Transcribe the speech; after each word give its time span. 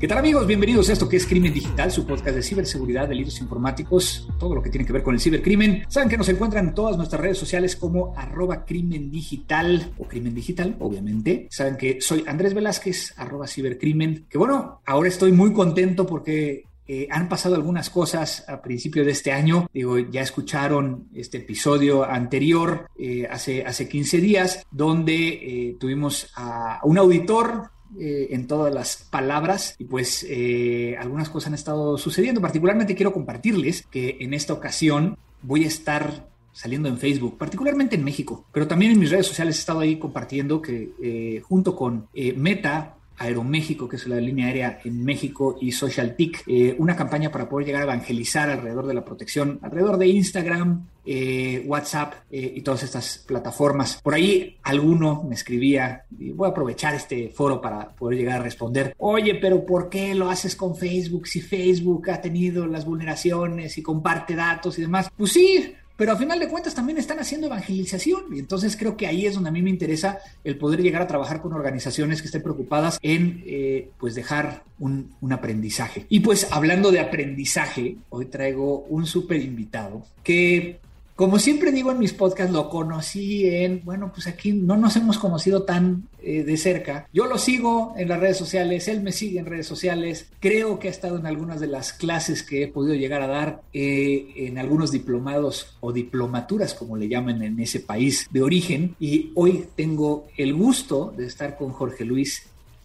¿Qué 0.00 0.06
tal 0.06 0.18
amigos? 0.18 0.46
Bienvenidos 0.46 0.88
a 0.88 0.92
esto 0.92 1.08
que 1.08 1.16
es 1.16 1.26
Crimen 1.26 1.52
Digital, 1.52 1.90
su 1.90 2.06
podcast 2.06 2.36
de 2.36 2.42
ciberseguridad, 2.44 3.08
delitos 3.08 3.40
informáticos, 3.40 4.28
todo 4.38 4.54
lo 4.54 4.62
que 4.62 4.70
tiene 4.70 4.86
que 4.86 4.92
ver 4.92 5.02
con 5.02 5.12
el 5.12 5.20
cibercrimen. 5.20 5.86
Saben 5.88 6.08
que 6.08 6.16
nos 6.16 6.28
encuentran 6.28 6.68
en 6.68 6.74
todas 6.74 6.96
nuestras 6.96 7.20
redes 7.20 7.36
sociales 7.36 7.74
como 7.74 8.14
arroba 8.16 8.64
crimen 8.64 9.10
digital 9.10 9.92
o 9.98 10.04
crimen 10.04 10.36
digital, 10.36 10.76
obviamente. 10.78 11.48
Saben 11.50 11.76
que 11.76 12.00
soy 12.00 12.22
Andrés 12.28 12.54
Velázquez, 12.54 13.12
arroba 13.16 13.48
cibercrimen. 13.48 14.26
Que 14.30 14.38
bueno, 14.38 14.82
ahora 14.86 15.08
estoy 15.08 15.32
muy 15.32 15.52
contento 15.52 16.06
porque 16.06 16.62
eh, 16.86 17.06
han 17.10 17.28
pasado 17.28 17.56
algunas 17.56 17.90
cosas 17.90 18.48
a 18.48 18.62
principio 18.62 19.04
de 19.04 19.10
este 19.10 19.32
año. 19.32 19.68
Digo, 19.74 19.98
ya 19.98 20.22
escucharon 20.22 21.08
este 21.12 21.38
episodio 21.38 22.04
anterior 22.04 22.88
eh, 22.96 23.26
hace, 23.28 23.64
hace 23.66 23.88
15 23.88 24.18
días, 24.18 24.64
donde 24.70 25.28
eh, 25.28 25.76
tuvimos 25.80 26.30
a 26.36 26.78
un 26.84 26.98
auditor 26.98 27.72
eh, 27.98 28.28
en 28.30 28.46
todas 28.46 28.72
las 28.72 29.08
palabras 29.10 29.74
y 29.78 29.84
pues 29.84 30.26
eh, 30.28 30.96
algunas 30.98 31.30
cosas 31.30 31.48
han 31.48 31.54
estado 31.54 31.96
sucediendo. 31.96 32.40
Particularmente 32.40 32.94
quiero 32.94 33.12
compartirles 33.12 33.86
que 33.90 34.18
en 34.20 34.34
esta 34.34 34.52
ocasión 34.52 35.16
voy 35.42 35.64
a 35.64 35.68
estar 35.68 36.28
saliendo 36.52 36.88
en 36.88 36.98
Facebook, 36.98 37.38
particularmente 37.38 37.96
en 37.96 38.04
México, 38.04 38.44
pero 38.52 38.66
también 38.66 38.92
en 38.92 38.98
mis 38.98 39.10
redes 39.10 39.26
sociales 39.26 39.56
he 39.56 39.60
estado 39.60 39.80
ahí 39.80 39.98
compartiendo 39.98 40.60
que 40.60 40.90
eh, 41.00 41.40
junto 41.40 41.76
con 41.76 42.08
Meta, 42.36 42.97
Aeroméxico, 43.18 43.88
que 43.88 43.96
es 43.96 44.06
la 44.06 44.20
línea 44.20 44.46
aérea 44.46 44.80
en 44.84 45.04
México, 45.04 45.58
y 45.60 45.72
SocialTIC, 45.72 46.44
eh, 46.46 46.76
una 46.78 46.96
campaña 46.96 47.30
para 47.30 47.48
poder 47.48 47.66
llegar 47.66 47.82
a 47.82 47.84
evangelizar 47.84 48.48
alrededor 48.50 48.86
de 48.86 48.94
la 48.94 49.04
protección, 49.04 49.58
alrededor 49.62 49.98
de 49.98 50.06
Instagram, 50.06 50.86
eh, 51.04 51.64
WhatsApp 51.66 52.14
eh, 52.30 52.52
y 52.56 52.60
todas 52.60 52.82
estas 52.82 53.24
plataformas. 53.26 54.00
Por 54.02 54.14
ahí 54.14 54.58
alguno 54.62 55.24
me 55.26 55.34
escribía, 55.34 56.04
y 56.18 56.30
voy 56.30 56.48
a 56.48 56.50
aprovechar 56.50 56.94
este 56.94 57.30
foro 57.30 57.60
para 57.60 57.88
poder 57.88 58.18
llegar 58.18 58.40
a 58.40 58.44
responder, 58.44 58.94
oye, 58.98 59.34
pero 59.36 59.64
¿por 59.64 59.88
qué 59.88 60.14
lo 60.14 60.30
haces 60.30 60.54
con 60.54 60.76
Facebook 60.76 61.26
si 61.26 61.40
Facebook 61.40 62.10
ha 62.10 62.20
tenido 62.20 62.66
las 62.66 62.84
vulneraciones 62.84 63.78
y 63.78 63.82
comparte 63.82 64.36
datos 64.36 64.78
y 64.78 64.82
demás? 64.82 65.10
Pues 65.16 65.32
sí, 65.32 65.74
pero 65.98 66.12
a 66.12 66.16
final 66.16 66.38
de 66.38 66.46
cuentas 66.46 66.76
también 66.76 66.96
están 66.96 67.18
haciendo 67.18 67.48
evangelización 67.48 68.32
y 68.32 68.38
entonces 68.38 68.76
creo 68.76 68.96
que 68.96 69.08
ahí 69.08 69.26
es 69.26 69.34
donde 69.34 69.48
a 69.48 69.52
mí 69.52 69.62
me 69.62 69.70
interesa 69.70 70.20
el 70.44 70.56
poder 70.56 70.80
llegar 70.80 71.02
a 71.02 71.08
trabajar 71.08 71.42
con 71.42 71.52
organizaciones 71.52 72.22
que 72.22 72.26
estén 72.26 72.42
preocupadas 72.42 73.00
en 73.02 73.42
eh, 73.44 73.90
pues 73.98 74.14
dejar 74.14 74.62
un, 74.78 75.10
un, 75.20 75.32
aprendizaje. 75.32 76.06
Y 76.08 76.20
pues 76.20 76.46
hablando 76.52 76.92
de 76.92 77.00
aprendizaje, 77.00 77.96
hoy 78.10 78.26
traigo 78.26 78.86
un 78.88 79.06
súper 79.06 79.42
invitado 79.42 80.04
que 80.22 80.78
como 81.18 81.40
siempre 81.40 81.72
digo 81.72 81.90
en 81.90 81.98
mis 81.98 82.12
podcasts, 82.12 82.52
lo 82.52 82.70
conocí 82.70 83.44
en, 83.44 83.84
bueno, 83.84 84.12
pues 84.14 84.28
aquí 84.28 84.52
no 84.52 84.76
nos 84.76 84.94
hemos 84.94 85.18
conocido 85.18 85.64
tan 85.64 86.04
eh, 86.22 86.44
de 86.44 86.56
cerca. 86.56 87.08
Yo 87.12 87.26
lo 87.26 87.38
sigo 87.38 87.92
en 87.96 88.08
las 88.08 88.20
redes 88.20 88.36
sociales, 88.36 88.86
él 88.86 89.02
me 89.02 89.10
sigue 89.10 89.40
en 89.40 89.46
redes 89.46 89.66
sociales, 89.66 90.30
creo 90.38 90.78
que 90.78 90.86
ha 90.86 90.92
estado 90.92 91.18
en 91.18 91.26
algunas 91.26 91.58
de 91.58 91.66
las 91.66 91.92
clases 91.92 92.44
que 92.44 92.62
he 92.62 92.68
podido 92.68 92.94
llegar 92.94 93.20
a 93.20 93.26
dar, 93.26 93.62
eh, 93.72 94.32
en 94.36 94.58
algunos 94.58 94.92
diplomados 94.92 95.76
o 95.80 95.92
diplomaturas, 95.92 96.72
como 96.72 96.96
le 96.96 97.08
llaman 97.08 97.42
en 97.42 97.58
ese 97.58 97.80
país 97.80 98.28
de 98.30 98.40
origen, 98.40 98.94
y 99.00 99.32
hoy 99.34 99.66
tengo 99.74 100.28
el 100.36 100.54
gusto 100.54 101.12
de 101.16 101.26
estar 101.26 101.56
con 101.56 101.72
Jorge 101.72 102.04
Luis 102.04 102.44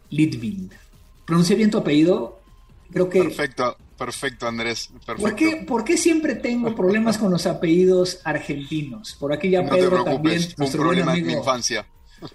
Litvin. 0.10 0.72
¿Pronuncié 1.24 1.56
bien 1.56 1.70
tu 1.70 1.78
apellido? 1.78 2.40
Creo 2.92 3.08
que... 3.08 3.22
Perfecto. 3.22 3.78
Perfecto, 3.98 4.48
Andrés. 4.48 4.90
Perfecto. 5.06 5.66
¿Por 5.68 5.84
qué, 5.84 5.98
siempre 5.98 6.36
tengo 6.36 6.76
problemas 6.76 7.18
con 7.18 7.32
los 7.32 7.46
apellidos 7.46 8.20
argentinos? 8.24 9.16
Por 9.20 9.34
aquí 9.34 9.50
ya 9.50 9.62
no 9.62 9.70
Pedro 9.70 10.04
te 10.04 10.12
también. 10.12 10.42
Un 10.58 10.72
problema 10.72 11.12
amigo, 11.12 11.28
de 11.28 11.34
mi 11.34 11.40
infancia. 11.40 11.86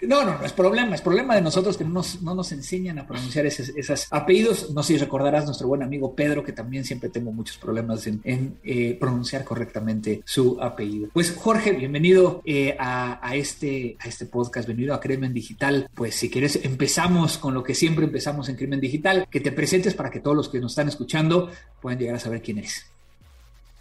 No, 0.03 0.25
no, 0.25 0.38
no 0.38 0.44
es 0.44 0.53
problema, 0.53 0.94
es 0.94 1.00
problema 1.00 1.34
de 1.34 1.41
nosotros 1.41 1.76
que 1.76 1.84
no 1.84 1.91
nos, 1.91 2.22
no 2.22 2.34
nos 2.34 2.53
enseñan 2.53 2.99
a 2.99 3.06
pronunciar 3.06 3.47
esos, 3.47 4.06
apellidos. 4.10 4.71
No 4.71 4.82
sé 4.82 4.94
si 4.94 4.99
recordarás 4.99 5.44
nuestro 5.44 5.69
buen 5.69 5.82
amigo 5.82 6.15
Pedro, 6.15 6.44
que 6.44 6.53
también 6.53 6.84
siempre 6.84 7.09
tengo 7.09 7.32
muchos 7.32 7.59
problemas 7.59 8.06
en, 8.06 8.59
eh, 8.65 8.97
pronunciar 8.98 9.44
correctamente 9.44 10.22
su 10.25 10.59
apellido. 10.60 11.09
Pues 11.12 11.34
Jorge, 11.34 11.72
bienvenido 11.72 12.43
eh, 12.44 12.77
a, 12.78 13.34
este, 13.34 13.97
a 14.00 14.09
este 14.09 14.27
podcast, 14.27 14.66
bienvenido 14.66 14.94
a 14.94 15.00
Crimen 15.00 15.34
Digital. 15.34 15.88
Pues 15.94 16.15
si 16.15 16.31
quieres, 16.31 16.60
empezamos 16.62 17.38
con 17.38 17.54
lo 17.54 17.62
que 17.62 17.75
siempre 17.75 18.04
empezamos 18.04 18.48
en 18.48 18.56
Crimen 18.56 18.81
Digital, 18.81 19.27
que 19.31 19.41
te 19.41 19.53
presentes 19.53 19.94
para 19.94 20.10
que 20.10 20.21
todos 20.21 20.37
los 20.37 20.48
que 20.48 20.60
nos 20.60 20.72
están 20.72 20.88
escuchando 20.88 21.50
puedan 21.81 21.98
llegar 21.98 22.16
a 22.16 22.21
saber 22.21 22.43
quién 22.43 22.59
eres. 22.59 22.87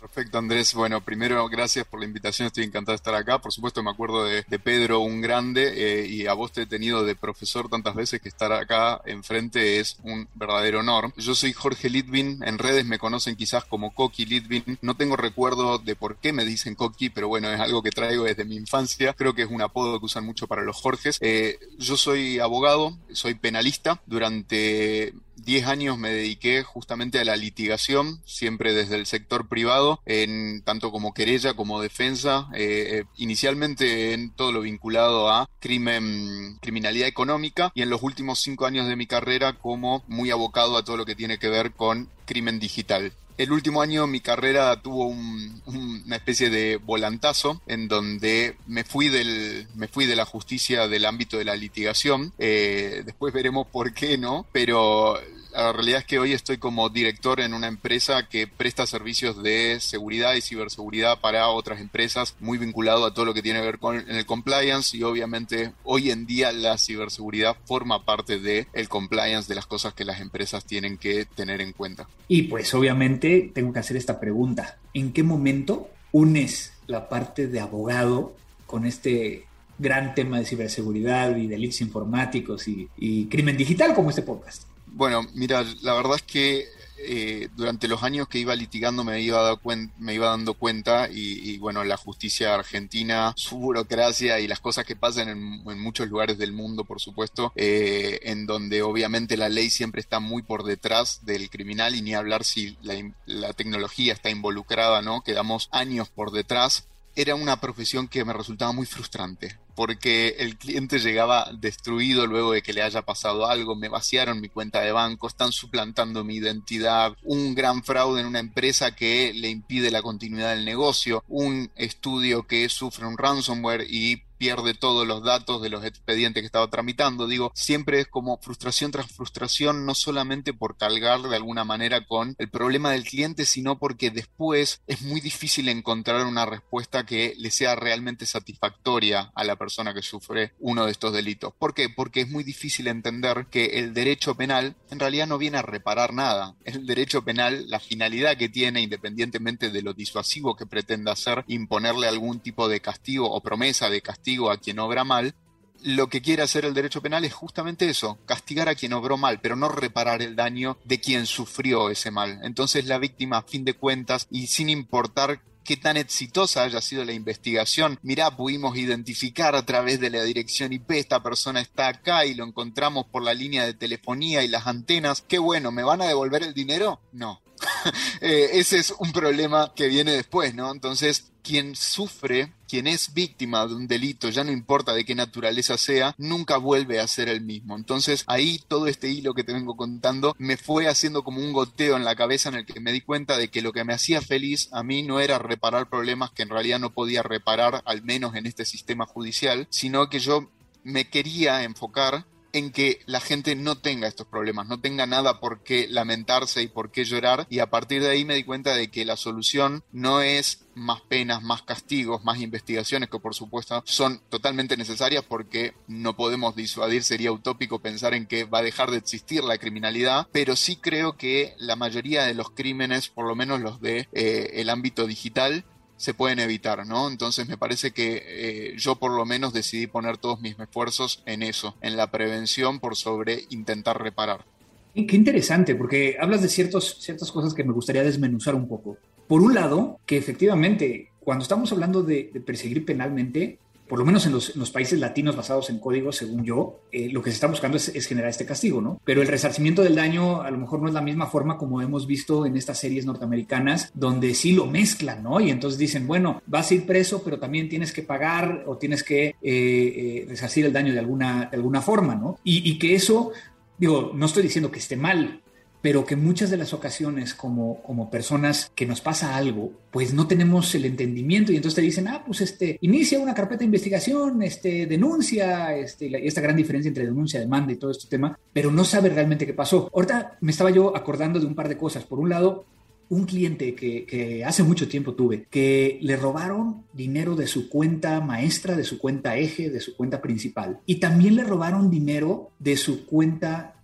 Perfecto, 0.08 0.38
Andrés. 0.38 0.74
Bueno, 0.74 1.02
primero, 1.02 1.48
gracias 1.50 1.86
por 1.86 2.00
la 2.00 2.06
invitación. 2.06 2.48
Estoy 2.48 2.64
encantado 2.64 2.94
de 2.94 2.96
estar 2.96 3.14
acá. 3.14 3.40
Por 3.40 3.52
supuesto, 3.52 3.84
me 3.84 3.92
acuerdo 3.92 4.24
de, 4.24 4.44
Pedro, 4.58 5.02
un 5.02 5.20
grande, 5.20 5.74
eh, 5.76 6.08
y 6.08 6.28
a 6.28 6.34
vos 6.34 6.54
te 6.54 6.62
he 6.62 6.66
tenido 6.66 7.04
de 7.04 7.14
profesor 7.14 7.68
tantas 7.68 7.94
veces 7.94 8.22
que 8.22 8.30
estar 8.30 8.54
acá 8.54 9.02
enfrente 9.06 9.80
es 9.80 9.98
un 10.04 10.30
verdadero 10.34 10.80
honor. 10.80 11.14
Yo 11.18 11.36
soy 11.36 11.52
Jorge 11.52 11.90
Litvin. 11.90 12.42
En 12.46 12.58
redes 12.58 12.86
me 12.86 13.00
conocen 13.00 13.36
quizás 13.36 13.66
como 13.66 13.94
Coqui 13.94 14.26
Litvin. 14.26 14.80
No 14.82 14.96
tengo 14.96 15.18
recuerdo 15.18 15.78
de 15.78 15.98
por 15.98 16.16
qué 16.16 16.32
me 16.32 16.46
dicen 16.46 16.76
Coqui, 16.76 17.10
pero 17.10 17.28
bueno, 17.28 17.52
es 17.52 17.60
algo 17.60 17.84
que 17.84 17.92
traigo 17.92 18.24
desde 18.24 18.46
mi 18.46 18.56
infancia. 18.56 19.14
Creo 19.14 19.36
que 19.36 19.42
es 19.42 19.50
un 19.50 19.62
apodo 19.62 20.00
que 20.00 20.06
usan 20.06 20.26
mucho 20.26 20.48
para 20.48 20.64
los 20.64 20.78
Jorges. 20.78 21.18
Eh, 21.20 21.60
yo 21.78 21.98
soy 21.98 22.40
abogado, 22.40 22.98
soy 23.12 23.36
penalista. 23.36 24.02
Durante 24.06 25.14
10 25.38 25.68
años 25.68 25.98
me 25.98 26.12
dediqué 26.12 26.64
justamente 26.64 27.20
a 27.20 27.26
la 27.26 27.36
litigación, 27.36 28.22
siempre 28.26 28.74
desde 28.74 28.96
el 28.96 29.06
sector 29.06 29.48
privado, 29.48 30.02
en 30.06 30.62
tanto 30.64 30.92
como 30.92 31.14
querella 31.14 31.54
como 31.54 31.82
defensa, 31.82 32.50
eh, 32.54 33.00
eh, 33.00 33.04
inicialmente 33.18 34.14
en 34.14 34.32
todo 34.32 34.52
lo 34.52 34.62
vinculado 34.62 35.30
a 35.30 35.50
crimen, 35.60 36.58
criminalidad 36.62 37.08
económica 37.08 37.72
y 37.76 37.82
en 37.82 37.90
los 37.90 38.04
últimos 38.04 38.40
cinco 38.40 38.66
años 38.66 38.88
de 38.88 38.96
mi 38.96 39.08
carrera 39.08 39.54
como 39.54 40.04
muy 40.08 40.32
abocado 40.32 40.78
a 40.78 40.84
todo 40.84 40.98
lo 40.98 41.06
que 41.06 41.16
tiene 41.16 41.38
que 41.38 41.50
ver 41.50 41.72
con 41.72 42.10
crimen 42.26 42.60
digital 42.60 43.14
el 43.38 43.52
último 43.52 43.82
año 43.82 44.08
mi 44.08 44.20
carrera 44.20 44.82
tuvo 44.82 45.08
una 45.08 46.16
especie 46.16 46.50
de 46.50 46.78
volantazo 46.78 47.62
en 47.68 47.88
donde 47.88 48.58
me 48.66 48.84
fui 48.84 49.10
del 49.10 49.68
me 49.76 49.88
fui 49.88 50.06
de 50.06 50.16
la 50.16 50.26
justicia 50.26 50.88
del 50.88 51.06
ámbito 51.06 51.38
de 51.38 51.46
la 51.46 51.56
litigación. 51.56 52.34
Eh, 52.40 53.04
después 53.06 53.34
veremos 53.34 53.68
por 53.68 53.94
qué 53.94 54.18
no 54.18 54.46
pero 54.52 55.20
la 55.64 55.74
realidad 55.74 56.02
es 56.02 56.06
que 56.06 56.20
hoy 56.20 56.34
estoy 56.34 56.58
como 56.58 56.90
director 56.90 57.40
en 57.40 57.54
una 57.54 57.68
empresa 57.68 58.28
que 58.30 58.46
presta 58.48 58.86
servicios 58.86 59.42
de 59.42 59.80
seguridad 59.80 60.36
y 60.36 60.42
ciberseguridad 60.42 61.20
para 61.20 61.48
otras 61.48 61.82
empresas, 61.82 62.36
muy 62.40 62.60
vinculado 62.60 63.06
a 63.06 63.14
todo 63.14 63.26
lo 63.26 63.34
que 63.34 63.42
tiene 63.42 63.60
que 63.60 63.66
ver 63.66 63.80
con 63.80 63.98
el 64.08 64.26
compliance 64.28 64.96
y 64.96 65.02
obviamente 65.02 65.74
hoy 65.84 66.12
en 66.12 66.28
día 66.28 66.52
la 66.52 66.78
ciberseguridad 66.78 67.58
forma 67.66 68.06
parte 68.06 68.40
del 68.40 68.68
el 68.74 68.88
compliance 68.88 69.50
de 69.50 69.56
las 69.56 69.66
cosas 69.66 69.96
que 69.96 70.06
las 70.06 70.22
empresas 70.22 70.64
tienen 70.64 70.98
que 70.98 71.26
tener 71.26 71.60
en 71.62 71.74
cuenta. 71.74 72.08
Y 72.28 72.44
pues 72.44 72.74
obviamente 72.76 73.52
tengo 73.54 73.74
que 73.74 73.80
hacer 73.80 73.98
esta 73.98 74.20
pregunta, 74.20 74.78
¿en 74.94 75.12
qué 75.12 75.24
momento 75.24 75.90
unes 76.12 76.74
la 76.86 77.10
parte 77.10 77.48
de 77.48 77.60
abogado 77.60 78.36
con 78.68 78.86
este 78.86 79.46
gran 79.80 80.14
tema 80.14 80.40
de 80.40 80.46
ciberseguridad 80.46 81.36
y 81.36 81.48
delitos 81.48 81.82
informáticos 81.82 82.68
y, 82.68 82.90
y 82.98 83.26
crimen 83.26 83.58
digital 83.58 83.96
como 83.96 84.12
este 84.12 84.22
podcast? 84.22 84.64
Bueno, 84.98 85.22
mira, 85.36 85.64
la 85.84 85.94
verdad 85.94 86.16
es 86.16 86.24
que 86.24 86.68
eh, 86.98 87.50
durante 87.56 87.88
los 87.88 88.02
años 88.02 88.28
que 88.28 88.40
iba 88.40 88.56
litigando 88.56 89.04
me 89.04 89.22
iba, 89.22 89.60
me 90.00 90.16
iba 90.16 90.30
dando 90.30 90.56
cuenta 90.56 91.08
y, 91.08 91.56
bueno, 91.60 91.84
la 91.84 91.98
justicia 91.98 92.56
argentina, 92.56 93.32
su 93.36 93.60
burocracia 93.60 94.40
y 94.40 94.48
las 94.48 94.60
cosas 94.60 94.86
que 94.86 94.96
pasan 94.96 95.30
en, 95.30 95.80
muchos 95.80 96.10
lugares 96.10 96.40
del 96.40 96.52
mundo, 96.52 96.84
por 96.84 97.00
supuesto, 97.00 97.54
eh, 97.56 98.22
en 98.24 98.48
donde 98.48 98.82
obviamente 98.82 99.38
la 99.38 99.50
ley 99.50 99.70
siempre 99.70 100.02
está 100.02 100.20
muy 100.20 100.42
por 100.42 100.64
detrás 100.64 101.24
del 101.24 101.52
criminal 101.52 101.94
y 101.94 102.02
ni 102.02 102.16
hablar 102.16 102.44
si 102.44 102.76
la, 102.82 102.96
la 103.28 103.54
tecnología 103.54 104.14
está 104.14 104.32
involucrada, 104.32 105.04
¿no? 105.04 105.22
Quedamos 105.22 105.70
años 105.72 106.10
por 106.10 106.32
detrás. 106.32 106.88
Era 107.16 107.36
una 107.36 107.62
profesión 107.62 108.08
que 108.08 108.26
me 108.26 108.34
resultaba 108.34 108.72
muy 108.72 108.88
frustrante 108.88 109.60
porque 109.78 110.38
el 110.40 110.58
cliente 110.58 110.98
llegaba 110.98 111.52
destruido 111.54 112.26
luego 112.26 112.54
de 112.54 112.64
que 112.64 112.74
le 112.74 112.82
haya 112.82 113.04
pasado 113.04 113.46
algo, 113.46 113.76
me 113.76 113.90
vaciaron 113.90 114.42
mi 114.42 114.50
cuenta 114.50 114.82
de 114.82 114.92
banco, 114.92 115.28
están 115.28 115.52
suplantando 115.52 116.24
mi 116.24 116.38
identidad, 116.38 117.16
un 117.22 117.54
gran 117.54 117.84
fraude 117.84 118.22
en 118.22 118.26
una 118.26 118.40
empresa 118.40 118.96
que 118.96 119.34
le 119.36 119.50
impide 119.50 119.92
la 119.92 120.02
continuidad 120.02 120.56
del 120.56 120.66
negocio, 120.66 121.24
un 121.28 121.70
estudio 121.76 122.48
que 122.48 122.68
sufre 122.70 123.06
un 123.06 123.20
ransomware 123.20 123.86
y 123.88 124.24
pierde 124.38 124.74
todos 124.74 125.08
los 125.08 125.24
datos 125.24 125.62
de 125.62 125.70
los 125.70 125.84
expedientes 125.84 126.42
que 126.42 126.46
estaba 126.46 126.70
tramitando. 126.70 127.28
Digo, 127.28 127.52
siempre 127.56 128.02
es 128.02 128.08
como 128.08 128.38
frustración 128.38 128.92
tras 128.92 129.12
frustración, 129.12 129.86
no 129.86 129.96
solamente 129.96 130.54
por 130.54 130.78
cargar 130.78 131.22
de 131.22 131.36
alguna 131.36 131.64
manera 131.64 132.06
con 132.06 132.36
el 132.38 132.50
problema 132.50 132.92
del 132.92 133.04
cliente, 133.04 133.46
sino 133.46 133.80
porque 133.80 134.12
después 134.12 134.82
es 134.88 135.02
muy 135.02 135.22
difícil 135.22 135.70
encontrar 135.70 136.26
una 136.26 136.46
respuesta 136.46 137.06
que 137.06 137.34
le 137.38 137.52
sea 137.52 137.76
realmente 137.76 138.26
satisfactoria 138.26 139.32
a 139.36 139.44
la 139.44 139.56
persona 139.56 139.94
que 139.94 140.02
sufre 140.02 140.54
uno 140.60 140.86
de 140.86 140.92
estos 140.92 141.14
delitos. 141.14 141.54
¿Por 141.58 141.74
qué? 141.74 141.90
Porque 141.90 142.22
es 142.22 142.30
muy 142.30 142.44
difícil 142.44 142.88
entender 142.88 143.48
que 143.50 143.80
el 143.80 143.94
derecho 143.94 144.36
penal 144.36 144.76
en 144.92 145.00
realidad 145.00 145.28
no 145.28 145.38
viene 145.38 145.58
a 145.58 145.64
reparar 145.64 146.14
nada. 146.14 146.56
El 146.64 146.86
derecho 146.86 147.24
penal, 147.24 147.70
la 147.70 147.80
finalidad 147.80 148.38
que 148.38 148.50
tiene, 148.50 148.82
independientemente 148.82 149.70
de 149.70 149.82
lo 149.82 149.94
disuasivo 149.94 150.56
que 150.56 150.66
pretenda 150.66 151.14
hacer, 151.14 151.44
imponerle 151.48 152.08
algún 152.08 152.40
tipo 152.40 152.68
de 152.68 152.82
castigo 152.82 153.32
o 153.32 153.42
promesa 153.42 153.90
de 153.90 154.02
castigo 154.02 154.27
a 154.52 154.58
quien 154.58 154.80
obra 154.80 155.04
mal, 155.04 155.36
lo 155.84 156.10
que 156.10 156.22
quiere 156.22 156.44
hacer 156.44 156.66
el 156.66 156.74
derecho 156.74 157.02
penal 157.02 157.24
es 157.24 157.34
justamente 157.34 157.90
eso, 157.90 158.18
castigar 158.26 158.68
a 158.68 158.76
quien 158.76 158.94
obró 158.94 159.18
mal, 159.18 159.40
pero 159.40 159.56
no 159.56 159.70
reparar 159.70 160.22
el 160.22 160.36
daño 160.36 160.78
de 160.86 161.00
quien 161.00 161.26
sufrió 161.26 161.90
ese 161.90 162.12
mal. 162.12 162.40
Entonces 162.44 162.86
la 162.86 162.98
víctima, 162.98 163.38
a 163.38 163.44
fin 163.44 163.64
de 163.64 163.74
cuentas, 163.74 164.28
y 164.30 164.48
sin 164.48 164.70
importar 164.70 165.42
qué 165.64 165.78
tan 165.78 165.98
exitosa 165.98 166.64
haya 166.64 166.82
sido 166.82 167.04
la 167.04 167.14
investigación. 167.14 168.00
Mirá, 168.02 168.36
pudimos 168.36 168.78
identificar 168.78 169.56
a 169.56 169.66
través 169.66 170.00
de 170.00 170.10
la 170.10 170.24
dirección 170.24 170.74
IP, 170.74 170.92
esta 170.92 171.22
persona 171.22 171.60
está 171.60 171.90
acá 171.90 172.26
y 172.26 172.34
lo 172.34 172.46
encontramos 172.46 173.06
por 173.06 173.22
la 173.22 173.34
línea 173.34 173.66
de 173.66 173.74
telefonía 173.74 174.44
y 174.44 174.48
las 174.48 174.66
antenas. 174.66 175.24
Qué 175.28 175.40
bueno, 175.40 175.72
¿me 175.72 175.84
van 175.84 176.02
a 176.02 176.06
devolver 176.06 176.44
el 176.44 176.54
dinero? 176.54 177.02
No. 177.12 177.42
Eh, 178.20 178.50
ese 178.54 178.80
es 178.80 178.94
un 179.00 179.12
problema 179.12 179.74
que 179.76 179.88
viene 179.88 180.12
después, 180.12 180.54
¿no? 180.54 180.72
Entonces, 180.72 181.32
quien 181.48 181.78
sufre, 181.78 182.52
quien 182.68 182.88
es 182.88 183.14
víctima 183.14 183.66
de 183.66 183.74
un 183.74 183.88
delito, 183.88 184.28
ya 184.28 184.44
no 184.44 184.52
importa 184.52 184.94
de 184.94 185.06
qué 185.06 185.16
naturaleza 185.16 185.78
sea, 185.78 186.14
nunca 186.18 186.58
vuelve 186.58 187.00
a 187.00 187.08
ser 187.08 187.30
el 187.30 187.40
mismo. 187.40 187.78
Entonces 187.78 188.26
ahí 188.28 188.62
todo 188.68 188.88
este 188.88 189.08
hilo 189.08 189.34
que 189.34 189.46
te 189.46 189.54
vengo 189.54 189.78
contando 189.78 190.36
me 190.38 190.58
fue 190.58 190.90
haciendo 190.90 191.24
como 191.24 191.40
un 191.40 191.54
goteo 191.54 191.96
en 191.96 192.04
la 192.04 192.18
cabeza 192.18 192.50
en 192.50 192.56
el 192.56 192.66
que 192.66 192.82
me 192.82 192.92
di 192.92 193.00
cuenta 193.00 193.38
de 193.38 193.48
que 193.48 193.62
lo 193.62 193.72
que 193.72 193.86
me 193.86 193.94
hacía 193.94 194.20
feliz 194.20 194.68
a 194.74 194.84
mí 194.84 195.04
no 195.04 195.22
era 195.22 195.40
reparar 195.40 195.90
problemas 195.90 196.32
que 196.32 196.44
en 196.44 196.50
realidad 196.50 196.80
no 196.80 196.92
podía 196.92 197.24
reparar, 197.24 197.82
al 197.86 198.04
menos 198.04 198.36
en 198.36 198.46
este 198.46 198.66
sistema 198.66 199.06
judicial, 199.06 199.68
sino 199.70 200.10
que 200.10 200.20
yo 200.20 200.52
me 200.84 201.10
quería 201.10 201.64
enfocar 201.64 202.26
en 202.58 202.72
que 202.72 203.00
la 203.06 203.20
gente 203.20 203.56
no 203.56 203.78
tenga 203.78 204.08
estos 204.08 204.28
problemas, 204.28 204.68
no 204.68 204.80
tenga 204.80 205.06
nada 205.06 205.40
por 205.40 205.64
qué 205.64 205.88
lamentarse 205.90 206.62
y 206.62 206.68
por 206.68 206.92
qué 206.92 207.06
llorar. 207.06 207.48
Y 207.50 207.60
a 207.60 207.70
partir 207.70 208.02
de 208.02 208.10
ahí 208.10 208.26
me 208.26 208.36
di 208.36 208.44
cuenta 208.44 208.76
de 208.76 208.90
que 208.90 209.06
la 209.06 209.18
solución 209.18 209.84
no 209.92 210.22
es 210.22 210.66
más 210.76 211.02
penas, 211.02 211.42
más 211.42 211.64
castigos, 211.64 212.24
más 212.24 212.40
investigaciones 212.40 213.10
que 213.10 213.20
por 213.20 213.34
supuesto 213.34 213.82
son 213.86 214.22
totalmente 214.30 214.78
necesarias 214.78 215.24
porque 215.28 215.74
no 215.88 216.16
podemos 216.16 216.56
disuadir, 216.56 217.04
sería 217.04 217.32
utópico 217.32 217.80
pensar 217.80 218.14
en 218.14 218.28
que 218.28 218.44
va 218.44 218.60
a 218.60 218.64
dejar 218.64 218.92
de 218.92 218.98
existir 218.98 219.44
la 219.44 219.58
criminalidad, 219.58 220.28
pero 220.32 220.56
sí 220.56 220.76
creo 220.76 221.18
que 221.18 221.56
la 221.58 221.76
mayoría 221.76 222.24
de 222.24 222.36
los 222.36 222.52
crímenes, 222.52 223.10
por 223.10 223.26
lo 223.28 223.36
menos 223.36 223.60
los 223.60 223.82
de 223.82 224.08
eh, 224.14 224.66
ámbito 224.70 225.08
digital, 225.08 225.66
se 225.98 226.14
pueden 226.14 226.40
evitar, 226.40 226.86
¿no? 226.86 227.10
Entonces 227.10 227.48
me 227.48 227.58
parece 227.58 227.92
que 227.92 228.24
eh, 228.26 228.74
yo 228.78 228.96
por 228.96 229.12
lo 229.12 229.26
menos 229.26 229.52
decidí 229.52 229.88
poner 229.88 230.18
todos 230.18 230.40
mis 230.40 230.58
esfuerzos 230.58 231.24
en 231.26 231.44
eso, 231.44 231.76
en 231.82 231.98
la 231.98 232.12
prevención 232.12 232.80
por 232.80 232.96
sobre 232.96 233.46
intentar 233.50 234.02
reparar. 234.02 234.46
Qué 234.94 235.16
interesante, 235.16 235.76
porque 235.76 236.18
hablas 236.20 236.42
de 236.42 236.50
ciertos, 236.50 236.98
ciertas 237.00 237.32
cosas 237.32 237.54
que 237.54 237.64
me 237.64 237.74
gustaría 237.74 238.04
desmenuzar 238.04 238.56
un 238.56 238.68
poco. 238.68 238.98
Por 239.28 239.42
un 239.42 239.54
lado, 239.54 240.00
que 240.06 240.18
efectivamente, 240.18 241.10
cuando 241.20 241.44
estamos 241.44 241.72
hablando 241.72 242.02
de, 242.02 242.32
de 242.34 242.40
perseguir 242.40 242.84
penalmente, 242.84 243.60
por 243.88 244.00
lo 244.00 244.06
menos 244.06 244.26
en 244.26 244.34
los, 244.34 244.72
países 244.72 245.00
latinos 245.00 245.36
basados 245.36 245.70
en 245.70 245.80
códigos, 245.80 246.18
según 246.18 246.44
yo, 246.44 246.82
eh, 246.92 247.10
lo 247.12 247.22
que 247.22 247.30
se 247.30 247.36
está 247.36 247.48
buscando 247.48 247.78
es, 247.78 248.06
generar 248.08 248.30
este 248.30 248.46
castigo, 248.46 248.82
¿no? 248.82 249.00
Pero 249.04 249.22
el 249.22 249.28
resarcimiento 249.28 249.82
del 249.82 249.96
daño 249.96 250.42
a 250.42 250.52
lo 250.52 250.58
mejor 250.58 250.82
no 250.82 250.88
es 250.88 250.94
la 250.94 251.02
misma 251.02 251.28
forma 251.28 251.58
como 251.58 251.82
hemos 251.82 252.06
visto 252.06 252.46
en 252.46 252.58
estas 252.58 252.80
series 252.80 253.06
norteamericanas, 253.06 253.92
donde 253.94 254.34
sí 254.34 254.52
lo 254.52 254.66
mezclan, 254.66 255.24
¿no? 255.24 255.40
Y 255.40 255.50
entonces 255.50 255.80
dicen, 255.80 256.06
bueno, 256.06 256.42
vas 256.46 256.70
a 256.70 256.76
ir 256.76 256.86
preso, 256.86 257.24
pero 257.24 257.40
también 257.40 257.70
tienes 257.70 257.94
que 257.94 258.04
pagar 258.04 258.64
o 258.68 258.78
tienes 258.78 259.04
que 259.04 259.28
eh, 259.28 259.36
eh, 259.42 260.26
resarcir 260.28 260.66
el 260.66 260.74
daño 260.74 260.94
de 260.94 261.00
alguna, 261.00 261.50
alguna 261.52 261.82
forma, 261.82 262.16
¿no? 262.16 262.40
Y, 262.44 262.70
y 262.70 262.78
que 262.78 262.96
eso, 262.96 263.32
digo, 263.78 264.12
no 264.14 264.26
estoy 264.26 264.44
diciendo 264.44 264.72
que 264.72 264.80
esté 264.80 264.98
mal, 264.98 265.42
pero 265.88 266.04
que 266.04 266.18
muchas 266.18 266.50
de 266.50 266.58
las 266.58 266.74
ocasiones 266.74 267.34
como, 267.34 267.82
como 267.82 268.10
personas 268.10 268.70
que 268.76 268.86
nos 268.86 269.00
pasa 269.00 269.38
algo, 269.38 269.72
pues 269.90 270.14
no 270.14 270.28
tenemos 270.28 270.76
el 270.76 270.84
entendimiento 270.84 271.54
y 271.54 271.56
entonces 271.56 271.76
te 271.76 271.82
dicen, 271.82 272.10
ah, 272.10 272.24
pues 272.26 272.42
este, 272.42 272.78
inicia 272.82 273.20
una 273.20 273.34
carpeta 273.34 273.60
de 273.60 273.68
investigación, 273.68 274.44
este, 274.44 274.86
denuncia, 274.86 275.74
este, 275.78 276.28
esta 276.28 276.42
gran 276.42 276.58
diferencia 276.58 276.90
entre 276.90 277.06
denuncia, 277.06 277.40
demanda 277.40 277.72
y 277.72 277.78
todo 277.78 277.92
este 277.92 278.10
tema, 278.10 278.38
pero 278.52 278.70
no 278.70 278.84
sabe 278.84 279.08
realmente 279.08 279.46
qué 279.46 279.54
pasó. 279.54 279.90
Ahorita 279.94 280.38
me 280.42 280.52
estaba 280.52 280.72
yo 280.72 280.94
acordando 280.94 281.40
de 281.40 281.46
un 281.46 281.56
par 281.56 281.70
de 281.70 281.78
cosas. 281.78 282.04
Por 282.04 282.20
un 282.20 282.32
lado, 282.32 282.66
un 283.08 283.24
cliente 283.24 283.74
que, 283.74 284.06
que, 284.06 284.44
hace 284.44 284.64
mucho 284.64 284.90
tiempo 284.90 285.14
tuve, 285.14 285.46
que 285.50 286.00
le 286.02 286.18
robaron 286.18 286.84
dinero 286.92 287.38
de 287.38 287.48
su 287.48 287.70
cuenta 287.70 288.20
maestra, 288.20 288.76
de 288.76 288.84
su 288.84 288.98
cuenta 288.98 289.38
eje, 289.38 289.70
de 289.70 289.80
su 289.80 289.96
cuenta 289.96 290.22
principal. 290.22 290.82
Y 290.86 290.96
también 290.96 291.38
le 291.38 291.46
robaron 291.46 291.90
dinero 291.90 292.52
de 292.60 292.76
su 292.76 293.06
cuenta 293.06 293.77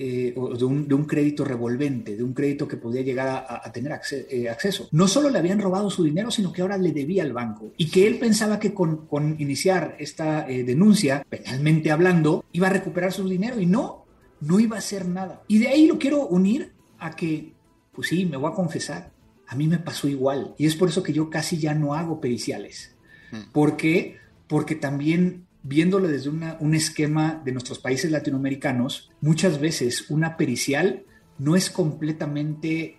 eh, 0.00 0.32
de, 0.32 0.64
un, 0.94 1.04
crédito 1.06 1.44
revolvente, 1.44 2.16
de 2.16 2.22
un 2.22 2.32
crédito 2.32 2.68
que 2.68 2.76
podía 2.76 3.02
llegar 3.02 3.46
a, 3.48 3.72
tener 3.72 3.98
eh, 4.30 4.48
acceso. 4.48 4.88
No 4.92 5.08
solo 5.08 5.28
le 5.28 5.40
habían 5.40 5.60
robado 5.60 5.90
su 5.90 6.04
dinero, 6.04 6.30
sino 6.30 6.52
que 6.52 6.62
ahora 6.62 6.78
le 6.78 6.92
debía 6.92 7.24
al 7.24 7.32
banco 7.32 7.72
y 7.76 7.90
que 7.90 8.06
él 8.06 8.20
pensaba 8.20 8.60
que 8.60 8.72
con, 8.72 9.08
iniciar 9.40 9.96
esta 9.98 10.48
eh, 10.48 10.62
denuncia, 10.62 11.26
penalmente 11.28 11.90
hablando, 11.90 12.44
iba 12.52 12.68
a 12.68 12.70
recuperar 12.70 13.12
su 13.12 13.28
dinero 13.28 13.58
y 13.58 13.66
no, 13.66 14.04
no 14.40 14.60
iba 14.60 14.76
a 14.76 14.78
hacer 14.78 15.08
nada. 15.08 15.42
Y 15.48 15.58
de 15.58 15.66
ahí 15.66 15.88
lo 15.88 15.98
quiero 15.98 16.28
unir 16.28 16.74
a 17.00 17.16
que, 17.16 17.54
pues 17.92 18.06
sí, 18.06 18.24
me 18.24 18.36
voy 18.36 18.52
a 18.52 18.54
confesar, 18.54 19.10
a 19.48 19.56
mí 19.56 19.66
me 19.66 19.78
pasó 19.78 20.06
igual 20.06 20.54
y 20.58 20.66
es 20.66 20.76
por 20.76 20.90
eso 20.90 21.02
que 21.02 21.12
yo 21.12 21.28
casi 21.28 21.58
ya 21.58 21.74
no 21.74 21.94
hago 21.94 22.20
periciales. 22.20 22.94
Mm. 23.32 23.50
¿Por 23.50 23.76
qué? 23.76 24.18
Porque 24.46 24.76
también 24.76 25.47
viéndolo 25.68 26.08
desde 26.08 26.30
un 26.30 26.74
esquema 26.74 27.42
de 27.44 27.52
nuestros 27.52 27.78
países 27.78 28.10
latinoamericanos, 28.10 29.10
muchas 29.20 29.60
veces 29.60 30.10
una 30.10 30.38
pericial 30.38 31.04
no 31.38 31.56
es 31.56 31.68
completamente 31.68 32.96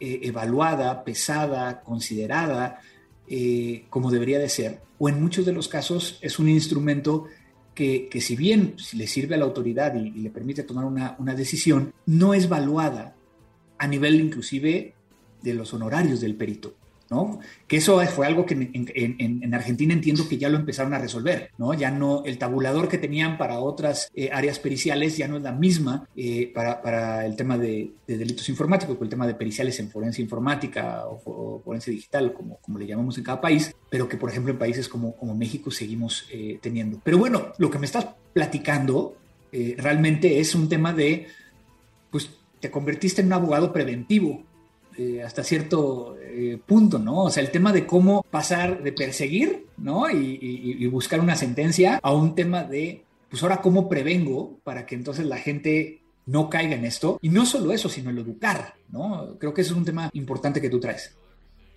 eh, 0.00 0.20
evaluada, 0.22 1.04
pesada, 1.04 1.82
considerada 1.82 2.80
eh, 3.28 3.84
como 3.90 4.10
debería 4.10 4.38
de 4.38 4.48
ser, 4.48 4.80
o 4.98 5.10
en 5.10 5.20
muchos 5.22 5.44
de 5.44 5.52
los 5.52 5.68
casos 5.68 6.18
es 6.22 6.38
un 6.38 6.48
instrumento 6.48 7.26
que, 7.74 8.10
si 8.20 8.36
bien 8.36 8.74
le 8.92 9.06
sirve 9.06 9.36
a 9.36 9.38
la 9.38 9.44
autoridad 9.44 9.94
y, 9.94 10.10
le 10.10 10.30
permite 10.30 10.64
tomar 10.64 10.84
una, 10.84 11.16
una 11.18 11.34
decisión, 11.34 11.94
no 12.04 12.34
es 12.34 12.48
valuada 12.48 13.14
a 13.78 13.86
nivel 13.86 14.20
inclusive 14.20 14.94
de 15.42 15.54
los 15.54 15.72
honorarios 15.72 16.20
del 16.20 16.34
perito. 16.34 16.74
¿No? 17.10 17.40
Que 17.66 17.78
eso 17.78 18.00
fue 18.06 18.26
algo 18.26 18.46
que 18.46 18.54
en, 18.54 19.54
Argentina 19.54 19.92
entiendo 19.92 20.28
que 20.28 20.38
ya 20.38 20.48
lo 20.48 20.56
empezaron 20.56 20.94
a 20.94 20.98
resolver, 20.98 21.50
¿no? 21.58 21.74
Ya 21.74 21.90
no, 21.90 22.22
el 22.24 22.38
tabulador 22.38 22.88
que 22.88 22.98
tenían 22.98 23.36
para 23.36 23.58
otras 23.58 24.10
eh, 24.14 24.30
áreas 24.32 24.60
periciales 24.60 25.16
ya 25.16 25.26
no 25.26 25.36
es 25.36 25.42
la 25.42 25.52
misma 25.52 26.08
eh, 26.16 26.50
para, 26.54 27.26
el 27.26 27.34
tema 27.34 27.58
de, 27.58 27.90
delitos 28.06 28.48
informáticos, 28.48 28.96
el 29.00 29.08
tema 29.08 29.26
de 29.26 29.34
periciales 29.34 29.78
en 29.80 29.90
forense 29.90 30.22
informática 30.22 31.04
o, 31.06 31.60
forense 31.64 31.90
digital, 31.90 32.32
como, 32.32 32.58
como 32.58 32.78
le 32.78 32.86
llamamos 32.86 33.18
en 33.18 33.24
cada 33.24 33.40
país, 33.40 33.74
pero 33.90 34.08
que 34.08 34.16
por 34.16 34.30
ejemplo 34.30 34.52
en 34.52 34.58
países 34.58 34.88
como, 34.88 35.16
como 35.16 35.34
México 35.34 35.70
seguimos 35.70 36.26
eh, 36.30 36.58
teniendo. 36.62 37.00
Pero 37.02 37.18
bueno, 37.18 37.52
lo 37.58 37.70
que 37.70 37.78
me 37.78 37.86
estás 37.86 38.06
platicando 38.32 39.16
realmente 39.78 40.38
es 40.38 40.54
un 40.54 40.68
tema 40.68 40.92
de, 40.92 41.26
pues 42.12 42.30
te 42.60 42.70
convertiste 42.70 43.20
en 43.20 43.26
un 43.26 43.32
abogado 43.32 43.72
preventivo, 43.72 44.44
eh, 45.00 45.22
hasta 45.22 45.42
cierto 45.42 46.14
eh, 46.20 46.60
punto, 46.66 46.98
¿no? 46.98 47.24
O 47.24 47.30
sea, 47.30 47.42
el 47.42 47.50
tema 47.50 47.72
de 47.72 47.86
cómo 47.86 48.22
pasar 48.30 48.82
de 48.82 48.92
perseguir, 48.92 49.64
¿no? 49.78 50.10
Y, 50.10 50.86
buscar 50.88 51.20
una 51.20 51.36
sentencia 51.36 51.98
a 52.02 52.12
un 52.12 52.34
tema 52.34 52.64
de, 52.64 53.02
pues 53.30 53.42
ahora 53.42 53.62
cómo 53.62 53.88
prevengo 53.88 54.58
para 54.62 54.84
que 54.84 54.94
entonces 54.94 55.24
la 55.24 55.38
gente 55.38 56.02
no 56.26 56.50
caiga 56.50 56.74
en 56.74 56.84
esto. 56.84 57.18
Y 57.22 57.30
no 57.30 57.46
solo 57.46 57.72
eso, 57.72 57.88
sino 57.88 58.10
el 58.10 58.18
educar, 58.18 58.74
¿no? 58.90 59.38
Creo 59.38 59.54
que 59.54 59.62
eso 59.62 59.72
es 59.72 59.78
un 59.78 59.86
tema 59.86 60.10
importante 60.12 60.60
que 60.60 60.68
tú 60.68 60.78
traes. 60.78 61.16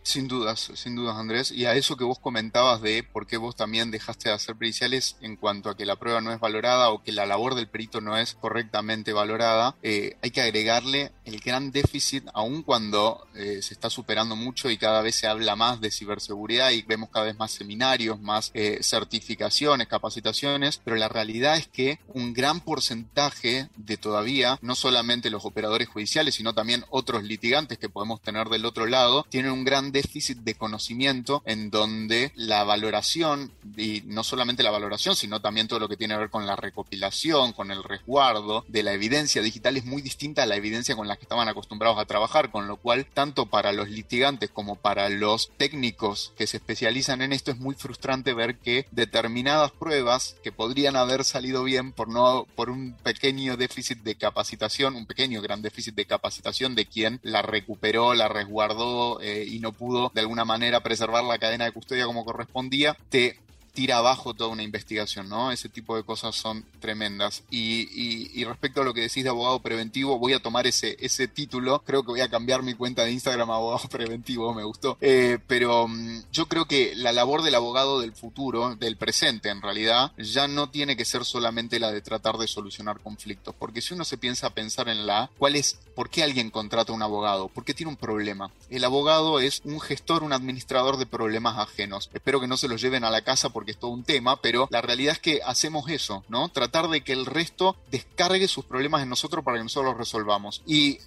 Sin 0.04 0.28
dudas, 0.28 0.70
sin 0.76 0.96
dudas, 0.96 1.16
Andrés. 1.16 1.50
Y 1.52 1.66
a 1.66 1.76
eso 1.76 1.96
que 1.96 2.04
vos 2.04 2.20
comentabas 2.20 2.82
de 2.82 3.04
por 3.04 3.26
qué 3.26 3.38
vos 3.38 3.56
también 3.56 3.90
dejaste 3.90 4.28
de 4.30 4.36
hacer 4.36 4.58
periciales 4.58 5.16
en 5.22 5.38
cuanto 5.38 5.70
a 5.70 5.78
que 5.78 5.86
la 5.86 5.96
prueba 5.96 6.20
no 6.20 6.34
es 6.34 6.42
valorada 6.42 6.90
o 6.90 7.02
que 7.02 7.14
la 7.14 7.26
labor 7.26 7.56
del 7.56 7.70
perito 7.70 8.02
no 8.02 8.18
es 8.18 8.34
correctamente 8.36 9.14
valorada, 9.14 9.76
eh, 9.82 10.18
hay 10.22 10.32
que 10.32 10.42
agregarle 10.42 11.14
el 11.24 11.40
gran 11.40 11.72
déficit, 11.72 12.28
aun 12.34 12.64
cuando 12.64 13.26
eh, 13.36 13.62
se 13.62 13.74
está 13.74 13.90
superando 13.90 14.36
mucho 14.36 14.70
y 14.70 14.78
cada 14.78 15.02
vez 15.02 15.16
se 15.16 15.28
habla 15.28 15.56
más 15.56 15.80
de 15.80 15.90
ciberseguridad 15.90 16.72
y 16.72 16.82
vemos 16.82 17.10
cada 17.10 17.26
vez 17.26 17.38
más 17.38 17.52
seminarios, 17.52 18.20
más 18.20 18.52
eh, 18.54 18.80
certificaciones, 18.82 19.88
capacitaciones, 19.88 20.82
pero 20.84 20.98
la 20.98 21.08
realidad 21.08 21.56
es 21.56 21.68
que 21.68 22.00
un 22.10 22.34
gran 22.34 22.60
porcentaje 22.60 23.70
de 23.78 23.98
todavía, 23.98 24.60
no 24.62 24.76
solamente 24.76 25.30
los 25.30 25.46
operadores 25.46 25.88
judiciales, 25.88 26.36
sino 26.36 26.54
también 26.54 26.84
otros 26.90 27.24
litigantes 27.24 27.78
que 27.78 27.88
podemos 27.88 28.22
tener 28.22 28.50
del 28.50 28.66
otro 28.66 28.86
lado, 28.86 29.26
tienen 29.30 29.52
un 29.52 29.64
gran 29.64 29.93
déficit 29.94 30.40
de 30.40 30.56
conocimiento 30.56 31.42
en 31.46 31.70
donde 31.70 32.34
la 32.36 32.66
valoración, 32.66 33.54
y 33.78 34.04
no 34.06 34.26
solamente 34.26 34.64
la 34.64 34.72
valoración, 34.72 35.16
sino 35.16 35.40
también 35.40 35.70
todo 35.70 35.80
lo 35.80 35.88
que 35.88 35.96
tiene 35.96 36.16
que 36.16 36.20
ver 36.20 36.30
con 36.30 36.46
la 36.46 36.58
recopilación, 36.58 37.54
con 37.54 37.72
el 37.72 37.84
resguardo 37.84 38.66
de 38.68 38.84
la 38.84 38.92
evidencia 38.92 39.42
digital 39.42 39.78
es 39.78 39.86
muy 39.86 40.02
distinta 40.02 40.44
a 40.44 40.46
la 40.46 40.58
evidencia 40.58 40.98
con 40.98 41.08
la 41.08 41.16
que 41.16 41.24
estaban 41.24 41.48
acostumbrados 41.48 41.98
a 42.00 42.06
trabajar, 42.06 42.52
con 42.52 42.68
lo 42.68 42.78
cual 42.78 43.06
tanto 43.06 43.46
para 43.46 43.72
los 43.72 43.90
litigantes 43.90 44.50
como 44.50 44.76
para 44.76 45.08
los 45.10 45.52
técnicos 45.58 46.34
que 46.36 46.48
se 46.48 46.58
especializan 46.58 47.22
en 47.22 47.32
esto 47.32 47.52
es 47.52 47.60
muy 47.60 47.76
frustrante 47.76 48.34
ver 48.34 48.58
que 48.58 48.88
determinadas 48.92 49.72
pruebas 49.72 50.36
que 50.44 50.52
podrían 50.52 50.96
haber 50.96 51.24
salido 51.24 51.64
bien 51.64 51.92
por 51.92 52.10
no 52.10 52.48
por 52.56 52.70
un 52.70 52.94
pequeño 53.04 53.58
déficit 53.58 54.00
de 54.00 54.16
capacitación, 54.16 54.96
un 54.96 55.06
pequeño 55.06 55.42
gran 55.42 55.62
déficit 55.62 55.94
de 55.96 56.06
capacitación 56.06 56.74
de 56.76 56.88
quien 56.88 57.20
la 57.22 57.44
recuperó, 57.44 58.16
la 58.16 58.28
resguardó 58.28 59.22
eh, 59.22 59.46
y 59.48 59.60
no 59.60 59.72
pudo 59.72 59.83
de 60.14 60.22
alguna 60.22 60.46
manera 60.46 60.82
preservar 60.82 61.24
la 61.24 61.38
cadena 61.38 61.66
de 61.66 61.72
custodia 61.72 62.06
como 62.06 62.26
correspondía, 62.26 62.96
te 63.10 63.38
tira 63.74 63.98
abajo 63.98 64.34
toda 64.34 64.52
una 64.52 64.64
investigación, 64.64 65.28
¿no? 65.30 65.52
Ese 65.52 65.68
tipo 65.68 65.96
de 65.96 66.04
cosas 66.04 66.36
son 66.36 66.64
tremendas. 66.80 67.44
Y, 67.50 68.44
respecto 68.44 68.82
a 68.82 68.84
lo 68.84 68.94
que 68.94 69.02
decís 69.02 69.24
de 69.24 69.30
abogado 69.30 69.60
preventivo, 69.60 70.20
voy 70.20 70.34
a 70.34 70.40
tomar 70.40 70.68
ese, 70.68 70.96
ese 71.00 71.28
título. 71.28 71.82
Creo 71.86 72.04
que 72.04 72.12
voy 72.12 72.22
a 72.22 72.30
cambiar 72.30 72.62
mi 72.62 72.76
cuenta 72.76 73.04
de 73.04 73.12
Instagram 73.12 73.50
a 73.50 73.56
abogado 73.64 73.88
preventivo, 73.90 74.54
me 74.54 74.64
gustó. 74.64 74.98
Eh, 75.02 75.40
pero 75.48 75.88
mm, 75.88 76.24
yo 76.32 76.48
creo 76.48 76.66
que 76.66 76.94
la 76.96 77.12
labor 77.12 77.42
del 77.42 77.56
abogado 77.56 78.00
del 78.00 78.14
futuro, 78.14 78.76
del 78.76 78.98
presente 78.98 79.50
en 79.50 79.62
realidad, 79.62 80.12
ya 80.18 80.48
no 80.48 80.70
tiene 80.70 80.96
que 80.96 81.06
ser 81.06 81.26
solamente 81.26 81.80
la 81.80 81.92
de 81.92 82.02
tratar 82.02 82.38
de 82.38 82.48
solucionar 82.48 83.00
conflictos. 83.00 83.56
Porque 83.58 83.82
si 83.82 83.94
uno 83.94 84.06
se 84.06 84.18
piensa 84.18 84.48
a 84.48 84.54
pensar 84.54 84.88
en 84.90 85.08
la, 85.08 85.32
¿cuál 85.40 85.56
es, 85.56 85.80
por 85.96 86.10
qué 86.10 86.24
alguien 86.24 86.52
contrata 86.52 86.92
a 86.92 86.96
un 86.96 87.02
abogado? 87.02 87.48
Porque 87.48 87.74
tiene 87.74 87.90
un 87.90 87.98
problema. 87.98 88.52
El 88.70 88.84
abogado 88.84 89.40
es 89.40 89.62
un 89.64 89.80
gestor, 89.80 90.22
un 90.22 90.34
administrador 90.34 90.98
de 90.98 91.06
problemas 91.06 91.58
ajenos. 91.58 92.12
Espero 92.14 92.40
que 92.40 92.48
no 92.48 92.58
se 92.58 92.68
los 92.68 92.82
lleven 92.82 93.04
a 93.04 93.10
la 93.10 93.24
casa 93.24 93.50
porque 93.50 93.63
es 93.72 93.80
todo 93.80 93.92
un 93.92 94.04
tema, 94.04 94.42
pero 94.42 94.68
la 94.72 94.82
realidad 94.82 95.14
es 95.14 95.20
que 95.20 95.42
hacemos 95.46 95.90
eso, 95.90 96.24
¿no? 96.30 96.50
Tratar 96.50 96.90
de 96.90 97.04
que 97.04 97.14
el 97.14 97.26
resto 97.26 97.76
descargue 97.92 98.48
sus 98.48 98.66
problemas 98.66 99.04
en 99.04 99.10
nosotros 99.10 99.44
para 99.44 99.58
que 99.58 99.64
nosotros 99.64 99.92
los 99.92 99.98
resolvamos. 99.98 100.62
Y 100.66 101.00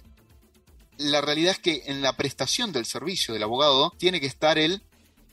la 0.97 1.21
realidad 1.21 1.51
es 1.51 1.59
que 1.59 1.83
en 1.85 2.01
la 2.01 2.13
prestación 2.13 2.71
del 2.71 2.85
servicio 2.85 3.33
del 3.33 3.43
abogado 3.43 3.93
tiene 3.97 4.19
que 4.19 4.27
estar 4.27 4.57
el, 4.57 4.81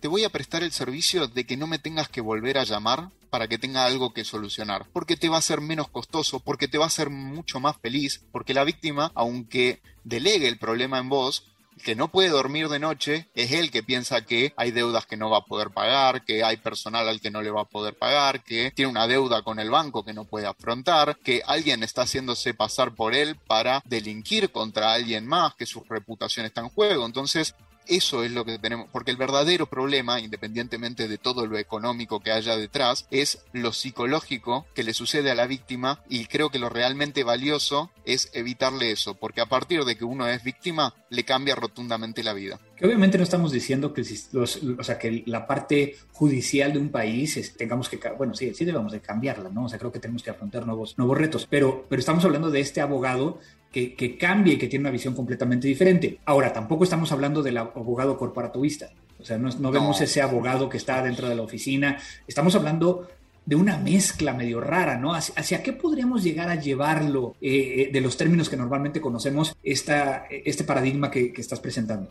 te 0.00 0.08
voy 0.08 0.24
a 0.24 0.30
prestar 0.30 0.62
el 0.62 0.72
servicio 0.72 1.26
de 1.28 1.46
que 1.46 1.56
no 1.56 1.66
me 1.66 1.78
tengas 1.78 2.08
que 2.08 2.20
volver 2.20 2.58
a 2.58 2.64
llamar 2.64 3.10
para 3.30 3.48
que 3.48 3.58
tenga 3.58 3.84
algo 3.84 4.12
que 4.12 4.24
solucionar, 4.24 4.86
porque 4.92 5.16
te 5.16 5.28
va 5.28 5.38
a 5.38 5.42
ser 5.42 5.60
menos 5.60 5.88
costoso, 5.88 6.38
porque 6.38 6.68
te 6.68 6.78
va 6.78 6.86
a 6.86 6.90
ser 6.90 7.10
mucho 7.10 7.58
más 7.58 7.76
feliz, 7.78 8.22
porque 8.30 8.54
la 8.54 8.62
víctima, 8.62 9.10
aunque 9.14 9.80
delegue 10.04 10.46
el 10.46 10.58
problema 10.58 10.98
en 10.98 11.08
vos, 11.08 11.44
que 11.82 11.94
no 11.94 12.08
puede 12.08 12.28
dormir 12.28 12.68
de 12.68 12.78
noche 12.78 13.28
es 13.34 13.52
él 13.52 13.70
que 13.70 13.82
piensa 13.82 14.24
que 14.24 14.52
hay 14.56 14.70
deudas 14.70 15.06
que 15.06 15.16
no 15.16 15.30
va 15.30 15.38
a 15.38 15.44
poder 15.44 15.70
pagar, 15.70 16.24
que 16.24 16.44
hay 16.44 16.56
personal 16.56 17.08
al 17.08 17.20
que 17.20 17.30
no 17.30 17.42
le 17.42 17.50
va 17.50 17.62
a 17.62 17.68
poder 17.68 17.96
pagar, 17.96 18.42
que 18.42 18.70
tiene 18.70 18.90
una 18.90 19.06
deuda 19.06 19.42
con 19.42 19.58
el 19.58 19.70
banco 19.70 20.04
que 20.04 20.12
no 20.12 20.24
puede 20.24 20.46
afrontar, 20.46 21.16
que 21.18 21.42
alguien 21.46 21.82
está 21.82 22.02
haciéndose 22.02 22.54
pasar 22.54 22.94
por 22.94 23.14
él 23.14 23.36
para 23.46 23.82
delinquir 23.84 24.50
contra 24.50 24.92
alguien 24.92 25.26
más, 25.26 25.54
que 25.54 25.66
su 25.66 25.84
reputación 25.88 26.46
está 26.46 26.60
en 26.60 26.68
juego. 26.68 27.06
Entonces, 27.06 27.54
eso 27.86 28.24
es 28.24 28.32
lo 28.32 28.44
que 28.44 28.58
tenemos, 28.58 28.88
porque 28.90 29.10
el 29.10 29.16
verdadero 29.16 29.66
problema, 29.66 30.20
independientemente 30.20 31.08
de 31.08 31.18
todo 31.18 31.46
lo 31.46 31.58
económico 31.58 32.20
que 32.20 32.32
haya 32.32 32.56
detrás, 32.56 33.06
es 33.10 33.44
lo 33.52 33.72
psicológico 33.72 34.66
que 34.74 34.84
le 34.84 34.94
sucede 34.94 35.30
a 35.30 35.34
la 35.34 35.46
víctima 35.46 36.02
y 36.08 36.26
creo 36.26 36.50
que 36.50 36.58
lo 36.58 36.68
realmente 36.68 37.24
valioso 37.24 37.90
es 38.04 38.30
evitarle 38.32 38.90
eso, 38.90 39.14
porque 39.14 39.40
a 39.40 39.46
partir 39.46 39.84
de 39.84 39.96
que 39.96 40.04
uno 40.04 40.28
es 40.28 40.42
víctima, 40.42 40.94
le 41.10 41.24
cambia 41.24 41.54
rotundamente 41.54 42.22
la 42.22 42.32
vida. 42.32 42.60
Que 42.76 42.86
obviamente 42.86 43.18
no 43.18 43.24
estamos 43.24 43.52
diciendo 43.52 43.92
que, 43.92 44.02
los, 44.32 44.60
o 44.62 44.82
sea, 44.82 44.98
que 44.98 45.22
la 45.26 45.46
parte 45.46 45.96
judicial 46.12 46.72
de 46.72 46.78
un 46.78 46.90
país 46.90 47.54
tengamos 47.56 47.88
que, 47.88 47.98
bueno, 48.16 48.34
sí, 48.34 48.52
sí 48.54 48.64
debemos 48.64 48.92
de 48.92 49.00
cambiarla, 49.00 49.48
¿no? 49.50 49.64
O 49.64 49.68
sea, 49.68 49.78
creo 49.78 49.92
que 49.92 50.00
tenemos 50.00 50.22
que 50.22 50.30
afrontar 50.30 50.66
nuevos, 50.66 50.98
nuevos 50.98 51.16
retos, 51.16 51.46
pero, 51.48 51.86
pero 51.88 52.00
estamos 52.00 52.24
hablando 52.24 52.50
de 52.50 52.60
este 52.60 52.80
abogado 52.80 53.38
que, 53.74 53.94
que 53.94 54.16
cambia 54.16 54.54
y 54.54 54.56
que 54.56 54.68
tiene 54.68 54.84
una 54.84 54.92
visión 54.92 55.14
completamente 55.14 55.66
diferente. 55.66 56.20
Ahora, 56.26 56.52
tampoco 56.52 56.84
estamos 56.84 57.10
hablando 57.10 57.42
del 57.42 57.56
abogado 57.56 58.16
corporativista, 58.16 58.90
o 59.18 59.24
sea, 59.24 59.36
no, 59.36 59.72
vemos 59.72 60.00
ese 60.00 60.22
abogado 60.22 60.68
que 60.68 60.76
está 60.76 61.02
dentro 61.02 61.28
de 61.28 61.34
la 61.34 61.42
oficina, 61.42 61.98
estamos 62.28 62.54
hablando 62.54 63.08
de 63.44 63.56
una 63.56 63.76
mezcla 63.76 64.32
medio 64.32 64.60
rara, 64.60 64.96
¿no? 64.96 65.12
¿Hacia, 65.12 65.60
qué 65.64 65.72
podríamos 65.72 66.22
llegar 66.22 66.50
a 66.50 66.54
llevarlo 66.54 67.34
eh, 67.40 67.88
eh, 67.88 67.90
de 67.92 68.00
los 68.00 68.16
términos 68.16 68.48
que 68.48 68.56
normalmente 68.56 69.00
conocemos 69.00 69.56
esta, 69.64 70.26
este 70.30 70.62
paradigma 70.62 71.10
que, 71.10 71.32
que 71.32 71.40
estás 71.40 71.58
presentando? 71.58 72.10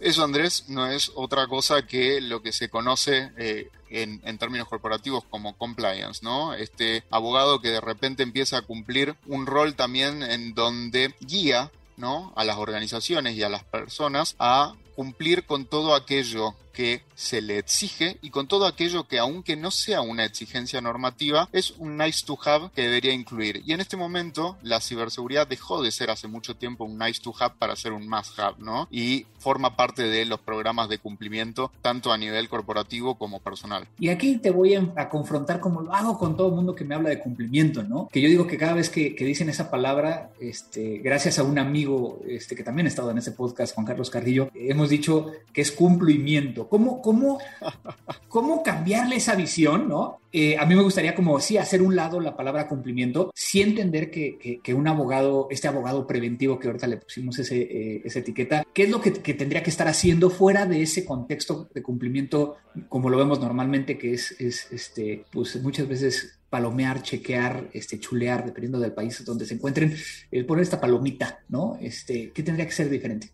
Eso, 0.00 0.22
Andrés, 0.22 0.64
no 0.68 0.86
es 0.86 1.10
otra 1.16 1.46
cosa 1.48 1.86
que 1.86 2.20
lo 2.20 2.40
que 2.40 2.52
se 2.52 2.68
conoce 2.68 3.32
eh, 3.36 3.68
en, 3.90 4.20
en, 4.24 4.38
términos 4.38 4.68
corporativos 4.68 5.24
como 5.24 5.56
compliance, 5.56 6.20
¿no? 6.22 6.54
Este 6.54 7.02
abogado 7.10 7.60
que 7.60 7.70
de 7.70 7.80
repente 7.80 8.22
empieza 8.22 8.58
a 8.58 8.62
cumplir 8.62 9.16
un 9.26 9.46
rol 9.46 9.74
también 9.74 10.22
en 10.22 10.54
donde 10.54 11.14
guía, 11.20 11.72
¿no? 11.96 12.32
A 12.36 12.44
las 12.44 12.58
organizaciones 12.58 13.34
y 13.34 13.42
a 13.42 13.48
las 13.48 13.64
personas 13.64 14.36
a 14.38 14.74
cumplir 14.98 15.46
con 15.46 15.64
todo 15.64 15.94
aquello 15.94 16.56
que 16.78 17.02
se 17.16 17.42
le 17.42 17.58
exige 17.58 18.18
y 18.22 18.30
con 18.30 18.46
todo 18.46 18.64
aquello 18.64 19.08
que 19.08 19.18
aunque 19.18 19.56
no 19.56 19.72
sea 19.72 20.00
una 20.00 20.24
exigencia 20.24 20.80
normativa 20.80 21.48
es 21.52 21.72
un 21.72 21.96
nice 21.96 22.24
to 22.24 22.38
have 22.44 22.70
que 22.72 22.82
debería 22.82 23.12
incluir. 23.12 23.62
Y 23.66 23.72
en 23.72 23.80
este 23.80 23.96
momento 23.96 24.56
la 24.62 24.80
ciberseguridad 24.80 25.48
dejó 25.48 25.82
de 25.82 25.90
ser 25.90 26.10
hace 26.10 26.28
mucho 26.28 26.54
tiempo 26.54 26.84
un 26.84 26.96
nice 26.96 27.20
to 27.20 27.34
have 27.40 27.54
para 27.58 27.74
ser 27.74 27.92
un 27.92 28.08
must 28.08 28.38
have, 28.38 28.58
¿no? 28.60 28.86
Y 28.92 29.26
forma 29.38 29.74
parte 29.74 30.04
de 30.04 30.24
los 30.24 30.38
programas 30.38 30.88
de 30.88 30.98
cumplimiento 30.98 31.72
tanto 31.82 32.12
a 32.12 32.18
nivel 32.18 32.48
corporativo 32.48 33.16
como 33.16 33.40
personal. 33.40 33.88
Y 33.98 34.10
aquí 34.10 34.36
te 34.36 34.52
voy 34.52 34.76
a, 34.76 35.08
confrontar 35.08 35.58
como 35.58 35.80
lo 35.80 35.92
hago 35.92 36.16
con 36.16 36.36
todo 36.36 36.48
el 36.48 36.54
mundo 36.54 36.76
que 36.76 36.84
me 36.84 36.94
habla 36.94 37.08
de 37.08 37.18
cumplimiento, 37.18 37.82
¿no? 37.82 38.08
Que 38.12 38.20
yo 38.20 38.28
digo 38.28 38.46
que 38.46 38.56
cada 38.56 38.74
vez 38.74 38.88
que, 38.88 39.16
dicen 39.18 39.48
esa 39.48 39.68
palabra, 39.68 40.30
este, 40.40 40.98
gracias 40.98 41.40
a 41.40 41.42
un 41.42 41.58
amigo 41.58 42.20
este, 42.28 42.54
que 42.54 42.62
también 42.62 42.86
ha 42.86 42.88
estado 42.88 43.10
en 43.10 43.18
ese 43.18 43.32
podcast, 43.32 43.74
Juan 43.74 43.86
Carlos 43.86 44.10
Carrillo, 44.10 44.50
hemos 44.54 44.87
dicho 44.90 45.32
que 45.52 45.62
es 45.62 45.72
cumplimiento 45.72 46.68
¿Cómo, 46.68 47.02
cómo, 47.02 47.38
cómo 48.28 48.62
cambiarle 48.62 49.16
esa 49.16 49.34
visión, 49.34 49.88
no? 49.88 50.20
Eh, 50.30 50.56
a 50.58 50.66
mí 50.66 50.74
me 50.74 50.82
gustaría 50.82 51.14
como 51.14 51.40
sí 51.40 51.56
hacer 51.56 51.80
un 51.80 51.96
lado 51.96 52.20
la 52.20 52.36
palabra 52.36 52.68
cumplimiento, 52.68 53.32
sí 53.34 53.62
entender 53.62 54.10
que, 54.10 54.60
que, 54.62 54.74
un 54.74 54.86
abogado, 54.86 55.48
este 55.50 55.68
abogado 55.68 56.06
preventivo 56.06 56.58
que 56.58 56.68
ahorita 56.68 56.86
le 56.86 56.98
pusimos 56.98 57.38
ese, 57.38 57.62
eh, 57.62 58.02
esa 58.04 58.18
etiqueta, 58.18 58.64
¿qué 58.74 58.84
es 58.84 58.90
lo 58.90 59.00
que, 59.00 59.14
que, 59.14 59.32
tendría 59.32 59.62
que 59.62 59.70
estar 59.70 59.88
haciendo 59.88 60.28
fuera 60.28 60.66
de 60.66 60.82
ese 60.82 61.06
contexto 61.06 61.68
de 61.72 61.82
cumplimiento 61.82 62.56
como 62.88 63.08
lo 63.08 63.16
vemos 63.16 63.40
normalmente, 63.40 63.96
que 63.96 64.12
es, 64.12 64.32
es 64.38 64.70
este, 64.70 65.24
pues 65.32 65.60
muchas 65.62 65.88
veces 65.88 66.38
palomear, 66.50 67.02
chequear, 67.02 67.68
este, 67.72 67.98
chulear, 67.98 68.44
dependiendo 68.44 68.78
del 68.78 68.92
país 68.92 69.22
donde 69.24 69.46
se 69.46 69.54
encuentren, 69.54 69.94
el 70.30 70.46
poner 70.46 70.62
esta 70.62 70.80
palomita, 70.80 71.40
¿no? 71.48 71.78
Este, 71.80 72.30
¿Qué 72.32 72.42
tendría 72.42 72.66
que 72.66 72.72
ser 72.72 72.88
diferente? 72.88 73.30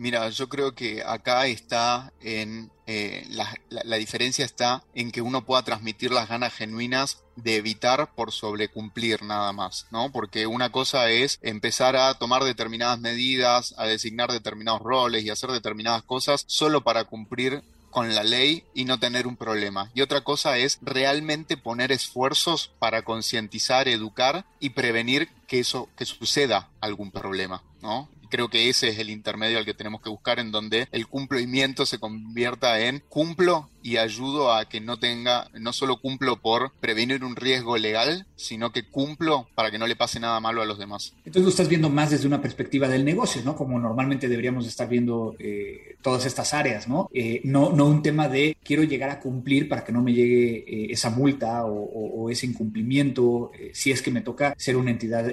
Mira, 0.00 0.30
yo 0.30 0.48
creo 0.48 0.74
que 0.74 1.02
acá 1.04 1.46
está 1.46 2.10
en 2.22 2.70
eh, 2.86 3.22
la, 3.28 3.96
diferencia 3.98 4.46
está 4.46 4.82
en 4.94 5.12
que 5.12 5.20
uno 5.20 5.44
pueda 5.44 5.62
transmitir 5.62 6.10
las 6.10 6.26
ganas 6.26 6.54
genuinas 6.54 7.22
de 7.36 7.56
evitar 7.56 8.14
por 8.14 8.32
sobrecumplir 8.32 9.22
nada 9.22 9.52
más, 9.52 9.88
¿no? 9.90 10.10
Porque 10.10 10.46
una 10.46 10.72
cosa 10.72 11.10
es 11.10 11.38
empezar 11.42 11.96
a 11.96 12.14
tomar 12.14 12.44
determinadas 12.44 12.98
medidas, 12.98 13.74
a 13.76 13.84
designar 13.84 14.32
determinados 14.32 14.80
roles 14.80 15.22
y 15.22 15.28
hacer 15.28 15.50
determinadas 15.50 16.02
cosas 16.02 16.44
solo 16.46 16.80
para 16.80 17.04
cumplir 17.04 17.62
con 17.90 18.14
la 18.14 18.24
ley 18.24 18.64
y 18.72 18.86
no 18.86 18.98
tener 18.98 19.26
un 19.26 19.36
problema. 19.36 19.90
Y 19.92 20.00
otra 20.00 20.22
cosa 20.22 20.56
es 20.56 20.78
realmente 20.80 21.58
poner 21.58 21.92
esfuerzos 21.92 22.72
para 22.78 23.02
concientizar, 23.02 23.86
educar 23.86 24.46
y 24.60 24.70
prevenir 24.70 25.28
que 25.46 25.58
eso 25.58 25.90
que 25.94 26.06
suceda 26.06 26.70
algún 26.80 27.10
problema, 27.10 27.62
¿no? 27.82 28.08
Creo 28.30 28.48
que 28.48 28.68
ese 28.68 28.88
es 28.88 28.98
el 28.98 29.10
intermedio 29.10 29.58
al 29.58 29.64
que 29.64 29.74
tenemos 29.74 30.00
que 30.00 30.08
buscar 30.08 30.38
en 30.38 30.52
donde 30.52 30.88
el 30.92 31.06
cumplimiento 31.06 31.84
se 31.84 31.98
convierta 31.98 32.80
en 32.80 33.00
cumplo 33.08 33.68
y 33.82 33.96
ayudo 33.96 34.52
a 34.52 34.68
que 34.68 34.80
no 34.80 34.98
tenga, 34.98 35.48
no 35.58 35.72
solo 35.72 36.00
cumplo 36.00 36.40
por 36.40 36.72
prevenir 36.80 37.24
un 37.24 37.36
riesgo 37.36 37.76
legal, 37.78 38.26
sino 38.36 38.72
que 38.72 38.86
cumplo 38.88 39.48
para 39.54 39.70
que 39.70 39.78
no 39.78 39.86
le 39.86 39.96
pase 39.96 40.20
nada 40.20 40.40
malo 40.40 40.62
a 40.62 40.66
los 40.66 40.78
demás. 40.78 41.14
Entonces 41.18 41.42
lo 41.42 41.48
estás 41.48 41.68
viendo 41.68 41.90
más 41.90 42.10
desde 42.10 42.26
una 42.26 42.42
perspectiva 42.42 42.88
del 42.88 43.04
negocio, 43.04 43.42
¿no? 43.44 43.56
Como 43.56 43.78
normalmente 43.78 44.28
deberíamos 44.28 44.66
estar 44.66 44.88
viendo 44.88 45.34
eh, 45.38 45.96
todas 46.02 46.26
estas 46.26 46.54
áreas, 46.54 46.88
¿no? 46.88 47.08
Eh, 47.12 47.40
¿no? 47.44 47.72
No 47.72 47.86
un 47.86 48.02
tema 48.02 48.28
de 48.28 48.56
quiero 48.62 48.82
llegar 48.82 49.10
a 49.10 49.20
cumplir 49.20 49.68
para 49.68 49.84
que 49.84 49.92
no 49.92 50.02
me 50.02 50.12
llegue 50.12 50.64
eh, 50.66 50.86
esa 50.90 51.10
multa 51.10 51.64
o, 51.64 52.28
ese 52.30 52.46
incumplimiento 52.46 53.50
si 53.72 53.90
es 53.90 54.02
que 54.02 54.10
me 54.10 54.20
toca 54.20 54.54
ser 54.56 54.76
una 54.76 54.90
entidad 54.90 55.26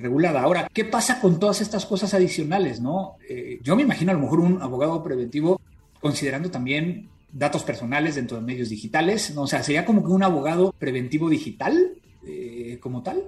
regulada. 0.00 0.42
Ahora, 0.42 0.68
¿qué 0.72 0.84
pasa 0.84 1.20
con 1.20 1.38
todas 1.38 1.60
estas 1.60 1.86
cosas 1.86 2.12
adicionales, 2.14 2.80
¿no? 2.80 3.16
yo 3.62 3.76
me 3.76 3.82
imagino 3.82 4.10
a 4.10 4.14
lo 4.14 4.20
mejor 4.20 4.40
un 4.40 4.60
abogado 4.60 5.02
preventivo 5.02 5.60
considerando 6.00 6.50
también 6.50 7.08
datos 7.34 7.64
personales 7.64 8.14
dentro 8.14 8.36
de 8.36 8.42
medios 8.42 8.70
digitales. 8.70 9.36
O 9.36 9.46
sea, 9.46 9.62
sería 9.62 9.84
como 9.84 10.02
que 10.04 10.12
un 10.12 10.22
abogado 10.22 10.72
preventivo 10.78 11.28
digital 11.28 11.92
eh, 12.26 12.78
como 12.80 13.02
tal. 13.02 13.24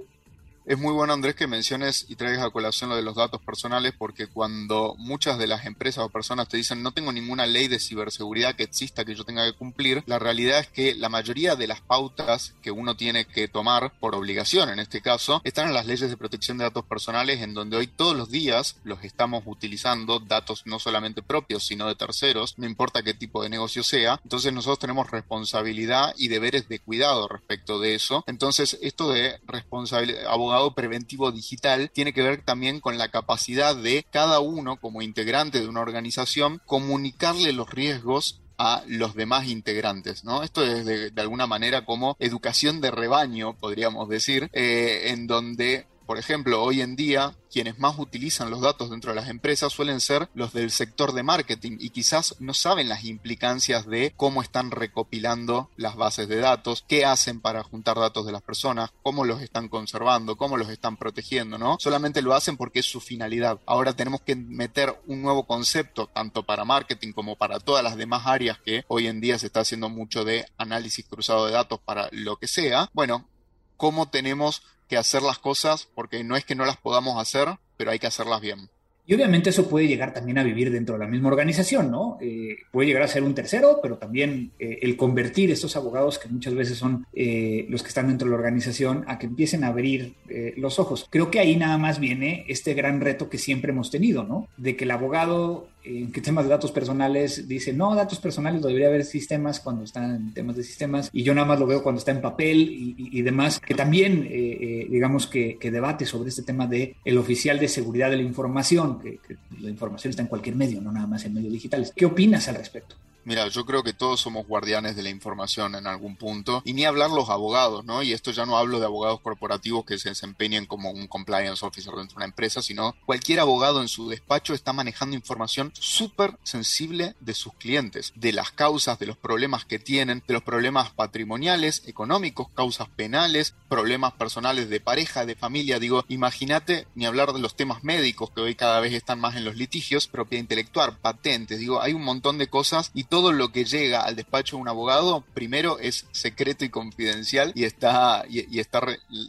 Es 0.68 0.76
muy 0.76 0.92
bueno, 0.92 1.12
Andrés, 1.12 1.36
que 1.36 1.46
menciones 1.46 2.06
y 2.08 2.16
traigas 2.16 2.44
a 2.44 2.50
colación 2.50 2.90
lo 2.90 2.96
de 2.96 3.02
los 3.02 3.14
datos 3.14 3.40
personales, 3.40 3.94
porque 3.96 4.26
cuando 4.26 4.96
muchas 4.98 5.38
de 5.38 5.46
las 5.46 5.64
empresas 5.64 6.02
o 6.02 6.08
personas 6.08 6.48
te 6.48 6.56
dicen 6.56 6.82
no 6.82 6.90
tengo 6.90 7.12
ninguna 7.12 7.46
ley 7.46 7.68
de 7.68 7.78
ciberseguridad 7.78 8.56
que 8.56 8.64
exista 8.64 9.04
que 9.04 9.14
yo 9.14 9.22
tenga 9.22 9.46
que 9.46 9.56
cumplir, 9.56 10.02
la 10.06 10.18
realidad 10.18 10.58
es 10.58 10.66
que 10.66 10.96
la 10.96 11.08
mayoría 11.08 11.54
de 11.54 11.68
las 11.68 11.82
pautas 11.82 12.56
que 12.62 12.72
uno 12.72 12.96
tiene 12.96 13.26
que 13.26 13.46
tomar 13.46 13.92
por 14.00 14.16
obligación, 14.16 14.68
en 14.68 14.80
este 14.80 15.02
caso, 15.02 15.40
están 15.44 15.68
en 15.68 15.74
las 15.74 15.86
leyes 15.86 16.10
de 16.10 16.16
protección 16.16 16.58
de 16.58 16.64
datos 16.64 16.84
personales, 16.84 17.42
en 17.42 17.54
donde 17.54 17.76
hoy 17.76 17.86
todos 17.86 18.16
los 18.16 18.32
días 18.32 18.74
los 18.82 19.04
estamos 19.04 19.44
utilizando, 19.46 20.18
datos 20.18 20.62
no 20.66 20.80
solamente 20.80 21.22
propios, 21.22 21.64
sino 21.64 21.86
de 21.86 21.94
terceros, 21.94 22.54
no 22.58 22.66
importa 22.66 23.04
qué 23.04 23.14
tipo 23.14 23.40
de 23.40 23.50
negocio 23.50 23.84
sea. 23.84 24.18
Entonces 24.24 24.52
nosotros 24.52 24.80
tenemos 24.80 25.12
responsabilidad 25.12 26.12
y 26.18 26.26
deberes 26.26 26.68
de 26.68 26.80
cuidado 26.80 27.28
respecto 27.28 27.78
de 27.78 27.94
eso. 27.94 28.24
Entonces 28.26 28.76
esto 28.82 29.10
de 29.10 29.38
responsabilidad, 29.46 30.26
abogado 30.26 30.55
preventivo 30.74 31.32
digital 31.32 31.90
tiene 31.92 32.12
que 32.12 32.22
ver 32.22 32.42
también 32.42 32.80
con 32.80 32.98
la 32.98 33.10
capacidad 33.10 33.76
de 33.76 34.04
cada 34.10 34.40
uno 34.40 34.76
como 34.76 35.02
integrante 35.02 35.60
de 35.60 35.68
una 35.68 35.80
organización 35.80 36.60
comunicarle 36.66 37.52
los 37.52 37.70
riesgos 37.70 38.40
a 38.58 38.82
los 38.86 39.14
demás 39.14 39.48
integrantes, 39.48 40.24
¿no? 40.24 40.42
Esto 40.42 40.64
es 40.64 40.84
de, 40.86 41.12
alguna 41.20 41.46
manera 41.46 41.84
como 41.84 42.16
educación 42.18 42.80
de 42.80 42.90
rebaño, 42.90 43.54
podríamos 43.54 44.08
decir, 44.08 44.48
eh, 44.52 45.10
en 45.10 45.26
donde 45.26 45.86
por 46.06 46.18
ejemplo, 46.18 46.62
hoy 46.62 46.80
en 46.80 46.96
día 46.96 47.34
quienes 47.50 47.78
más 47.78 47.98
utilizan 47.98 48.50
los 48.50 48.60
datos 48.60 48.90
dentro 48.90 49.10
de 49.10 49.16
las 49.16 49.28
empresas 49.28 49.72
suelen 49.72 50.00
ser 50.00 50.28
los 50.34 50.52
del 50.52 50.70
sector 50.70 51.12
de 51.12 51.22
marketing 51.22 51.78
y 51.80 51.90
quizás 51.90 52.36
no 52.38 52.54
saben 52.54 52.88
las 52.88 53.04
implicancias 53.04 53.86
de 53.86 54.12
cómo 54.16 54.42
están 54.42 54.70
recopilando 54.70 55.70
las 55.76 55.96
bases 55.96 56.28
de 56.28 56.36
datos, 56.36 56.84
qué 56.86 57.04
hacen 57.04 57.40
para 57.40 57.62
juntar 57.62 57.96
datos 57.96 58.26
de 58.26 58.32
las 58.32 58.42
personas, 58.42 58.90
cómo 59.02 59.24
los 59.24 59.40
están 59.40 59.68
conservando, 59.68 60.36
cómo 60.36 60.56
los 60.56 60.68
están 60.68 60.96
protegiendo, 60.96 61.58
¿no? 61.58 61.76
Solamente 61.80 62.22
lo 62.22 62.34
hacen 62.34 62.56
porque 62.56 62.80
es 62.80 62.86
su 62.86 63.00
finalidad. 63.00 63.60
Ahora 63.66 63.94
tenemos 63.94 64.20
que 64.20 64.36
meter 64.36 65.00
un 65.06 65.22
nuevo 65.22 65.46
concepto, 65.46 66.08
tanto 66.08 66.44
para 66.44 66.64
marketing 66.64 67.12
como 67.12 67.36
para 67.36 67.58
todas 67.58 67.82
las 67.82 67.96
demás 67.96 68.26
áreas 68.26 68.58
que 68.58 68.84
hoy 68.88 69.06
en 69.06 69.20
día 69.20 69.38
se 69.38 69.46
está 69.46 69.60
haciendo 69.60 69.88
mucho 69.88 70.24
de 70.24 70.46
análisis 70.58 71.06
cruzado 71.06 71.46
de 71.46 71.52
datos 71.52 71.80
para 71.80 72.08
lo 72.12 72.36
que 72.36 72.48
sea. 72.48 72.90
Bueno, 72.92 73.28
cómo 73.76 74.08
tenemos 74.08 74.62
que 74.88 74.96
hacer 74.96 75.22
las 75.22 75.38
cosas 75.38 75.88
porque 75.94 76.24
no 76.24 76.36
es 76.36 76.44
que 76.44 76.54
no 76.54 76.64
las 76.64 76.76
podamos 76.76 77.20
hacer, 77.20 77.48
pero 77.76 77.90
hay 77.90 77.98
que 77.98 78.06
hacerlas 78.06 78.40
bien. 78.40 78.68
Y 79.08 79.14
obviamente 79.14 79.50
eso 79.50 79.68
puede 79.68 79.86
llegar 79.86 80.12
también 80.12 80.36
a 80.38 80.42
vivir 80.42 80.72
dentro 80.72 80.96
de 80.96 80.98
la 80.98 81.06
misma 81.06 81.28
organización, 81.28 81.92
¿no? 81.92 82.18
Eh, 82.20 82.56
puede 82.72 82.88
llegar 82.88 83.04
a 83.04 83.08
ser 83.08 83.22
un 83.22 83.36
tercero, 83.36 83.78
pero 83.80 83.98
también 83.98 84.50
eh, 84.58 84.80
el 84.82 84.96
convertir 84.96 85.52
estos 85.52 85.76
abogados, 85.76 86.18
que 86.18 86.28
muchas 86.28 86.54
veces 86.54 86.76
son 86.76 87.06
eh, 87.14 87.66
los 87.68 87.82
que 87.82 87.88
están 87.88 88.08
dentro 88.08 88.26
de 88.26 88.32
la 88.32 88.38
organización, 88.38 89.04
a 89.06 89.18
que 89.20 89.26
empiecen 89.26 89.62
a 89.62 89.68
abrir 89.68 90.14
los 90.56 90.80
ojos. 90.80 91.06
Creo 91.08 91.30
que 91.30 91.38
ahí 91.38 91.56
nada 91.56 91.78
más 91.78 92.00
viene 92.00 92.44
este 92.48 92.74
gran 92.74 93.00
reto 93.00 93.28
que 93.28 93.38
siempre 93.38 93.70
hemos 93.70 93.92
tenido, 93.92 94.24
¿no? 94.24 94.48
De 94.56 94.74
que 94.74 94.84
el 94.84 94.90
abogado 94.90 95.68
en 95.86 96.12
temas 96.12 96.44
de 96.44 96.50
datos 96.50 96.72
personales 96.72 97.46
dice, 97.46 97.72
no, 97.72 97.94
datos 97.94 98.18
personales 98.18 98.60
lo 98.60 98.68
debería 98.68 98.88
haber 98.88 99.04
sistemas 99.04 99.60
cuando 99.60 99.84
están 99.84 100.14
en 100.14 100.34
temas 100.34 100.56
de 100.56 100.64
sistemas 100.64 101.10
y 101.12 101.22
yo 101.22 101.34
nada 101.34 101.46
más 101.46 101.60
lo 101.60 101.66
veo 101.66 101.82
cuando 101.82 101.98
está 101.98 102.10
en 102.10 102.20
papel 102.20 102.68
y, 102.98 103.22
demás, 103.22 103.60
que 103.60 103.74
también, 103.74 104.24
eh, 104.24 104.58
eh, 104.60 104.86
digamos, 104.90 105.26
que, 105.26 105.58
debate 105.66 106.06
sobre 106.06 106.28
este 106.28 106.42
tema 106.42 106.66
de 106.66 106.96
el 107.04 107.18
oficial 107.18 107.58
de 107.58 107.68
seguridad 107.68 108.10
de 108.10 108.16
la 108.16 108.22
información, 108.22 109.00
que, 109.00 109.18
que 109.18 109.36
la 109.60 109.68
información 109.68 110.10
está 110.10 110.22
en 110.22 110.28
cualquier 110.28 110.54
medio, 110.56 110.80
no 110.80 110.92
nada 110.92 111.06
más 111.06 111.24
en 111.24 111.34
medios 111.34 111.52
digitales. 111.52 111.92
¿Qué 111.94 112.06
opinas 112.06 112.48
al 112.48 112.54
respecto? 112.54 112.96
Mira, 113.26 113.48
yo 113.48 113.66
creo 113.66 113.82
que 113.82 113.92
todos 113.92 114.20
somos 114.20 114.46
guardianes 114.46 114.94
de 114.94 115.02
la 115.02 115.10
información 115.10 115.74
en 115.74 115.88
algún 115.88 116.14
punto, 116.14 116.62
y 116.64 116.74
ni 116.74 116.84
hablar 116.84 117.10
los 117.10 117.28
abogados, 117.28 117.84
¿no? 117.84 118.04
Y 118.04 118.12
esto 118.12 118.30
ya 118.30 118.46
no 118.46 118.56
hablo 118.56 118.78
de 118.78 118.86
abogados 118.86 119.20
corporativos 119.20 119.84
que 119.84 119.98
se 119.98 120.10
desempeñen 120.10 120.66
como 120.66 120.92
un 120.92 121.08
compliance 121.08 121.66
officer 121.66 121.92
dentro 121.94 122.14
de 122.14 122.18
una 122.18 122.26
empresa, 122.26 122.62
sino 122.62 122.94
cualquier 123.04 123.40
abogado 123.40 123.82
en 123.82 123.88
su 123.88 124.08
despacho 124.08 124.54
está 124.54 124.72
manejando 124.72 125.16
información 125.16 125.72
súper 125.74 126.38
sensible 126.44 127.16
de 127.18 127.34
sus 127.34 127.52
clientes, 127.54 128.12
de 128.14 128.32
las 128.32 128.52
causas, 128.52 129.00
de 129.00 129.06
los 129.06 129.16
problemas 129.16 129.64
que 129.64 129.80
tienen, 129.80 130.22
de 130.28 130.34
los 130.34 130.44
problemas 130.44 130.90
patrimoniales, 130.90 131.82
económicos, 131.88 132.46
causas 132.54 132.88
penales, 132.90 133.54
problemas 133.68 134.12
personales 134.12 134.68
de 134.68 134.78
pareja, 134.78 135.26
de 135.26 135.34
familia. 135.34 135.80
Digo, 135.80 136.04
imagínate 136.06 136.86
ni 136.94 137.06
hablar 137.06 137.32
de 137.32 137.40
los 137.40 137.56
temas 137.56 137.82
médicos 137.82 138.30
que 138.30 138.42
hoy 138.42 138.54
cada 138.54 138.78
vez 138.78 138.92
están 138.92 139.18
más 139.18 139.34
en 139.34 139.44
los 139.44 139.56
litigios, 139.56 140.06
propiedad 140.06 140.42
intelectual, 140.42 140.96
patentes, 140.98 141.58
digo, 141.58 141.82
hay 141.82 141.92
un 141.92 142.04
montón 142.04 142.38
de 142.38 142.46
cosas 142.46 142.92
y 142.94 143.02
todo 143.02 143.15
lo 143.32 143.52
que 143.52 143.64
llega 143.64 144.02
al 144.02 144.16
despacho 144.16 144.56
de 144.56 144.62
un 144.62 144.68
abogado, 144.68 145.24
primero 145.34 145.78
es 145.78 146.06
secreto 146.12 146.64
y 146.64 146.70
confidencial 146.70 147.52
y 147.54 147.64
está, 147.64 148.24
y, 148.28 148.58
está 148.58 148.80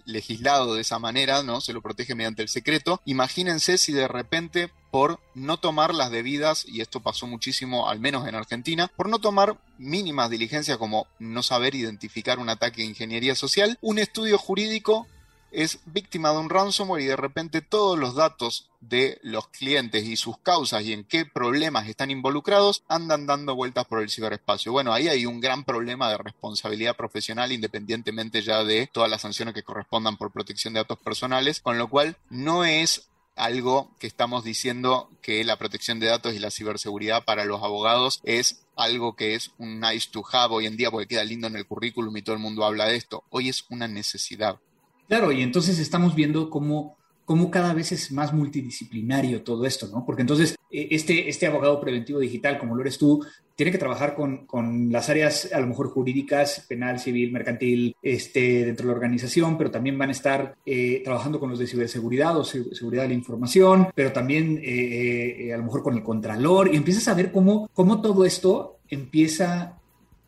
legislado 0.06 0.76
de 0.76 0.82
esa 0.82 1.00
manera, 1.00 1.44
¿no? 1.44 1.62
Se 1.62 1.74
lo 1.74 1.82
protege 1.82 2.16
mediante 2.16 2.42
el 2.42 2.50
secreto. 2.50 3.02
Imagínense 3.06 3.78
si 3.78 3.94
de 3.94 4.08
repente 4.08 4.70
por 4.92 5.20
no 5.36 5.58
tomar 5.58 5.94
las 5.94 6.12
debidas, 6.12 6.66
y 6.68 6.82
esto 6.82 7.02
pasó 7.02 7.28
muchísimo, 7.28 7.90
al 7.90 8.00
menos 8.00 8.28
en 8.28 8.36
Argentina, 8.36 8.90
por 8.96 9.10
no 9.10 9.20
tomar 9.20 9.58
mínimas 9.78 10.30
diligencias 10.30 10.78
como 10.78 11.08
no 11.20 11.44
saber 11.44 11.76
identificar 11.76 12.40
un 12.40 12.50
ataque 12.50 12.82
de 12.82 12.88
ingeniería 12.88 13.36
social, 13.36 13.78
un 13.82 14.00
estudio 14.00 14.38
jurídico 14.38 15.08
es 15.52 15.80
víctima 15.86 16.32
de 16.32 16.38
un 16.38 16.50
ransomware 16.50 17.02
y 17.02 17.06
de 17.06 17.16
repente 17.16 17.62
todos 17.62 17.98
los 17.98 18.16
datos 18.16 18.70
de 18.82 19.20
los 19.24 19.48
clientes 19.48 20.06
y 20.06 20.16
sus 20.16 20.38
causas 20.38 20.84
y 20.84 20.94
en 20.94 21.04
qué 21.04 21.26
problemas 21.26 21.88
están 21.88 22.12
involucrados 22.12 22.84
andan 22.88 23.26
dando 23.26 23.56
vueltas 23.56 23.86
por 23.86 24.02
el 24.02 24.10
ciberespacio. 24.10 24.72
Bueno, 24.72 24.94
ahí 24.94 25.08
hay 25.08 25.26
un 25.26 25.40
gran 25.40 25.64
problema 25.64 26.10
de 26.10 26.18
responsabilidad 26.18 26.96
profesional 26.96 27.52
independientemente 27.52 28.42
ya 28.42 28.64
de 28.64 28.90
todas 28.92 29.10
las 29.10 29.22
sanciones 29.22 29.54
que 29.54 29.64
correspondan 29.64 30.18
por 30.18 30.32
protección 30.32 30.74
de 30.74 30.82
datos 30.82 31.00
personales, 31.00 31.62
con 31.62 31.78
lo 31.78 31.90
cual 31.90 32.18
no 32.30 32.64
es 32.64 33.08
algo 33.38 33.92
que 34.00 34.08
estamos 34.08 34.44
diciendo 34.44 35.10
que 35.22 35.44
la 35.44 35.58
protección 35.58 36.00
de 36.00 36.08
datos 36.08 36.34
y 36.34 36.40
la 36.40 36.52
ciberseguridad 36.52 37.24
para 37.24 37.46
los 37.46 37.64
abogados 37.64 38.20
es 38.24 38.66
algo 38.76 39.16
que 39.16 39.36
es 39.36 39.52
un 39.58 39.80
nice 39.80 40.10
to 40.12 40.24
have 40.32 40.54
hoy 40.54 40.66
en 40.66 40.76
día 40.76 40.92
porque 40.92 41.08
queda 41.08 41.24
lindo 41.24 41.48
en 41.48 41.56
el 41.56 41.66
currículum 41.66 42.16
y 42.18 42.22
todo 42.22 42.36
el 42.36 42.42
mundo 42.42 42.66
habla 42.66 42.86
de 42.86 42.96
esto. 42.96 43.24
Hoy 43.30 43.50
es 43.50 43.66
una 43.70 43.88
necesidad. 43.88 44.60
Claro, 45.08 45.32
y 45.32 45.42
entonces 45.42 45.80
estamos 45.80 46.16
viendo 46.16 46.50
cómo, 46.50 46.98
cómo 47.24 47.50
cada 47.50 47.74
vez 47.74 47.92
es 47.92 48.12
más 48.12 48.34
multidisciplinario 48.34 49.44
todo 49.44 49.66
esto, 49.66 49.88
¿no? 49.88 50.06
Porque 50.06 50.22
entonces 50.22 50.56
eh, 50.70 50.90
este, 50.92 51.30
este 51.30 51.48
abogado 51.48 51.80
preventivo 51.80 52.20
digital, 52.20 52.58
como 52.58 52.76
lo 52.76 52.82
eres 52.82 52.98
tú, 52.98 53.26
tiene 53.56 53.72
que 53.72 53.78
trabajar 53.78 54.16
con, 54.16 54.46
con, 54.46 54.92
las 54.92 55.10
áreas 55.10 55.50
a 55.52 55.60
lo 55.60 55.68
mejor 55.68 55.90
jurídicas, 55.90 56.66
penal, 56.68 57.00
civil, 57.00 57.32
mercantil, 57.32 57.96
este, 58.02 58.66
dentro 58.66 58.86
de 58.86 58.92
la 58.92 58.96
organización, 58.96 59.58
pero 59.58 59.72
también 59.72 59.98
van 59.98 60.10
a 60.10 60.12
estar 60.12 60.56
eh, 60.66 61.02
trabajando 61.04 61.40
con 61.40 61.50
los 61.50 61.58
de 61.58 61.68
ciberseguridad 61.68 62.38
o 62.38 62.44
seguridad 62.44 63.04
de 63.04 63.10
la 63.10 63.14
información, 63.16 63.88
pero 63.96 64.12
también 64.12 64.60
eh, 64.62 65.52
a 65.54 65.58
lo 65.58 65.64
mejor 65.64 65.84
con 65.84 65.96
el 65.96 66.04
contralor, 66.04 66.72
y 66.72 66.78
empiezas 66.78 67.08
a 67.08 67.14
ver 67.14 67.32
cómo, 67.32 67.70
cómo 67.74 68.02
todo 68.02 68.26
esto 68.26 68.78
empieza 68.90 69.80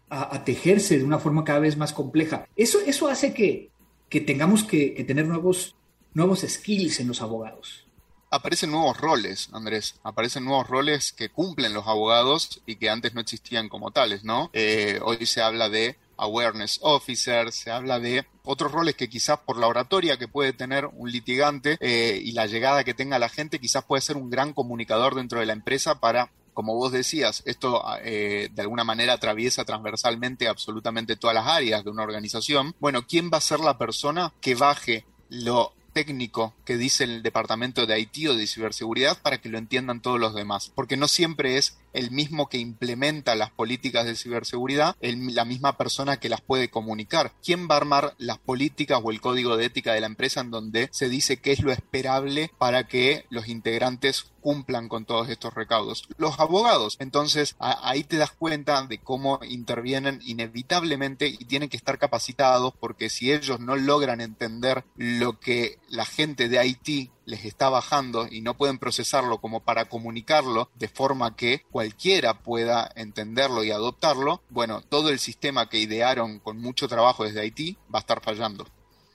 a, 0.10 0.36
a, 0.36 0.44
tejerse 0.44 0.98
de 0.98 1.04
una 1.04 1.20
forma 1.20 1.44
cada 1.44 1.60
vez 1.60 1.78
más 1.78 1.94
compleja. 1.94 2.48
Eso, 2.56 2.80
eso 2.86 3.08
hace 3.08 3.34
que, 3.34 3.70
que 4.10 4.22
tengamos 4.22 4.64
que, 4.64 5.04
tener 5.08 5.26
nuevos, 5.26 5.76
nuevos 6.14 6.42
skills 6.48 7.00
en 7.00 7.08
los 7.08 7.22
abogados. 7.22 7.86
Aparecen 8.32 8.72
nuevos 8.72 8.98
roles, 8.98 9.50
Andrés. 9.54 9.96
Aparecen 10.04 10.46
nuevos 10.46 10.68
roles 10.68 11.12
que 11.14 11.30
cumplen 11.30 11.74
los 11.74 11.88
abogados 11.88 12.62
y 12.66 12.76
que 12.76 12.90
antes 12.90 13.14
no 13.16 13.22
existían 13.22 13.70
como 13.70 13.92
tales, 13.92 14.24
¿no? 14.24 14.52
Eh, 14.54 15.00
hoy 15.04 15.26
se 15.26 15.42
habla 15.42 15.70
de 15.70 15.98
awareness 16.18 16.80
officer, 16.84 17.52
se 17.52 17.72
habla 17.72 18.00
de 18.00 18.28
otros 18.44 18.72
roles 18.72 18.96
que 18.96 19.10
quizás 19.10 19.40
por 19.40 19.58
la 19.58 19.68
oratoria 19.68 20.18
que 20.18 20.28
puede 20.28 20.54
tener 20.54 20.86
un 20.86 21.12
litigante 21.12 21.78
eh, 21.80 22.20
y 22.22 22.34
la 22.34 22.46
llegada 22.46 22.84
que 22.84 22.94
tenga 22.94 23.18
la 23.18 23.30
gente, 23.30 23.60
quizás 23.60 23.86
puede 23.86 24.02
ser 24.02 24.18
un 24.18 24.30
gran 24.30 24.54
comunicador 24.54 25.16
dentro 25.16 25.40
de 25.40 25.46
la 25.46 25.54
empresa 25.54 26.00
para 26.00 26.32
como 26.60 26.76
vos 26.76 26.92
decías, 26.92 27.42
esto 27.46 27.82
eh, 28.04 28.50
de 28.52 28.62
alguna 28.62 28.84
manera 28.84 29.14
atraviesa 29.14 29.64
transversalmente 29.64 30.50
absolutamente 30.50 31.16
todas 31.16 31.34
las 31.34 31.48
áreas 31.48 31.86
de 31.86 31.90
una 31.90 32.04
organización. 32.04 32.76
Bueno, 32.82 33.08
¿quién 33.08 33.32
va 33.32 33.38
a 33.38 33.42
ser 33.42 33.62
la 33.62 33.78
persona 33.78 34.34
que 34.42 34.56
baje 34.56 35.06
lo 35.30 35.72
técnico 35.94 36.54
que 36.66 36.76
dice 36.76 37.06
el 37.06 37.24
departamento 37.24 37.86
de 37.86 37.98
IT 38.02 38.28
o 38.28 38.36
de 38.36 38.46
ciberseguridad 38.46 39.22
para 39.22 39.38
que 39.38 39.48
lo 39.48 39.58
entiendan 39.58 40.02
todos 40.02 40.20
los 40.20 40.36
demás? 40.36 40.70
Porque 40.76 40.98
no 40.98 41.08
siempre 41.08 41.56
es 41.56 41.78
el 41.94 42.12
mismo 42.12 42.50
que 42.50 42.58
implementa 42.58 43.36
las 43.36 43.52
políticas 43.52 44.06
de 44.06 44.16
ciberseguridad, 44.16 44.96
la 45.02 45.46
misma 45.46 45.78
persona 45.78 46.20
que 46.20 46.30
las 46.30 46.42
puede 46.42 46.70
comunicar. 46.70 47.34
¿Quién 47.44 47.68
va 47.70 47.76
a 47.76 47.78
armar 47.78 48.16
las 48.18 48.38
políticas 48.38 49.00
o 49.04 49.12
el 49.12 49.22
código 49.22 49.58
de 49.58 49.66
ética 49.66 49.94
de 49.94 50.02
la 50.02 50.08
empresa 50.08 50.42
en 50.42 50.52
donde 50.52 50.90
se 50.92 51.10
dice 51.10 51.38
qué 51.38 51.52
es 51.52 51.62
lo 51.62 51.72
esperable 51.72 52.52
para 52.58 52.88
que 52.88 53.26
los 53.30 53.48
integrantes 53.48 54.32
cumplan 54.40 54.88
con 54.88 55.06
todos 55.06 55.30
estos 55.30 55.54
recaudos. 55.54 56.08
Los 56.18 56.40
abogados, 56.40 56.96
entonces 57.00 57.56
ahí 57.60 58.04
te 58.04 58.18
das 58.18 58.32
cuenta 58.32 58.86
de 58.88 59.00
cómo 59.00 59.40
intervienen 59.48 60.20
inevitablemente 60.24 61.28
y 61.28 61.46
tienen 61.46 61.70
que 61.70 61.78
estar 61.78 61.98
capacitados 61.98 62.74
porque 62.80 63.10
si 63.10 63.32
ellos 63.32 63.60
no 63.60 63.76
logran 63.76 64.22
entender 64.22 64.84
lo 64.96 65.40
que 65.40 65.78
la 65.90 66.06
gente 66.06 66.50
de 66.50 66.66
IT 66.66 67.12
les 67.30 67.46
está 67.46 67.70
bajando 67.70 68.28
y 68.30 68.42
no 68.42 68.56
pueden 68.56 68.80
procesarlo 68.80 69.40
como 69.40 69.62
para 69.62 69.86
comunicarlo 69.86 70.70
de 70.76 70.88
forma 70.88 71.36
que 71.36 71.64
cualquiera 71.72 72.42
pueda 72.42 72.92
entenderlo 72.96 73.64
y 73.64 73.72
adoptarlo, 73.72 74.42
bueno, 74.50 74.82
todo 74.82 75.10
el 75.10 75.20
sistema 75.20 75.70
que 75.70 75.80
idearon 75.80 76.40
con 76.40 76.60
mucho 76.60 76.88
trabajo 76.88 77.24
desde 77.24 77.42
Haití 77.42 77.78
va 77.94 78.00
a 78.00 78.02
estar 78.02 78.22
fallando. 78.22 78.66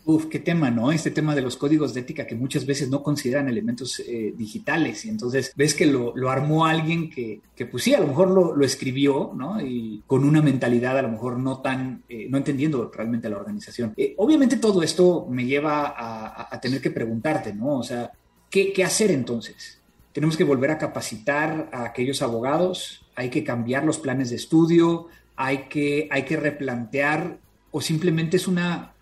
Uf, 0.07 0.27
qué 0.27 0.39
tema, 0.39 0.71
¿no? 0.71 0.93
Este 0.93 1.11
tema 1.11 1.35
de 1.35 1.41
los 1.41 1.57
códigos 1.57 1.95
de 1.95 2.01
ética 2.01 2.27
que 2.27 2.35
muchas 2.35 2.67
veces 2.67 2.91
no 2.91 3.03
consideran 3.03 3.49
elementos 3.49 4.01
eh, 4.01 4.35
digitales 4.37 5.05
y 5.07 5.09
entonces 5.09 5.53
ves 5.57 5.73
que 5.73 5.87
lo, 5.87 6.13
armó 6.29 6.67
alguien 6.67 7.09
que, 7.09 7.41
que, 7.57 7.65
pues 7.65 7.85
sí, 7.85 7.95
a 7.95 8.01
lo 8.01 8.09
mejor 8.09 8.29
lo, 8.31 8.65
escribió, 8.65 9.33
¿no? 9.35 9.61
Y 9.61 10.03
con 10.07 10.25
una 10.25 10.43
mentalidad 10.43 10.99
a 10.99 11.03
lo 11.03 11.09
mejor 11.09 11.39
no 11.39 11.61
tan, 11.61 12.03
eh, 12.09 12.27
no 12.29 12.37
entendiendo 12.37 12.91
realmente 12.95 13.31
la 13.31 13.37
organización. 13.37 13.95
Eh, 13.97 14.15
obviamente 14.19 14.59
todo 14.59 14.83
esto 14.83 15.27
me 15.31 15.47
lleva 15.47 15.95
a, 15.97 16.61
tener 16.61 16.81
que 16.81 16.91
preguntarte, 16.91 17.55
¿no? 17.55 17.79
O 17.79 17.83
sea, 17.83 18.13
¿qué, 18.51 18.73
¿qué 18.73 18.85
hacer 18.85 19.11
entonces? 19.11 19.81
Tenemos 20.13 20.37
que 20.37 20.45
volver 20.45 20.71
a 20.71 20.79
capacitar 20.79 21.71
a 21.73 21.85
aquellos 21.85 22.23
abogados, 22.23 23.07
hay 23.17 23.31
que 23.31 23.43
cambiar 23.43 23.85
los 23.85 23.99
planes 23.99 24.31
de 24.31 24.37
estudio, 24.37 25.09
hay 25.37 25.67
que, 25.69 26.09
hay 26.11 26.25
que 26.25 26.37
replantear 26.37 27.39
o 27.71 27.81
simplemente 27.81 28.37
es 28.37 28.47
una 28.47 28.94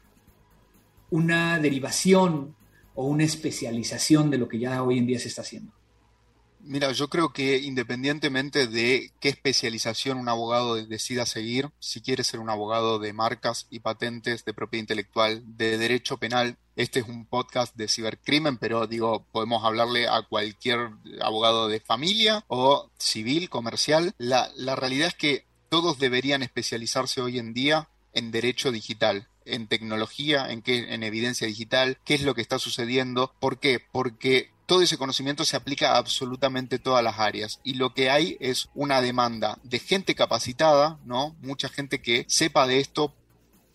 una 1.13 1.59
derivación 1.59 2.57
o 2.95 3.05
una 3.05 3.25
especialización 3.25 4.31
de 4.31 4.39
lo 4.39 4.49
que 4.49 4.59
ya 4.59 4.83
hoy 4.83 4.97
en 4.97 5.07
día 5.07 5.19
se 5.19 5.29
está 5.29 5.43
haciendo? 5.43 5.71
Mira, 6.61 6.91
yo 6.93 7.09
creo 7.09 7.35
que 7.35 7.59
independientemente 7.59 8.67
de 8.67 9.11
qué 9.21 9.29
especialización 9.29 10.17
un 10.17 10.31
abogado 10.31 10.77
decida 10.77 11.27
seguir, 11.27 11.71
si 11.81 12.01
quiere 12.01 12.25
ser 12.25 12.41
un 12.41 12.49
abogado 12.49 12.99
de 12.99 13.13
marcas 13.13 13.67
y 13.69 13.81
patentes, 13.81 14.47
de 14.47 14.55
propiedad 14.55 14.85
intelectual, 14.85 15.43
de 15.45 15.77
derecho 15.77 16.17
penal, 16.17 16.57
este 16.77 17.01
es 17.01 17.09
un 17.09 17.27
podcast 17.27 17.77
de 17.77 17.89
cibercrimen, 17.89 18.57
pero 18.57 18.87
digo, 18.87 19.27
podemos 19.33 19.65
hablarle 19.65 20.09
a 20.09 20.23
cualquier 20.23 20.93
abogado 21.21 21.69
de 21.69 21.81
familia 21.81 22.43
o 22.49 22.91
civil, 22.97 23.51
comercial. 23.51 24.15
La, 24.17 24.51
la 24.57 24.77
realidad 24.77 25.09
es 25.09 25.15
que 25.15 25.45
todos 25.69 25.99
deberían 25.99 26.43
especializarse 26.43 27.21
hoy 27.21 27.39
en 27.39 27.53
día 27.53 27.91
en 28.15 28.31
derecho 28.31 28.73
digital 28.73 29.29
en 29.47 29.67
tecnología, 29.67 30.51
en 30.51 30.63
qué, 30.63 30.95
en 30.95 31.03
evidencia 31.03 31.47
digital, 31.47 31.99
qué 32.05 32.15
es 32.15 32.23
lo 32.23 32.35
que 32.35 32.43
está 32.43 32.59
sucediendo. 32.59 33.35
¿Por 33.41 33.59
qué? 33.59 33.81
Porque 33.93 34.51
todo 34.67 34.83
ese 34.83 34.99
conocimiento 34.99 35.45
se 35.45 35.57
aplica 35.57 35.93
a 35.93 35.99
absolutamente 35.99 36.79
todas 36.79 37.05
las 37.05 37.19
áreas 37.19 37.61
y 37.63 37.75
lo 37.75 37.93
que 37.95 38.11
hay 38.11 38.37
es 38.41 38.71
una 38.75 39.01
demanda 39.03 39.59
de 39.63 39.79
gente 39.79 40.15
capacitada, 40.15 40.99
¿no? 41.05 41.37
Mucha 41.43 41.69
gente 41.69 42.01
que 42.01 42.25
sepa 42.29 42.67
de 42.67 42.81
esto, 42.81 43.15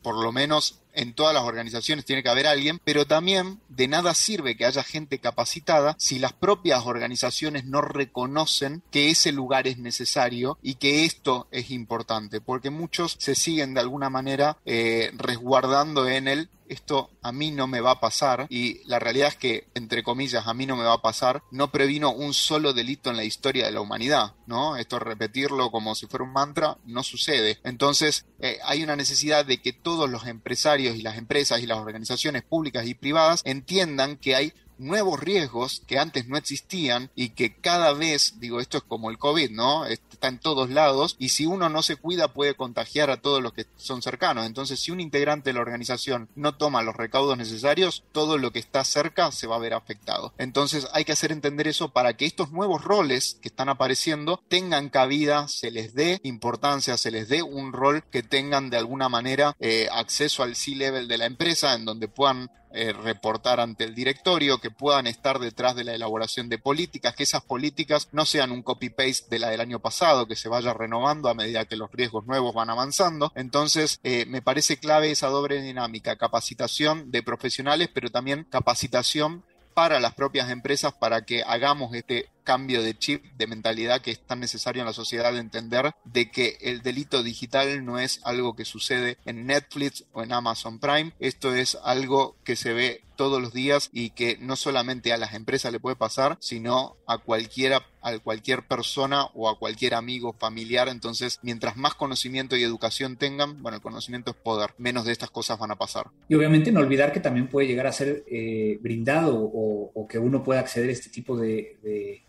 por 0.01 0.15
lo 0.15 0.32
menos 0.32 0.80
en 0.98 1.14
todas 1.14 1.34
las 1.34 1.44
organizaciones 1.44 2.06
tiene 2.06 2.24
que 2.24 2.30
haber 2.30 2.48
alguien, 2.48 2.82
pero 2.84 3.06
también 3.06 3.62
de 3.70 3.88
nada 3.88 4.14
sirve 4.14 4.58
que 4.58 4.66
haya 4.66 4.84
gente 4.84 5.20
capacitada 5.20 5.96
si 6.00 6.20
las 6.20 6.34
propias 6.34 6.86
organizaciones 6.86 7.66
no 7.66 7.82
reconocen 7.82 8.82
que 8.92 9.12
ese 9.12 9.32
lugar 9.32 9.68
es 9.68 9.78
necesario 9.78 10.58
y 10.62 10.76
que 10.76 11.06
esto 11.06 11.48
es 11.52 11.70
importante, 11.72 12.42
porque 12.42 12.72
muchos 12.72 13.16
se 13.20 13.36
siguen 13.36 13.76
de 13.76 13.82
alguna 13.82 14.10
manera 14.10 14.58
eh, 14.66 15.12
resguardando 15.16 16.08
en 16.08 16.28
el 16.28 16.50
esto 16.69 17.10
a 17.21 17.32
mí 17.32 17.51
no 17.51 17.67
me 17.67 17.82
va 17.82 17.91
a 17.91 17.99
pasar 17.99 18.47
y 18.49 18.84
la 18.86 18.99
realidad 18.99 19.30
es 19.30 19.36
que, 19.36 19.67
entre 19.73 20.03
comillas, 20.03 20.47
a 20.47 20.53
mí 20.53 20.65
no 20.65 20.75
me 20.75 20.84
va 20.84 20.93
a 20.93 21.01
pasar, 21.01 21.43
no 21.51 21.71
previno 21.71 22.12
un 22.12 22.34
solo 22.34 22.73
delito 22.73 23.10
en 23.10 23.17
la 23.17 23.23
historia 23.23 23.65
de 23.65 23.71
la 23.71 23.82
humanidad, 23.82 24.36
¿no? 24.45 24.77
Esto 24.77 24.99
repetirlo 24.99 25.71
como 25.71 25.95
si 25.95 26.08
fuera 26.08 26.25
un 26.25 26.34
mantra 26.34 26.77
no 26.86 27.03
sucede. 27.03 27.60
Entonces, 27.63 28.25
eh, 28.39 28.60
hay 28.63 28.84
una 28.84 28.95
necesidad 28.95 29.45
de 29.45 29.62
que 29.62 29.73
todos 29.73 30.10
los 30.10 30.25
empresarios 30.27 30.95
y 30.95 31.01
las 31.01 31.17
empresas 31.17 31.62
y 31.62 31.67
las 31.67 31.80
organizaciones 31.80 32.43
públicas 32.43 32.86
y 32.86 32.93
privadas 32.93 33.41
entiendan 33.45 34.17
que 34.17 34.36
hay 34.36 34.53
nuevos 34.77 35.19
riesgos 35.19 35.82
que 35.88 35.97
antes 35.97 36.27
no 36.27 36.38
existían 36.38 37.12
y 37.15 37.30
que 37.30 37.56
cada 37.56 37.93
vez, 37.93 38.39
digo, 38.39 38.60
esto 38.60 38.77
es 38.77 38.84
como 38.84 39.10
el 39.10 39.17
COVID, 39.17 39.51
¿no? 39.51 39.86
Está 40.17 40.30
en 40.30 40.39
todos 40.39 40.71
lados 40.71 41.15
y 41.19 41.30
si 41.30 41.45
uno 41.45 41.69
no 41.69 41.84
se 41.84 41.95
cuida 41.95 42.34
puede 42.34 42.56
contagiar 42.56 43.12
a 43.12 43.21
todos 43.21 43.39
los 43.39 43.53
que 43.53 43.67
son 43.75 44.01
cercanos. 44.01 44.47
Entonces, 44.47 44.80
si 44.80 44.89
un 44.89 44.99
integrante 44.99 45.51
de 45.51 45.53
la 45.53 45.62
organización 45.62 46.27
no 46.34 46.56
toma 46.56 46.82
los 46.82 46.95
recaudos 46.95 47.38
necesarios, 47.38 48.03
todo 48.13 48.39
lo 48.39 48.51
que 48.51 48.58
está 48.58 48.84
cerca 48.84 49.32
se 49.32 49.45
va 49.45 49.58
a 49.58 49.60
ver 49.60 49.75
afectado. 49.75 50.34
Entonces, 50.39 50.88
hay 50.91 51.06
que 51.06 51.12
hacer 51.12 51.32
entender 51.32 51.67
eso 51.67 51.89
para 51.89 52.17
que 52.17 52.25
estos 52.25 52.51
nuevos 52.51 52.84
roles 52.84 53.38
que 53.43 53.49
están 53.49 53.69
apareciendo 53.69 54.41
tengan 54.47 54.89
cabida, 54.89 55.47
se 55.47 55.69
les 55.69 55.93
dé 55.93 56.19
importancia, 56.23 56.97
se 56.97 57.12
les 57.12 57.30
dé 57.30 57.43
un 57.43 57.71
rol 57.71 58.03
que 58.12 58.23
tengan 58.23 58.71
de 58.71 58.77
alguna 58.77 59.10
manera 59.10 59.56
eh, 59.60 59.88
acceso 59.91 60.41
al 60.41 60.56
C-level 60.56 61.08
de 61.08 61.17
la 61.19 61.27
empresa, 61.27 61.75
en 61.75 61.86
donde 61.86 62.08
puedan 62.08 62.49
eh, 62.78 62.94
reportar 62.94 63.60
ante 63.60 63.84
el 63.84 63.96
directorio, 63.96 64.60
que 64.60 64.72
puedan 64.72 65.08
estar 65.08 65.40
detrás 65.40 65.76
de 65.76 65.84
la 65.84 65.96
elaboración 65.96 66.48
de 66.48 66.60
políticas, 66.60 67.16
que 67.16 67.24
esas 67.24 67.44
políticas 67.44 68.10
no 68.12 68.26
sean 68.26 68.52
un 68.52 68.62
copy-paste 68.62 69.28
de 69.30 69.40
la 69.40 69.50
del 69.50 69.62
año 69.62 69.80
pasado, 69.80 70.28
que 70.28 70.36
se 70.36 70.48
vaya 70.48 70.74
renovando 70.74 71.30
a 71.30 71.34
medida 71.34 71.66
que 71.66 71.76
los 71.76 71.92
riesgos 71.92 72.26
nuevos 72.28 72.54
van 72.54 72.70
avanzando. 72.70 73.32
Entonces, 73.36 74.00
eh, 74.04 74.26
me 74.28 74.42
parece 74.42 74.78
clave 74.78 75.12
esa 75.12 75.28
doble 75.28 75.62
dinámica, 75.62 76.18
capacitación 76.18 77.10
de 77.12 77.24
profesionales, 77.24 77.90
pero 77.94 78.10
también 78.10 78.46
capacitación 78.50 79.44
para 79.74 80.00
las 80.00 80.16
propias 80.16 80.50
empresas 80.50 80.94
para 80.94 81.24
que 81.24 81.44
hagamos 81.44 81.94
este 81.94 82.30
cambio 82.48 82.82
de 82.82 82.98
chip, 82.98 83.26
de 83.38 83.46
mentalidad 83.46 84.00
que 84.00 84.12
es 84.12 84.26
tan 84.26 84.40
necesario 84.40 84.82
en 84.82 84.86
la 84.86 84.94
sociedad 84.94 85.34
de 85.34 85.40
entender 85.40 85.92
de 86.06 86.32
que 86.32 86.58
el 86.62 86.82
delito 86.82 87.22
digital 87.22 87.84
no 87.84 88.00
es 88.00 88.22
algo 88.24 88.56
que 88.56 88.64
sucede 88.64 89.18
en 89.26 89.46
Netflix 89.46 90.06
o 90.14 90.24
en 90.24 90.32
Amazon 90.32 90.80
Prime, 90.80 91.12
esto 91.20 91.54
es 91.54 91.78
algo 91.84 92.38
que 92.46 92.56
se 92.56 92.72
ve 92.72 93.04
todos 93.18 93.42
los 93.42 93.52
días 93.52 93.90
y 93.92 94.12
que 94.12 94.38
no 94.40 94.56
solamente 94.56 95.12
a 95.12 95.18
las 95.18 95.34
empresas 95.34 95.74
le 95.74 95.82
puede 95.82 95.98
pasar, 95.98 96.38
sino 96.40 96.96
a 97.06 97.18
cualquiera 97.18 97.84
a 98.02 98.20
cualquier 98.20 98.66
persona 98.66 99.26
o 99.34 99.50
a 99.50 99.60
cualquier 99.60 99.94
amigo 99.94 100.32
familiar. 100.32 100.88
Entonces, 100.88 101.40
mientras 101.42 101.76
más 101.76 101.94
conocimiento 101.94 102.56
y 102.56 102.64
educación 102.64 103.18
tengan, 103.18 103.62
bueno, 103.62 103.76
el 103.78 103.82
conocimiento 103.82 104.32
es 104.32 104.38
poder. 104.38 104.70
Menos 104.78 105.04
de 105.04 105.12
estas 105.12 105.30
cosas 105.30 105.60
van 105.60 105.72
a 105.72 105.76
pasar. 105.76 106.06
Y 106.30 106.36
obviamente 106.36 106.72
no 106.72 106.80
olvidar 106.80 107.12
que 107.12 107.20
también 107.20 107.48
puede 107.48 107.68
llegar 107.68 107.88
a 107.88 107.92
ser 107.92 108.24
eh, 108.28 108.78
brindado 108.82 109.36
o, 109.38 110.08
que 110.08 110.20
uno 110.20 110.42
pueda 110.42 110.62
acceder 110.62 110.90
a 110.90 110.94
este 110.94 111.10
tipo 111.10 111.36
de 111.36 111.78
de 111.84 112.24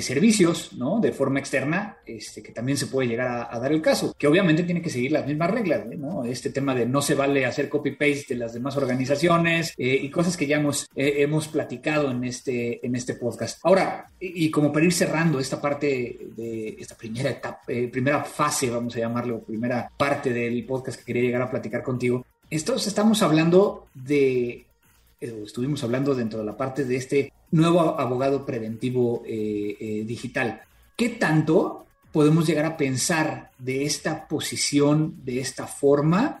servicios, 0.00 0.72
¿no? 0.74 1.00
De 1.00 1.12
forma 1.12 1.38
externa, 1.38 1.98
este, 2.06 2.42
que 2.42 2.52
también 2.52 2.78
se 2.78 2.86
puede 2.86 3.08
llegar 3.08 3.48
a, 3.50 3.58
dar 3.58 3.72
el 3.72 3.82
caso, 3.82 4.14
que 4.18 4.26
obviamente 4.26 4.62
tiene 4.62 4.82
que 4.82 4.90
seguir 4.90 5.12
las 5.12 5.26
mismas 5.26 5.50
reglas, 5.50 5.86
¿no? 5.86 6.24
Este 6.24 6.50
tema 6.50 6.74
de 6.74 6.86
no 6.86 7.02
se 7.02 7.14
vale 7.14 7.46
hacer 7.46 7.68
copy-paste 7.68 8.34
de 8.34 8.36
las 8.36 8.54
demás 8.54 8.76
organizaciones 8.76 9.74
eh, 9.76 9.98
y 10.00 10.10
cosas 10.10 10.36
que 10.36 10.46
ya 10.46 10.56
hemos, 10.56 10.86
eh, 10.94 11.16
hemos 11.18 11.48
platicado 11.48 12.10
en 12.10 12.24
este, 12.24 12.84
en 12.84 12.94
este 12.94 13.14
podcast. 13.14 13.58
Ahora, 13.62 14.10
y, 14.18 14.50
como 14.50 14.72
para 14.72 14.86
ir 14.86 14.92
cerrando 14.92 15.38
esta 15.38 15.60
parte 15.60 16.18
de 16.36 16.76
esta 16.78 16.96
primera 16.96 17.30
etapa, 17.30 17.60
eh, 17.68 17.88
primera 17.88 18.24
fase, 18.24 18.70
vamos 18.70 18.96
a 18.96 19.00
llamarlo, 19.00 19.42
primera 19.42 19.90
parte 19.96 20.32
del 20.32 20.64
podcast 20.64 20.98
que 20.98 21.04
quería 21.04 21.22
llegar 21.22 21.42
a 21.42 21.50
platicar 21.50 21.82
contigo, 21.82 22.24
estamos 22.50 23.22
hablando 23.22 23.88
de 23.94 24.66
estuvimos 25.20 25.82
hablando 25.82 26.14
dentro 26.14 26.40
de 26.40 26.44
la 26.44 26.56
parte 26.56 26.84
de 26.84 26.96
este 26.96 27.32
nuevo 27.54 27.98
abogado 28.00 28.44
preventivo 28.44 29.22
eh, 29.26 29.76
eh, 29.80 30.04
digital. 30.04 30.62
¿Qué 30.96 31.10
tanto 31.10 31.86
podemos 32.12 32.46
llegar 32.46 32.64
a 32.64 32.76
pensar 32.76 33.50
de 33.58 33.84
esta 33.84 34.28
posición, 34.28 35.14
de 35.24 35.40
esta 35.40 35.66
forma, 35.66 36.40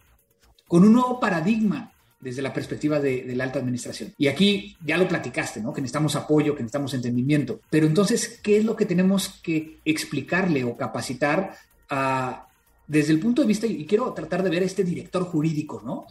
con 0.68 0.84
un 0.84 0.92
nuevo 0.92 1.20
paradigma 1.20 1.92
desde 2.20 2.42
la 2.42 2.52
perspectiva 2.52 3.00
de, 3.00 3.32
la 3.34 3.44
alta 3.44 3.58
administración? 3.58 4.12
Y 4.18 4.28
aquí 4.28 4.76
ya 4.84 4.96
lo 4.96 5.08
platicaste, 5.08 5.60
¿no? 5.60 5.72
Que 5.72 5.80
necesitamos 5.80 6.16
apoyo, 6.16 6.54
que 6.54 6.62
necesitamos 6.62 6.94
entendimiento. 6.94 7.60
Pero 7.70 7.86
entonces, 7.86 8.40
¿qué 8.42 8.58
es 8.58 8.64
lo 8.64 8.76
que 8.76 8.86
tenemos 8.86 9.40
que 9.42 9.80
explicarle 9.84 10.64
o 10.64 10.76
capacitar 10.76 11.56
a, 11.90 12.48
desde 12.86 13.12
el 13.12 13.20
punto 13.20 13.42
de 13.42 13.48
vista, 13.48 13.66
y 13.66 13.86
quiero 13.86 14.12
tratar 14.12 14.42
de 14.42 14.50
ver 14.50 14.62
este 14.62 14.84
director 14.84 15.24
jurídico, 15.24 15.82
¿no? 15.84 16.06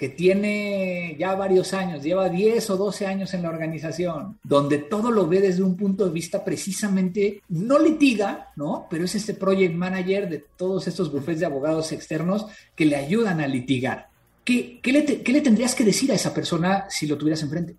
Que 0.00 0.08
tiene 0.08 1.14
ya 1.18 1.34
varios 1.34 1.74
años, 1.74 2.02
lleva 2.02 2.30
10 2.30 2.70
o 2.70 2.76
12 2.78 3.06
años 3.06 3.34
en 3.34 3.42
la 3.42 3.50
organización, 3.50 4.38
donde 4.42 4.78
todo 4.78 5.10
lo 5.10 5.28
ve 5.28 5.42
desde 5.42 5.62
un 5.62 5.76
punto 5.76 6.06
de 6.06 6.10
vista 6.10 6.42
precisamente, 6.42 7.42
no 7.50 7.78
litiga, 7.78 8.50
¿no? 8.56 8.86
Pero 8.88 9.04
es 9.04 9.14
este 9.14 9.34
project 9.34 9.74
manager 9.74 10.30
de 10.30 10.38
todos 10.56 10.88
estos 10.88 11.12
bufetes 11.12 11.40
de 11.40 11.46
abogados 11.46 11.92
externos 11.92 12.46
que 12.74 12.86
le 12.86 12.96
ayudan 12.96 13.42
a 13.42 13.46
litigar. 13.46 14.08
¿Qué, 14.42 14.80
qué, 14.82 14.90
le, 14.90 15.04
¿Qué, 15.04 15.32
le, 15.34 15.42
tendrías 15.42 15.74
que 15.74 15.84
decir 15.84 16.10
a 16.12 16.14
esa 16.14 16.32
persona 16.32 16.86
si 16.88 17.06
lo 17.06 17.18
tuvieras 17.18 17.42
enfrente? 17.42 17.76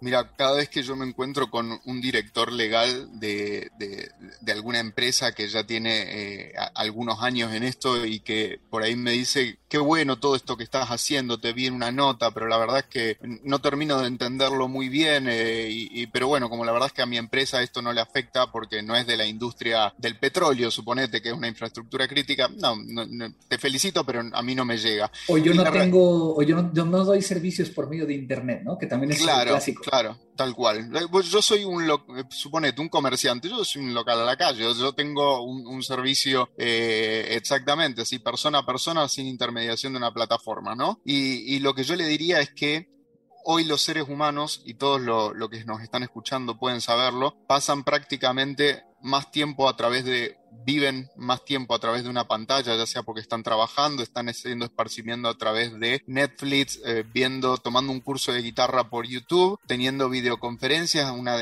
Mira, 0.00 0.32
cada 0.34 0.56
vez 0.56 0.68
que 0.70 0.82
yo 0.82 0.96
me 0.96 1.06
encuentro 1.06 1.50
con 1.50 1.78
un 1.84 2.00
director 2.00 2.50
legal 2.50 3.20
de, 3.20 3.70
de, 3.78 4.52
alguna 4.52 4.80
empresa 4.80 5.32
que 5.32 5.46
ya 5.48 5.64
tiene 5.64 6.48
eh, 6.48 6.52
algunos 6.74 7.22
años 7.22 7.52
en 7.52 7.62
esto 7.62 8.04
y 8.04 8.18
que 8.18 8.58
por 8.68 8.82
ahí 8.82 8.96
me 8.96 9.12
dice, 9.12 9.60
qué 9.72 9.78
bueno 9.78 10.18
todo 10.18 10.36
esto 10.36 10.58
que 10.58 10.64
estás 10.64 10.88
haciendo, 10.90 11.40
te 11.40 11.54
vi 11.54 11.64
en 11.64 11.72
una 11.72 11.90
nota, 11.90 12.30
pero 12.30 12.46
la 12.46 12.58
verdad 12.58 12.80
es 12.80 12.84
que 12.84 13.16
no 13.42 13.58
termino 13.62 13.98
de 13.98 14.06
entenderlo 14.06 14.68
muy 14.68 14.90
bien, 14.90 15.26
eh, 15.30 15.66
y, 15.70 16.06
pero 16.08 16.28
bueno, 16.28 16.50
como 16.50 16.66
la 16.66 16.72
verdad 16.72 16.88
es 16.88 16.92
que 16.92 17.00
a 17.00 17.06
mi 17.06 17.16
empresa 17.16 17.62
esto 17.62 17.80
no 17.80 17.90
le 17.94 18.02
afecta 18.02 18.52
porque 18.52 18.82
no 18.82 18.94
es 18.94 19.06
de 19.06 19.16
la 19.16 19.24
industria 19.24 19.94
del 19.96 20.18
petróleo, 20.18 20.70
suponete 20.70 21.22
que 21.22 21.30
es 21.30 21.34
una 21.34 21.48
infraestructura 21.48 22.06
crítica, 22.06 22.50
no, 22.54 22.76
te 23.48 23.56
felicito, 23.56 24.04
pero 24.04 24.22
a 24.30 24.42
mí 24.42 24.54
no 24.54 24.66
me 24.66 24.76
llega. 24.76 25.10
O 25.28 25.38
yo 25.38 25.54
no 25.54 25.64
tengo, 25.64 26.36
o 26.36 26.42
yo 26.42 26.54
no, 26.60 27.04
doy 27.06 27.22
servicios 27.22 27.70
por 27.70 27.88
medio 27.88 28.04
de 28.04 28.12
Internet, 28.12 28.60
¿no? 28.64 28.76
Que 28.76 28.84
también 28.84 29.12
es 29.12 29.22
claro, 29.22 29.52
clásico. 29.52 29.84
Claro, 29.84 30.18
Tal 30.42 30.56
cual. 30.56 30.90
Eh, 30.96 31.06
pues 31.08 31.30
yo 31.30 31.40
soy 31.40 31.64
un, 31.64 31.88
eh, 31.88 32.24
suponete, 32.28 32.80
un 32.80 32.88
comerciante, 32.88 33.48
yo 33.48 33.64
soy 33.64 33.82
un 33.82 33.94
local 33.94 34.18
a 34.22 34.24
la 34.24 34.36
calle, 34.36 34.62
yo 34.74 34.92
tengo 34.92 35.40
un, 35.44 35.80
servicio 35.84 36.50
eh, 36.58 37.28
exactamente, 37.30 38.02
así, 38.02 38.18
persona 38.18 38.58
a 38.58 38.66
persona, 38.66 39.08
sin 39.08 39.28
intermediación 39.28 39.92
de 39.92 39.98
una 39.98 40.12
plataforma, 40.12 40.74
¿no? 40.74 41.00
Y, 41.04 41.60
lo 41.60 41.74
que 41.74 41.84
yo 41.84 41.94
le 41.94 42.06
diría 42.06 42.40
es 42.40 42.52
que 42.52 42.88
hoy 43.44 43.62
los 43.62 43.82
seres 43.82 44.08
humanos, 44.08 44.62
y 44.64 44.74
todos 44.74 45.00
lo, 45.00 45.32
lo 45.32 45.48
que 45.48 45.64
nos 45.64 45.80
están 45.80 46.02
escuchando 46.02 46.58
pueden 46.58 46.80
saberlo, 46.80 47.36
pasan 47.46 47.84
prácticamente 47.84 48.82
más 49.02 49.30
tiempo 49.30 49.68
a 49.68 49.76
través 49.76 50.04
de, 50.04 50.36
viven 50.64 51.10
más 51.16 51.44
tiempo 51.44 51.74
a 51.74 51.78
través 51.78 52.04
de 52.04 52.10
una 52.10 52.28
pantalla, 52.28 52.76
ya 52.76 52.86
sea 52.86 53.02
porque 53.02 53.20
están 53.20 53.42
trabajando, 53.42 54.02
están 54.02 54.28
haciendo 54.28 54.64
esparcimiento 54.64 55.28
a 55.28 55.36
través 55.36 55.78
de 55.78 56.02
Netflix, 56.06 56.80
eh, 56.84 57.04
viendo, 57.12 57.58
tomando 57.58 57.92
un 57.92 58.00
curso 58.00 58.32
de 58.32 58.42
guitarra 58.42 58.88
por 58.88 59.06
YouTube, 59.06 59.58
teniendo 59.66 60.08
videoconferencias 60.08 61.10
una, 61.10 61.40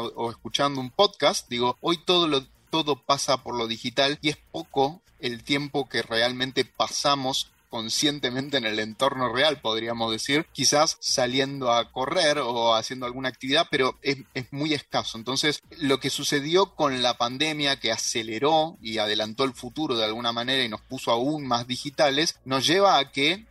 o 0.00 0.30
escuchando 0.30 0.80
un 0.80 0.90
podcast. 0.90 1.48
Digo, 1.48 1.76
hoy 1.80 1.98
todo 1.98 2.28
lo, 2.28 2.44
todo 2.70 2.96
pasa 2.96 3.42
por 3.42 3.56
lo 3.56 3.66
digital 3.66 4.18
y 4.22 4.30
es 4.30 4.38
poco 4.50 5.02
el 5.18 5.44
tiempo 5.44 5.88
que 5.88 6.02
realmente 6.02 6.64
pasamos 6.64 7.51
conscientemente 7.72 8.58
en 8.58 8.66
el 8.66 8.78
entorno 8.80 9.32
real, 9.32 9.62
podríamos 9.62 10.12
decir, 10.12 10.46
quizás 10.52 10.98
saliendo 11.00 11.72
a 11.72 11.90
correr 11.90 12.36
o 12.36 12.74
haciendo 12.74 13.06
alguna 13.06 13.30
actividad, 13.30 13.66
pero 13.70 13.98
es, 14.02 14.18
muy 14.50 14.74
escaso. 14.74 15.16
Entonces, 15.16 15.62
lo 15.78 15.98
que 15.98 16.10
sucedió 16.10 16.74
con 16.74 17.00
la 17.00 17.16
pandemia, 17.16 17.80
que 17.80 17.90
aceleró 17.90 18.76
y 18.82 18.98
adelantó 18.98 19.44
el 19.44 19.54
futuro 19.54 19.96
de 19.96 20.04
alguna 20.04 20.32
manera 20.32 20.62
y 20.62 20.68
nos 20.68 20.82
puso 20.82 21.12
aún 21.12 21.46
más 21.46 21.66
digitales, 21.66 22.38
nos 22.44 22.66
lleva 22.66 22.98
a 22.98 23.10
que 23.10 23.46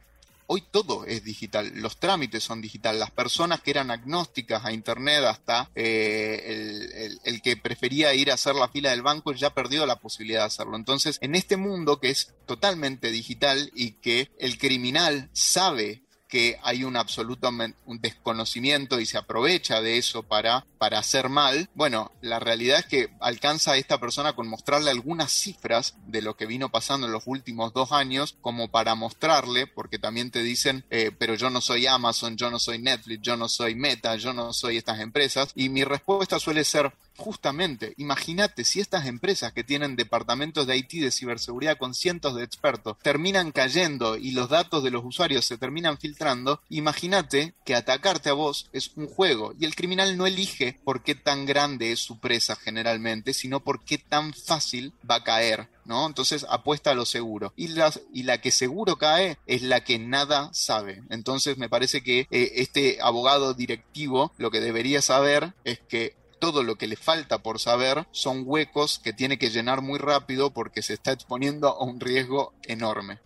Hoy 0.54 0.66
todo 0.70 1.06
es 1.06 1.24
digital, 1.24 1.72
los 1.76 1.98
trámites 1.98 2.44
son 2.44 2.60
digital, 2.60 3.00
las 3.00 3.10
personas 3.10 3.62
que 3.62 3.72
eran 3.72 3.90
agnósticas 3.90 4.66
a 4.66 4.74
Internet 4.74 5.24
hasta 5.24 5.72
eh, 5.76 7.10
el, 7.24 7.42
que 7.42 7.56
prefería 7.56 8.14
ir 8.14 8.30
a 8.30 8.34
hacer 8.34 8.56
la 8.56 8.68
fila 8.68 8.90
del 8.90 9.02
banco 9.02 9.32
ya 9.32 9.54
perdió 9.54 9.86
la 9.86 10.02
posibilidad 10.02 10.42
de 10.42 10.48
hacerlo. 10.48 10.76
Entonces, 10.76 11.20
en 11.22 11.36
este 11.36 11.56
mundo 11.56 12.02
que 12.02 12.10
es 12.10 12.34
totalmente 12.46 13.12
digital 13.12 13.72
y 13.74 13.92
que 13.92 14.30
el 14.40 14.58
criminal 14.58 15.30
sabe 15.32 16.01
que 16.32 16.58
hay 16.64 16.86
un 16.86 16.96
absoluto 16.96 17.50
un 17.86 18.00
desconocimiento 18.00 19.02
y 19.02 19.06
se 19.06 19.18
aprovecha 19.18 19.82
de 19.82 19.98
eso 19.98 20.24
para, 20.24 20.66
para 20.78 20.98
hacer 20.98 21.28
mal, 21.28 21.70
bueno, 21.76 22.14
la 22.22 22.40
realidad 22.40 22.80
es 22.80 22.86
que 22.86 23.10
alcanza 23.20 23.74
a 23.74 23.78
esta 23.78 24.00
persona 24.00 24.32
con 24.32 24.48
mostrarle 24.48 24.92
algunas 24.92 25.30
cifras 25.30 25.96
de 26.08 26.22
lo 26.22 26.38
que 26.38 26.46
vino 26.46 26.70
pasando 26.70 27.08
en 27.08 27.14
los 27.14 27.24
últimos 27.26 27.74
dos 27.74 27.92
años, 27.92 28.38
como 28.40 28.72
para 28.72 28.96
mostrarle, 28.96 29.68
porque 29.68 30.00
también 30.00 30.32
te 30.32 30.42
dicen, 30.42 30.86
eh, 30.90 31.12
pero 31.18 31.36
yo 31.36 31.50
no 31.50 31.60
soy 31.60 31.86
Amazon, 31.86 32.38
yo 32.38 32.50
no 32.50 32.60
soy 32.60 32.80
Netflix, 32.80 33.22
yo 33.22 33.36
no 33.36 33.50
soy 33.50 33.76
Meta, 33.76 34.16
yo 34.16 34.32
no 34.32 34.54
soy 34.54 34.78
estas 34.78 35.02
empresas, 35.02 35.52
y 35.54 35.68
mi 35.68 35.84
respuesta 35.84 36.40
suele 36.40 36.64
ser, 36.64 36.94
Justamente, 37.18 37.94
imagínate 37.98 38.64
si 38.64 38.80
estas 38.80 39.06
empresas 39.06 39.54
que 39.54 39.64
tienen 39.64 39.96
departamentos 39.96 40.66
de 40.66 40.78
IT 40.78 40.92
de 40.94 41.12
ciberseguridad 41.12 41.78
con 41.78 41.94
cientos 41.94 42.36
de 42.36 42.44
expertos 42.44 42.98
terminan 43.02 43.52
cayendo 43.52 44.18
y 44.18 44.32
los 44.32 44.50
datos 44.50 44.84
de 44.84 44.92
los 44.92 45.04
usuarios 45.04 45.46
se 45.46 45.58
terminan 45.58 45.98
filtrando, 45.98 46.62
imagínate 46.70 47.54
que 47.66 47.76
atacarte 47.76 48.30
a 48.30 48.34
vos 48.34 48.70
es 48.74 48.92
un 48.96 49.08
juego 49.08 49.54
y 49.60 49.66
el 49.66 49.76
criminal 49.76 50.18
no 50.18 50.26
elige 50.26 50.80
por 50.84 51.04
qué 51.04 51.16
tan 51.16 51.46
grande 51.46 51.92
es 51.92 52.00
su 52.00 52.20
presa 52.20 52.56
generalmente, 52.56 53.34
sino 53.34 53.60
por 53.60 53.84
qué 53.84 53.98
tan 53.98 54.34
fácil 54.34 54.94
va 55.10 55.16
a 55.16 55.24
caer. 55.24 55.70
¿no? 55.86 56.06
Entonces 56.06 56.46
apuesta 56.50 56.92
a 56.92 56.96
lo 56.96 57.06
seguro. 57.06 57.54
Y 57.56 57.70
la, 57.70 57.92
y 58.14 58.24
la 58.24 58.40
que 58.40 58.52
seguro 58.52 58.98
cae 58.98 59.38
es 59.48 59.62
la 59.62 59.84
que 59.84 60.00
nada 60.00 60.50
sabe. 60.54 61.04
Entonces 61.10 61.58
me 61.58 61.70
parece 61.70 62.02
que 62.02 62.28
eh, 62.32 62.54
este 62.56 63.00
abogado 63.02 63.54
directivo 63.54 64.32
lo 64.38 64.52
que 64.52 64.62
debería 64.62 65.02
saber 65.02 65.54
es 65.64 65.80
que 65.80 66.21
todo 66.42 66.64
lo 66.64 66.76
que 66.76 66.88
le 66.88 66.98
falta 66.98 67.38
por 67.38 67.60
saber 67.60 68.06
son 68.12 68.44
huecos 68.46 69.00
que 69.02 69.14
tiene 69.14 69.38
que 69.38 69.52
llenar 69.52 69.82
muy 69.82 70.00
rápido 70.00 70.50
porque 70.50 70.82
se 70.82 70.94
está 70.94 71.14
exponiendo 71.14 71.70
a 71.70 71.84
un 71.86 72.00
riesgo 72.00 72.52
enorme. 72.64 73.20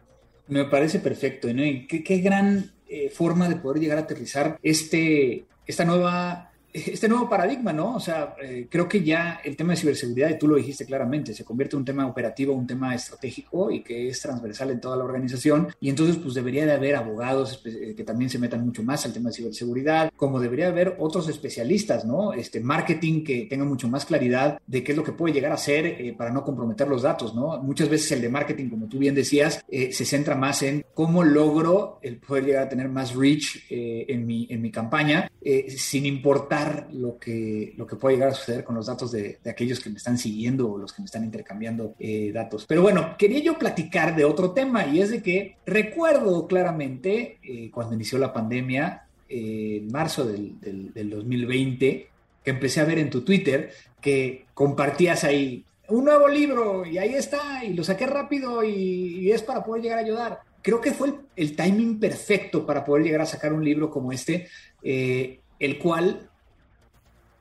Me 0.47 0.65
parece 0.65 0.99
perfecto, 0.99 1.47
¿no? 1.53 1.63
qué, 1.87 2.17
gran 2.19 2.73
eh, 2.87 3.09
forma 3.09 3.47
de 3.49 3.55
poder 3.55 3.81
llegar 3.81 3.97
a 3.97 4.01
aterrizar 4.01 4.59
este, 4.61 5.45
esta 5.65 5.85
nueva 5.85 6.51
este 6.75 7.07
nuevo 7.07 7.29
paradigma, 7.29 7.71
¿no? 7.71 7.95
O 7.95 7.99
sea, 7.99 8.35
eh, 8.41 8.67
creo 8.69 8.87
que 8.87 9.01
ya 9.01 9.39
el 9.43 9.55
tema 9.55 9.71
de 9.71 9.77
ciberseguridad, 9.77 10.29
y 10.29 10.37
tú 10.37 10.47
lo 10.47 10.57
dijiste 10.57 10.85
claramente, 10.85 11.33
se 11.33 11.45
convierte 11.45 11.75
en 11.75 11.79
un 11.79 11.85
tema 11.85 12.05
operativo, 12.05 12.53
un 12.53 12.67
tema 12.67 12.93
estratégico 12.93 13.71
y 13.71 13.81
que 13.81 14.09
es 14.09 14.19
transversal 14.19 14.71
en 14.71 14.81
toda 14.81 14.97
la 14.97 15.05
organización. 15.05 15.69
Y 15.79 15.89
entonces, 15.89 16.17
pues 16.17 16.33
debería 16.33 16.65
de 16.65 16.73
haber 16.73 16.95
abogados 16.95 17.61
eh, 17.65 17.93
que 17.95 18.03
también 18.03 18.29
se 18.29 18.39
metan 18.39 18.65
mucho 18.65 18.83
más 18.83 19.05
al 19.05 19.13
tema 19.13 19.29
de 19.29 19.35
ciberseguridad, 19.35 20.11
como 20.17 20.39
debería 20.39 20.67
haber 20.67 20.97
otros 20.99 21.29
especialistas, 21.29 22.03
¿no? 22.03 22.33
Este 22.33 22.59
marketing 22.59 23.23
que 23.23 23.45
tenga 23.49 23.63
mucho 23.63 23.87
más 23.87 24.05
claridad 24.05 24.59
de 24.67 24.83
qué 24.83 24.91
es 24.91 24.97
lo 24.97 25.03
que 25.03 25.13
puede 25.13 25.33
llegar 25.33 25.53
a 25.53 25.57
ser 25.57 25.85
eh, 25.85 26.13
para 26.17 26.31
no 26.31 26.43
comprometer 26.43 26.89
los 26.89 27.03
datos, 27.03 27.33
¿no? 27.33 27.57
Muchas 27.63 27.87
veces 27.87 28.11
el 28.11 28.21
de 28.21 28.29
marketing, 28.29 28.69
como 28.69 28.87
tú 28.87 28.99
bien 28.99 29.15
decías, 29.15 29.63
se 29.69 30.05
centra 30.05 30.35
más 30.35 30.61
en 30.63 30.85
cómo 30.93 31.23
logro 31.23 31.99
el 32.01 32.17
poder 32.17 32.45
llegar 32.45 32.63
a 32.63 32.69
tener 32.69 32.89
más 32.89 33.15
reach 33.15 33.65
en, 33.69 34.25
mi, 34.25 34.47
en 34.49 34.61
mi 34.61 34.71
campaña, 34.71 35.29
sin 35.69 36.05
importar 36.05 36.64
lo 36.93 37.17
que, 37.17 37.73
lo 37.77 37.85
que 37.85 37.95
puede 37.95 38.15
llegar 38.15 38.31
a 38.31 38.33
suceder 38.33 38.63
con 38.63 38.75
los 38.75 38.87
datos 38.87 39.11
de, 39.11 39.39
aquellos 39.45 39.79
que 39.79 39.89
me 39.89 39.97
están 39.97 40.17
siguiendo 40.17 40.71
o 40.71 40.77
los 40.77 40.93
que 40.93 41.01
me 41.01 41.05
están 41.05 41.23
intercambiando 41.23 41.95
eh, 41.99 42.31
datos. 42.33 42.65
Pero 42.67 42.81
bueno, 42.81 43.15
quería 43.17 43.39
yo 43.39 43.57
platicar 43.57 44.15
de 44.15 44.25
otro 44.25 44.51
tema 44.51 44.85
y 44.87 45.01
es 45.01 45.09
de 45.09 45.21
que 45.21 45.57
recuerdo 45.65 46.47
claramente 46.47 47.39
eh, 47.43 47.69
cuando 47.71 47.95
inició 47.95 48.17
la 48.17 48.33
pandemia, 48.33 49.07
eh, 49.27 49.81
en 49.81 49.91
marzo 49.91 50.25
del, 50.25 50.59
del, 50.59 51.09
2020, 51.09 52.07
que 52.43 52.51
empecé 52.51 52.81
a 52.81 52.85
ver 52.85 52.99
en 52.99 53.09
tu 53.09 53.21
Twitter 53.21 53.71
que 54.01 54.45
compartías 54.53 55.23
ahí 55.23 55.65
un 55.87 56.05
nuevo 56.05 56.27
libro 56.27 56.85
y 56.85 56.97
ahí 56.97 57.15
está 57.15 57.63
y 57.63 57.73
lo 57.73 57.83
saqué 57.83 58.05
rápido 58.05 58.63
y, 58.63 59.31
es 59.31 59.41
para 59.41 59.63
poder 59.63 59.83
llegar 59.83 59.99
a 59.99 60.01
ayudar. 60.01 60.39
Creo 60.61 60.81
que 60.81 60.91
fue 60.91 61.13
el, 61.35 61.55
timing 61.55 61.99
perfecto 61.99 62.65
para 62.65 62.83
poder 62.85 63.03
llegar 63.03 63.21
a 63.21 63.25
sacar 63.25 63.53
un 63.53 63.63
libro 63.63 63.89
como 63.89 64.11
este, 64.11 64.47
el 64.81 65.77
cual 65.79 66.29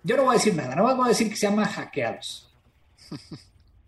yo 0.05 0.17
no 0.17 0.25
voy 0.25 0.37
a 0.37 0.38
decir 0.38 0.55
nada, 0.55 0.77
no 0.77 0.95
voy 0.95 1.07
a 1.07 1.09
decir 1.09 1.29
que 1.29 1.37
se 1.37 1.49
llama 1.49 1.67
Hackeados. 1.67 2.49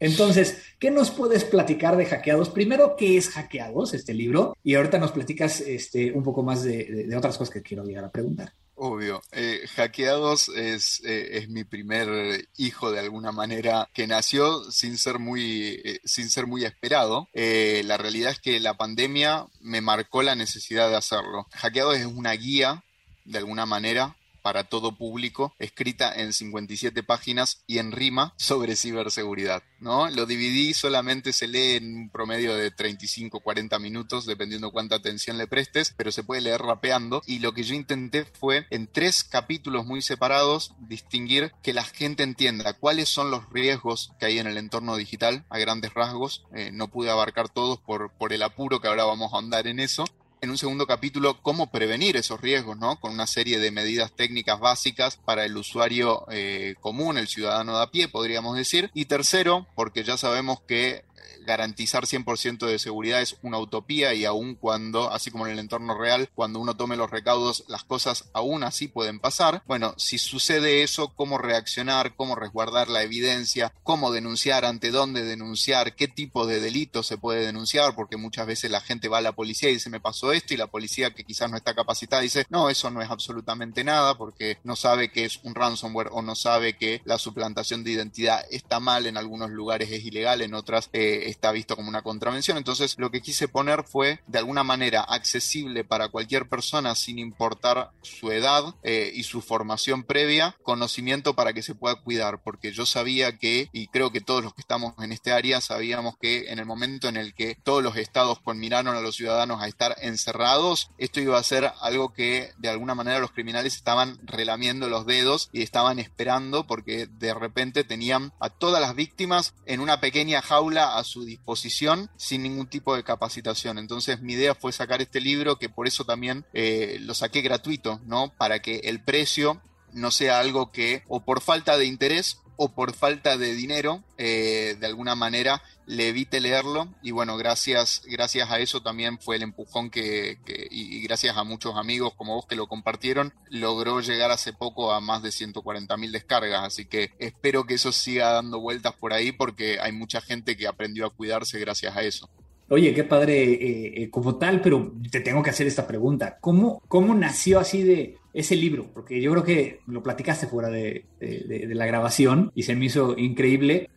Entonces, 0.01 0.59
¿qué 0.79 0.91
nos 0.91 1.11
puedes 1.11 1.45
platicar 1.45 1.97
de 1.97 2.07
Hackeados? 2.07 2.51
Primero, 2.51 2.97
¿qué 2.97 3.17
es 3.17 3.31
Hackeados, 3.31 3.95
este 3.95 4.15
libro? 4.15 4.57
Y 4.63 4.75
ahorita 4.75 4.99
nos 4.99 5.13
platicas 5.13 5.61
este, 5.61 6.13
un 6.13 6.23
poco 6.23 6.43
más 6.43 6.63
de, 6.65 7.09
otras 7.17 7.39
cosas 7.39 7.53
que 7.53 7.63
quiero 7.63 7.85
llegar 7.85 8.05
a 8.05 8.11
preguntar. 8.11 8.53
Obvio. 8.79 9.23
Eh, 9.33 9.67
hackeados 9.75 10.51
es, 10.51 11.01
eh, 11.07 11.47
mi 11.49 11.65
primer 11.65 12.47
hijo 12.59 12.93
de 12.93 13.01
alguna 13.01 13.33
manera 13.33 13.89
que 13.95 14.07
nació 14.07 14.71
sin 14.71 14.99
ser 14.99 15.19
muy, 15.19 15.81
eh, 15.83 16.01
sin 16.05 16.29
ser 16.29 16.47
muy 16.47 16.67
esperado. 16.67 17.29
la 17.33 17.97
realidad 17.97 18.33
es 18.33 18.41
que 18.41 18.61
la 18.61 18.77
pandemia 18.77 19.47
me 19.61 19.81
marcó 19.81 20.23
la 20.23 20.35
necesidad 20.35 20.91
de 20.91 20.97
hacerlo. 20.97 21.47
Hackeados 21.53 21.97
es 21.97 22.07
una 22.07 22.33
guía, 22.33 22.85
de 23.25 23.39
alguna 23.39 23.65
manera, 23.65 24.15
para 24.47 24.63
todo 24.63 24.97
público, 24.97 25.57
escrita 25.59 26.15
en 26.15 26.33
57 26.33 27.03
páginas 27.03 27.65
y 27.67 27.79
en 27.79 27.91
rima 27.91 28.33
sobre 28.37 28.77
ciberseguridad. 28.77 29.65
¿no? 29.81 30.09
Lo 30.09 30.25
dividí, 30.25 30.73
solamente 30.73 31.33
se 31.33 31.49
lee 31.49 31.79
en 31.79 31.97
un 31.97 32.11
promedio 32.11 32.55
de 32.55 32.71
35, 32.71 33.41
40 33.41 33.77
minutos, 33.81 34.25
dependiendo 34.25 34.71
cuánta 34.71 34.95
atención 34.95 35.37
le 35.37 35.49
prestes, 35.49 35.95
pero 35.97 36.13
se 36.13 36.23
puede 36.23 36.43
leer 36.43 36.63
rapeando. 36.63 37.23
Y 37.27 37.41
lo 37.41 37.55
que 37.55 37.65
yo 37.65 37.75
intenté 37.75 38.25
fue, 38.25 38.69
en 38.71 38.87
tres 38.87 39.25
capítulos 39.25 39.85
muy 39.85 40.01
separados, 40.01 40.75
distinguir 40.79 41.51
que 41.65 41.75
la 41.75 41.83
gente 41.83 42.23
entienda 42.23 42.75
cuáles 42.75 43.09
son 43.09 43.33
los 43.33 43.51
riesgos 43.51 44.13
que 44.21 44.27
hay 44.27 44.39
en 44.39 44.47
el 44.47 44.59
entorno 44.59 44.95
digital 44.95 45.45
a 45.51 45.59
grandes 45.59 45.93
rasgos. 45.93 46.45
Eh, 46.55 46.71
no 46.73 46.87
pude 46.87 47.11
abarcar 47.11 47.49
todos 47.49 47.81
por, 47.81 48.13
por 48.13 48.33
el 48.33 48.45
apuro 48.45 48.81
que 48.81 48.87
ahora 48.87 49.07
vamos 49.07 49.35
a 49.35 49.39
andar 49.39 49.67
en 49.67 49.81
eso 49.81 50.05
en 50.41 50.51
un 50.51 50.59
segundo 50.59 50.87
capítulo 50.87 51.41
cómo 51.43 51.71
prevenir 51.71 52.17
esos 52.17 52.41
riesgos, 52.41 52.77
¿no? 52.77 53.01
Con 53.01 53.13
una 53.13 53.27
serie 53.27 53.59
de 53.59 53.71
medidas 53.71 54.13
técnicas 54.13 54.61
básicas 54.61 55.17
para 55.17 55.45
el 55.45 55.57
usuario 55.57 56.27
eh, 56.31 56.75
común, 56.81 57.19
el 57.19 57.29
ciudadano 57.29 57.77
de 57.77 57.83
a 57.83 57.91
pie, 57.91 58.09
podríamos 58.09 58.57
decir. 58.57 58.91
Y 58.95 59.07
tercero, 59.07 59.67
porque 59.75 60.05
ya 60.05 60.17
sabemos 60.17 60.61
que 60.61 61.05
garantizar 61.47 62.05
100% 62.05 62.67
de 62.67 62.79
seguridad 62.79 63.23
es 63.23 63.37
una 63.43 63.59
utopía 63.59 64.15
y 64.15 64.25
aun 64.25 64.55
cuando, 64.55 65.13
así 65.13 65.31
como 65.31 65.47
en 65.47 65.53
el 65.53 65.59
entorno 65.59 65.97
real, 65.97 66.29
cuando 66.35 66.61
uno 66.61 66.77
tome 66.77 66.97
los 66.97 67.11
recaudos, 67.11 67.65
las 67.69 67.85
cosas 67.85 68.31
aún 68.33 68.65
así 68.65 68.89
pueden 68.89 69.21
pasar. 69.21 69.63
Bueno, 69.67 69.95
si 69.97 70.19
sucede 70.19 70.83
eso, 70.83 71.13
cómo 71.15 71.39
reaccionar, 71.39 72.17
cómo 72.17 72.35
resguardar 72.35 72.89
la 72.89 73.03
evidencia, 73.03 73.73
cómo 73.83 74.13
denunciar, 74.13 74.65
ante 74.65 74.91
dónde 74.91 75.25
denunciar, 75.25 75.95
qué 75.95 76.09
tipo 76.09 76.47
de 76.47 76.61
delito 76.61 77.03
se 77.03 77.19
puede 77.19 77.45
denunciar, 77.45 77.95
porque 77.95 78.17
muchas 78.17 78.47
veces 78.47 78.71
la 78.71 78.81
gente 78.81 79.09
va 79.09 79.19
a 79.19 79.23
la 79.23 79.33
policía 79.33 79.71
y 79.71 79.75
dice 79.75 79.91
me 79.91 80.01
pasó 80.01 80.33
esto 80.33 80.55
y 80.55 80.57
la 80.57 80.67
policía 80.67 81.15
que 81.15 81.25
quizás 81.25 81.51
no 81.51 81.57
está 81.57 81.75
capacitada 81.75 82.23
dice 82.23 82.47
no, 82.51 82.71
eso 82.71 82.91
no 82.91 83.03
es 83.03 83.11
absolutamente 83.11 83.85
nada 83.85 84.17
porque 84.17 84.59
no 84.65 84.77
sabe 84.77 85.11
que 85.11 85.25
es 85.25 85.41
un 85.43 85.55
ransomware 85.55 86.09
o 86.13 86.23
no 86.23 86.35
sabe 86.35 86.77
que 86.77 87.03
la 87.05 87.19
suplantación 87.19 87.85
de 87.85 87.93
identidad 87.93 88.45
está 88.51 88.81
mal, 88.81 89.07
en 89.07 89.17
algunos 89.17 89.51
lugares 89.51 89.91
es 89.91 90.05
ilegal, 90.05 90.43
en 90.43 90.55
otras 90.55 90.89
eh, 90.93 91.16
está 91.25 91.53
visto 91.53 91.77
como 91.77 91.89
una 91.89 92.03
contravención. 92.03 92.57
Entonces 92.57 92.97
lo 92.99 93.11
que 93.11 93.23
quise 93.23 93.49
poner 93.49 93.85
fue 93.85 94.21
de 94.27 94.39
alguna 94.39 94.65
manera 94.65 95.03
accesible 95.03 95.85
para 95.85 96.09
cualquier 96.09 96.49
persona 96.49 96.95
sin 96.95 97.19
importar 97.19 97.91
su 98.03 98.31
edad 98.31 98.75
y 98.85 99.23
su 99.25 99.43
formación 99.43 100.05
previa, 100.05 100.57
conocimiento 100.63 101.35
para 101.35 101.53
que 101.53 101.63
se 101.63 101.75
pueda 101.75 101.97
cuidar, 101.97 102.43
porque 102.43 102.73
yo 102.73 102.87
sabía 102.87 103.39
que, 103.39 103.69
y 103.73 103.89
creo 103.89 104.11
que 104.11 104.21
todos 104.21 104.43
los 104.43 104.55
que 104.55 104.61
estamos 104.61 104.95
en 104.99 105.13
este 105.13 105.33
área 105.33 105.61
sabíamos 105.61 106.17
que 106.17 106.51
en 106.51 106.59
el 106.59 106.67
momento 106.67 107.09
en 107.09 107.17
el 107.17 107.35
que 107.35 107.57
todos 107.63 107.83
los 107.83 107.97
estados 107.97 108.41
conminaron 108.41 108.95
a 108.95 109.01
los 109.01 109.17
ciudadanos 109.17 109.63
a 109.63 109.69
estar 109.69 109.97
encerrados, 110.01 110.91
esto 110.99 111.21
iba 111.21 111.39
a 111.39 111.43
ser 111.43 111.73
algo 111.81 112.13
que 112.13 112.53
de 112.59 112.69
alguna 112.69 112.95
manera 112.95 113.19
los 113.19 113.33
criminales 113.33 113.77
estaban 113.77 114.19
relamiendo 114.23 114.89
los 114.89 115.07
dedos 115.07 115.49
y 115.53 115.63
estaban 115.63 115.99
esperando 115.99 116.67
porque 116.67 117.07
de 117.07 117.35
repente 117.35 117.85
tenían 117.85 118.33
a 118.41 118.51
todas 118.51 118.81
las 118.81 118.95
víctimas 118.95 119.55
en 119.65 119.81
una 119.81 120.01
pequeña 120.01 120.43
jaula 120.43 120.97
a 120.97 121.05
su 121.07 121.25
disposición 121.25 122.11
sin 122.17 122.43
ningún 122.43 122.67
tipo 122.67 122.95
de 122.95 123.05
capacitación. 123.05 123.79
Entonces 123.79 124.21
mi 124.21 124.35
idea 124.35 124.55
fue 124.55 124.73
sacar 124.73 125.01
este 125.01 125.21
libro 125.21 125.59
que 125.59 125.71
por 125.71 125.87
eso 125.87 126.05
también 126.05 126.45
eh, 126.53 126.99
lo 127.01 127.15
saqué 127.15 127.41
gratuito, 127.41 128.01
¿no? 128.05 128.35
Para 128.37 128.61
que 128.61 128.81
el 128.85 129.03
precio 129.03 129.63
no 129.93 130.11
sea 130.11 130.39
algo 130.39 130.71
que 130.73 131.03
o 131.09 131.25
por 131.25 131.41
falta 131.41 131.79
de 131.79 131.87
interés 131.87 132.41
o 132.57 132.75
por 132.75 132.95
falta 132.95 133.37
de 133.37 133.55
dinero, 133.55 134.03
eh, 134.19 134.77
de 134.79 134.87
alguna 134.87 135.15
manera 135.15 135.63
le 135.87 136.09
evite 136.09 136.41
leerlo. 136.41 136.89
Y 137.03 137.13
bueno, 137.13 137.37
gracias, 137.37 138.03
gracias 138.07 138.51
a 138.51 138.59
eso 138.59 138.83
también 138.83 139.19
fue 139.19 139.37
el 139.37 139.43
empujón 139.43 139.91
que, 139.91 140.39
y, 140.71 141.03
gracias 141.03 141.37
a 141.37 141.45
muchos 141.45 141.77
amigos 141.77 142.15
como 142.15 142.35
vos 142.35 142.47
que 142.47 142.57
lo 142.57 142.67
compartieron, 142.67 143.33
logró 143.49 144.01
llegar 144.01 144.31
hace 144.31 144.53
poco 144.53 144.93
a 144.93 145.01
más 145.01 145.23
de 145.23 145.33
140 145.33 145.97
mil 145.97 146.13
descargas. 146.13 146.65
Así 146.65 146.85
que 146.87 147.11
espero 147.19 147.65
que 147.65 147.75
eso 147.75 147.93
siga 147.93 148.33
dando 148.33 148.61
vueltas 148.61 148.95
por 148.95 149.13
ahí 149.13 149.33
porque 149.33 149.79
hay 149.81 149.93
mucha 149.93 150.21
gente 150.21 150.57
que 150.57 150.67
aprendió 150.67 151.07
a 151.07 151.11
cuidarse 151.11 151.59
gracias 151.59 151.97
a 151.97 152.03
eso. 152.03 152.29
Oye, 152.69 152.93
qué 152.93 153.05
padre 153.05 153.45
eh, 153.45 154.03
eh, 154.03 154.11
como 154.11 154.37
tal, 154.37 154.61
pero 154.61 154.93
te 155.13 155.21
tengo 155.21 155.41
que 155.41 155.51
hacer 155.51 155.69
esta 155.69 155.87
pregunta. 155.87 156.39
¿Cómo, 156.41 156.83
¿Cómo 156.89 157.15
nació 157.15 157.61
así 157.61 157.85
de 157.85 158.17
ese 158.35 158.57
libro? 158.57 158.91
Porque 158.93 159.21
yo 159.21 159.31
creo 159.31 159.45
que 159.45 159.81
lo 159.87 160.03
platicaste 160.03 160.49
fuera 160.49 160.69
de, 160.69 161.05
la 161.21 161.87
grabación 161.87 162.51
y 162.57 162.65
se 162.65 162.75
me 162.75 162.87
hizo 162.87 163.17
increíble. 163.17 163.89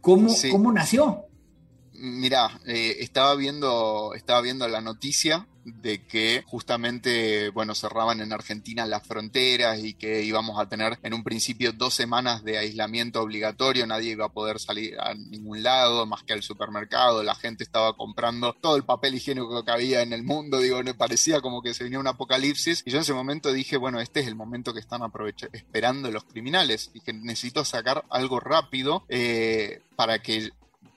¿Cómo, 0.00 0.34
¿cómo 0.50 0.72
nació? 0.72 1.26
Mira, 1.96 2.60
eh, 2.66 2.96
estaba 3.00 3.34
viendo, 3.36 4.12
estaba 4.14 4.40
viendo 4.40 4.66
la 4.68 4.80
noticia 4.80 5.46
de 5.64 6.06
que 6.06 6.42
justamente, 6.46 7.50
bueno, 7.50 7.74
cerraban 7.74 8.20
en 8.20 8.32
Argentina 8.32 8.84
las 8.86 9.06
fronteras 9.06 9.82
y 9.82 9.94
que 9.94 10.22
íbamos 10.22 10.58
a 10.60 10.68
tener 10.68 10.98
en 11.02 11.14
un 11.14 11.24
principio 11.24 11.72
dos 11.72 11.94
semanas 11.94 12.44
de 12.44 12.58
aislamiento 12.58 13.22
obligatorio, 13.22 13.86
nadie 13.86 14.12
iba 14.12 14.26
a 14.26 14.32
poder 14.32 14.58
salir 14.58 14.98
a 15.00 15.14
ningún 15.14 15.62
lado 15.62 16.04
más 16.04 16.22
que 16.22 16.34
al 16.34 16.42
supermercado, 16.42 17.22
la 17.22 17.34
gente 17.34 17.64
estaba 17.64 17.96
comprando 17.96 18.54
todo 18.60 18.76
el 18.76 18.84
papel 18.84 19.14
higiénico 19.14 19.64
que 19.64 19.70
había 19.70 20.02
en 20.02 20.12
el 20.12 20.22
mundo, 20.22 20.58
digo, 20.58 20.82
me 20.82 20.94
parecía 20.94 21.40
como 21.40 21.62
que 21.62 21.74
se 21.74 21.84
venía 21.84 21.98
un 21.98 22.08
apocalipsis 22.08 22.82
y 22.84 22.90
yo 22.90 22.98
en 22.98 23.02
ese 23.02 23.14
momento 23.14 23.52
dije, 23.52 23.76
bueno, 23.76 24.00
este 24.00 24.20
es 24.20 24.26
el 24.26 24.34
momento 24.34 24.74
que 24.74 24.80
están 24.80 25.00
esperando 25.52 26.10
los 26.10 26.24
criminales 26.24 26.90
y 26.92 27.00
que 27.00 27.12
necesito 27.12 27.64
sacar 27.64 28.04
algo 28.10 28.40
rápido 28.40 29.04
eh, 29.08 29.80
para 29.96 30.20
que 30.20 30.50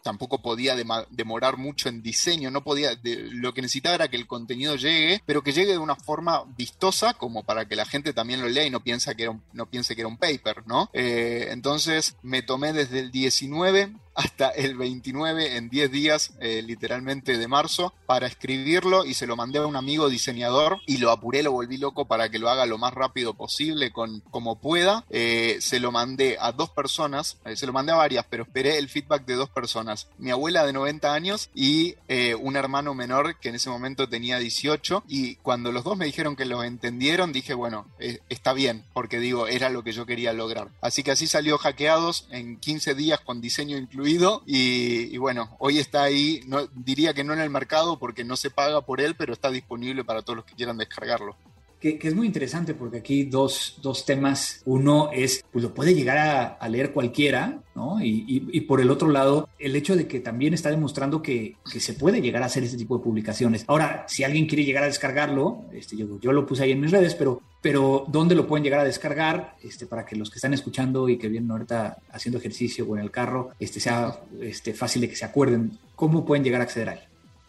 tampoco 0.08 0.42
podía 0.42 0.74
demorar 1.10 1.58
mucho 1.58 1.90
en 1.90 2.02
diseño, 2.02 2.50
no 2.50 2.64
podía, 2.64 2.92
lo 3.04 3.54
que 3.54 3.62
necesitaba 3.62 3.96
era 3.96 4.08
que 4.08 4.16
el 4.16 4.26
contenido 4.26 4.78
llegue, 4.78 5.22
pero 5.26 5.44
que 5.44 5.52
llegue 5.52 5.74
de 5.74 5.78
una 5.80 5.98
forma 5.98 6.46
vistosa 6.58 7.14
como 7.14 7.44
para 7.44 7.68
que 7.68 7.76
la 7.76 7.84
gente 7.84 8.14
también 8.14 8.40
lo 8.40 8.48
lea 8.48 8.66
y 8.66 8.70
no, 8.70 8.82
que 8.82 9.30
no 9.52 9.66
piense 9.66 9.96
que 9.96 10.02
era 10.02 10.08
un 10.08 10.16
paper, 10.16 10.66
¿no? 10.66 10.90
Eh, 10.94 11.50
entonces 11.52 12.16
me 12.22 12.42
tomé 12.42 12.72
desde 12.72 13.02
el 13.02 13.12
19 13.12 13.98
hasta 14.18 14.50
el 14.50 14.76
29, 14.76 15.58
en 15.58 15.70
10 15.70 15.92
días, 15.92 16.34
eh, 16.42 16.64
literalmente 16.66 17.38
de 17.38 17.48
marzo, 17.48 17.94
para 18.08 18.26
escribirlo 18.26 19.06
y 19.06 19.14
se 19.14 19.28
lo 19.28 19.36
mandé 19.36 19.60
a 19.60 19.68
un 19.68 19.76
amigo 19.76 20.10
diseñador 20.10 20.80
y 20.88 20.98
lo 20.98 21.12
apuré, 21.12 21.44
lo 21.44 21.52
volví 21.52 21.78
loco 21.78 22.06
para 22.06 22.30
que 22.30 22.40
lo 22.40 22.50
haga 22.50 22.66
lo 22.66 22.80
más 22.80 22.96
rápido 22.96 23.36
posible, 23.36 23.92
con 23.92 24.22
como 24.32 24.60
pueda. 24.60 25.06
Eh, 25.12 25.58
se 25.62 25.80
lo 25.80 25.92
mandé 25.92 26.38
a 26.40 26.52
dos 26.52 26.72
personas, 26.72 27.38
eh, 27.46 27.56
se 27.56 27.68
lo 27.68 27.74
mandé 27.74 27.92
a 27.92 27.98
varias, 27.98 28.26
pero 28.28 28.42
esperé 28.42 28.80
el 28.80 28.90
feedback 28.90 29.24
de 29.26 29.36
dos 29.36 29.50
personas. 29.50 30.08
Mi 30.18 30.32
abuela 30.32 30.66
de 30.66 30.74
90 30.74 31.14
años 31.14 31.52
y 31.54 31.96
un 32.42 32.56
hermano 32.56 32.94
menor 32.94 33.38
que 33.40 33.50
en 33.50 33.56
ese 33.56 33.70
momento 33.70 34.10
tenía 34.10 34.40
18 34.40 35.04
y 35.08 35.36
cuando 35.36 35.72
los 35.72 35.84
dos 35.84 35.98
me 35.98 36.06
dijeron 36.06 36.36
que 36.36 36.46
lo 36.46 36.64
entendieron, 36.64 37.32
dije, 37.32 37.54
bueno, 37.54 37.86
está 38.30 38.54
bien, 38.54 38.84
porque 38.94 39.20
digo, 39.20 39.48
era 39.48 39.70
lo 39.70 39.84
que 39.84 39.92
yo 39.92 40.06
quería 40.06 40.34
lograr. 40.34 40.70
Así 40.82 41.04
que 41.04 41.12
así 41.12 41.28
salió 41.28 41.58
hackeados 41.58 42.28
en 42.32 42.58
15 42.58 42.96
días 42.96 43.20
con 43.20 43.42
diseño 43.42 43.78
incluido 43.78 44.07
y, 44.08 45.18
bueno, 45.18 45.56
hoy 45.60 45.80
está 45.80 46.04
ahí, 46.04 46.42
no, 46.48 46.68
diría 46.68 47.14
que 47.14 47.24
no 47.24 47.34
en 47.34 47.40
el 47.40 47.50
mercado 47.50 48.00
porque 48.00 48.24
no 48.24 48.36
se 48.36 48.50
paga 48.50 48.82
por 48.82 49.02
él, 49.02 49.16
pero 49.16 49.34
está 49.34 49.52
disponible 49.52 50.04
para 50.04 50.22
todos 50.22 50.38
los 50.38 50.46
que 50.46 50.56
quieran 50.56 50.78
descargarlo. 50.78 51.36
Que, 51.80 52.00
es 52.02 52.16
muy 52.16 52.26
interesante 52.26 52.74
porque 52.74 52.98
aquí 52.98 53.24
dos, 53.24 53.80
dos, 53.82 54.06
temas. 54.06 54.62
Uno 54.66 55.10
es, 55.14 55.44
pues 55.52 55.64
lo 55.64 55.74
puede 55.74 55.94
llegar 55.94 56.58
a, 56.60 56.70
leer 56.70 56.92
cualquiera, 56.92 57.60
¿no? 57.76 58.02
Y, 58.04 58.26
y, 58.52 58.62
por 58.62 58.82
el 58.82 58.90
otro 58.90 59.10
lado, 59.10 59.48
el 59.60 59.76
hecho 59.76 59.96
de 59.96 60.08
que 60.08 60.20
también 60.20 60.54
está 60.54 60.70
demostrando 60.70 61.22
que, 61.22 61.56
que, 61.72 61.80
se 61.80 61.94
puede 61.94 62.22
llegar 62.22 62.44
a 62.44 62.48
hacer 62.48 62.64
este 62.64 62.78
tipo 62.78 62.98
de 62.98 63.04
publicaciones. 63.04 63.64
Ahora, 63.68 64.06
si 64.08 64.24
alguien 64.24 64.48
quiere 64.48 64.66
llegar 64.66 64.84
a 64.84 64.88
descargarlo, 64.88 65.66
este, 65.74 65.96
yo, 65.96 66.20
yo 66.20 66.32
lo 66.32 66.46
puse 66.46 66.64
ahí 66.64 66.72
en 66.72 66.82
mis 66.82 66.92
redes, 66.92 67.16
pero 67.16 67.42
pero 67.62 68.06
¿dónde 68.08 68.36
lo 68.36 68.48
pueden 68.48 68.64
llegar 68.64 68.80
a 68.80 68.84
descargar? 68.84 69.56
Este, 69.62 69.88
para 69.88 70.06
que 70.06 70.16
los 70.16 70.30
que 70.30 70.36
están 70.36 70.54
escuchando 70.54 71.10
y 71.10 71.18
que 71.18 71.28
vienen 71.28 71.52
ahorita 71.52 71.98
haciendo 72.12 72.38
ejercicio 72.38 72.86
o 72.88 72.96
en 72.96 73.04
el 73.04 73.12
carro, 73.12 73.52
este, 73.60 73.80
sea 73.80 74.22
este, 74.40 74.74
fácil 74.74 75.02
de 75.02 75.10
que 75.10 75.16
se 75.16 75.26
acuerden, 75.26 75.78
¿cómo 75.96 76.26
pueden 76.26 76.44
llegar 76.44 76.62
a 76.62 76.66
acceder 76.66 76.90
a 76.90 76.94
él? 76.94 77.00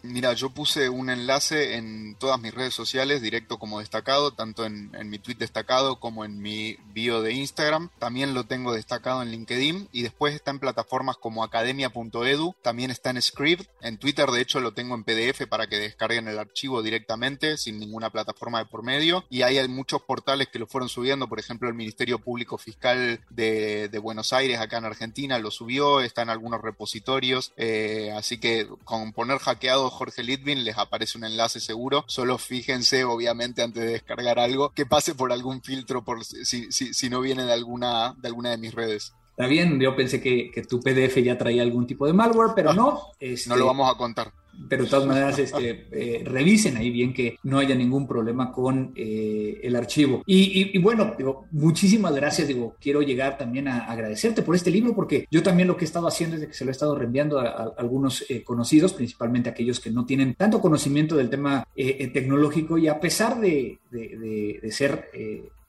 Mira, 0.03 0.33
yo 0.33 0.51
puse 0.51 0.89
un 0.89 1.11
enlace 1.11 1.77
en 1.77 2.15
todas 2.15 2.41
mis 2.41 2.55
redes 2.55 2.73
sociales, 2.73 3.21
directo 3.21 3.59
como 3.59 3.81
destacado, 3.81 4.33
tanto 4.33 4.65
en, 4.65 4.91
mi 5.11 5.19
tweet 5.19 5.37
destacado 5.37 5.99
como 5.99 6.25
en 6.25 6.41
mi 6.41 6.79
bio 6.93 7.21
de 7.21 7.33
Instagram. 7.33 7.91
También 7.99 8.33
lo 8.33 8.45
tengo 8.45 8.73
destacado 8.73 9.23
en 9.23 9.31
LinkedIn 9.31 9.89
y 9.93 10.03
después 10.03 10.35
está 10.35 10.53
en 10.53 10.61
plataformas 10.61 11.17
como 11.17 11.43
academia.edu, 11.43 12.55
también 12.63 12.93
está 12.93 13.11
en 13.11 13.21
Script. 13.21 13.69
En 13.81 13.99
Twitter, 13.99 14.31
de 14.31 14.41
hecho, 14.41 14.61
lo 14.61 14.73
tengo 14.73 14.95
en 14.95 15.03
PDF 15.03 15.47
para 15.49 15.67
que 15.67 15.79
descarguen 15.79 16.29
el 16.29 16.39
archivo 16.39 16.83
directamente, 16.83 17.57
sin 17.57 17.81
ninguna 17.81 18.11
plataforma 18.11 18.61
de 18.61 18.67
por 18.67 18.85
medio. 18.85 19.25
Y 19.31 19.43
hay 19.43 19.67
muchos 19.67 20.03
portales 20.03 20.49
que 20.49 20.61
lo 20.61 20.69
fueron 20.69 20.89
subiendo, 20.89 21.29
por 21.29 21.41
ejemplo, 21.41 21.69
el 21.69 21.75
Ministerio 21.75 22.21
Público 22.21 22.57
Fiscal 22.57 23.21
de, 23.31 23.99
Buenos 23.99 24.33
Aires, 24.33 24.61
acá 24.61 24.79
en 24.79 24.85
Argentina, 24.85 25.41
lo 25.41 25.51
subió, 25.51 26.01
está 26.01 26.23
en 26.23 26.31
algunos 26.31 26.63
repositorios. 26.63 27.53
Eh, 27.57 28.13
así 28.17 28.39
que 28.39 28.69
con 28.85 29.13
poner 29.13 29.39
hackeado 29.39 29.88
Jorge 29.90 30.22
Litvin, 30.22 30.64
les 30.64 30.79
aparece 30.79 31.18
un 31.18 31.24
enlace 31.24 31.61
seguro. 31.61 32.05
Solo 32.07 32.38
fíjense, 32.38 33.05
obviamente, 33.05 33.62
antes 33.62 33.83
de 33.83 33.90
descargar 33.90 34.38
algo, 34.38 34.70
que 34.70 34.87
pase 34.87 35.14
por 35.14 35.33
algún 35.33 35.62
filtro 35.62 36.05
por 36.05 36.24
si, 36.24 36.70
si, 36.70 37.11
no 37.11 37.20
viene 37.20 37.44
de 37.44 37.53
alguna, 37.53 38.14
de 38.18 38.29
alguna 38.29 38.51
de 38.51 38.59
mis 38.59 38.74
redes. 38.74 39.12
Está 39.31 39.46
bien, 39.46 39.79
yo 39.81 39.94
pensé 39.94 40.20
que, 40.20 40.51
que, 40.53 40.62
tu 40.62 40.81
PDF 40.81 41.16
ya 41.22 41.38
traía 41.38 41.62
algún 41.62 41.87
tipo 41.87 42.07
de 42.07 42.12
malware, 42.12 42.53
pero 42.57 42.72
no. 42.72 42.85
no 42.85 42.96
lo 42.98 43.05
este, 43.20 43.55
vamos 43.55 43.90
a 43.90 43.96
contar 43.96 44.33
pero 44.68 44.85
de 44.85 44.90
todas 44.90 45.07
maneras 45.07 45.38
este, 45.38 45.87
eh, 45.92 46.23
revisen 46.25 46.77
ahí 46.77 46.90
bien 46.90 47.12
que 47.12 47.38
no 47.42 47.59
haya 47.59 47.75
ningún 47.75 48.07
problema 48.07 48.53
con 48.53 48.92
eh, 48.97 49.61
el 49.62 49.77
archivo. 49.77 50.23
Y, 50.27 50.77
bueno, 50.79 51.14
digo, 51.16 51.47
muchísimas 51.51 52.14
gracias, 52.14 52.49
digo, 52.49 52.77
quiero 52.81 53.03
llegar 53.03 53.38
también 53.38 53.68
a 53.68 53.87
agradecerte 53.87 54.42
por 54.42 54.55
este 54.55 54.71
libro 54.71 54.94
porque 54.94 55.27
yo 55.31 55.42
también 55.42 55.68
lo 55.68 55.77
que 55.77 55.85
he 55.85 55.87
estado 55.87 56.09
haciendo 56.09 56.37
es 56.37 56.47
que 56.47 56.55
se 56.55 56.64
lo 56.64 56.71
he 56.71 56.73
estado 56.73 56.94
reenviando 56.94 57.40
a, 57.40 57.75
algunos 57.77 58.25
eh, 58.29 58.42
conocidos, 58.42 58.92
principalmente 58.92 59.51
aquellos 59.51 59.81
que 59.81 59.90
no 59.90 60.05
tienen 60.05 60.35
tanto 60.35 60.61
conocimiento 60.61 61.16
del 61.16 61.31
tema 61.31 61.66
tecnológico 61.75 62.79
y 62.79 62.88
a 62.88 63.01
pesar 63.01 63.40
de, 63.40 63.79
de 63.90 64.73
ser 64.73 65.09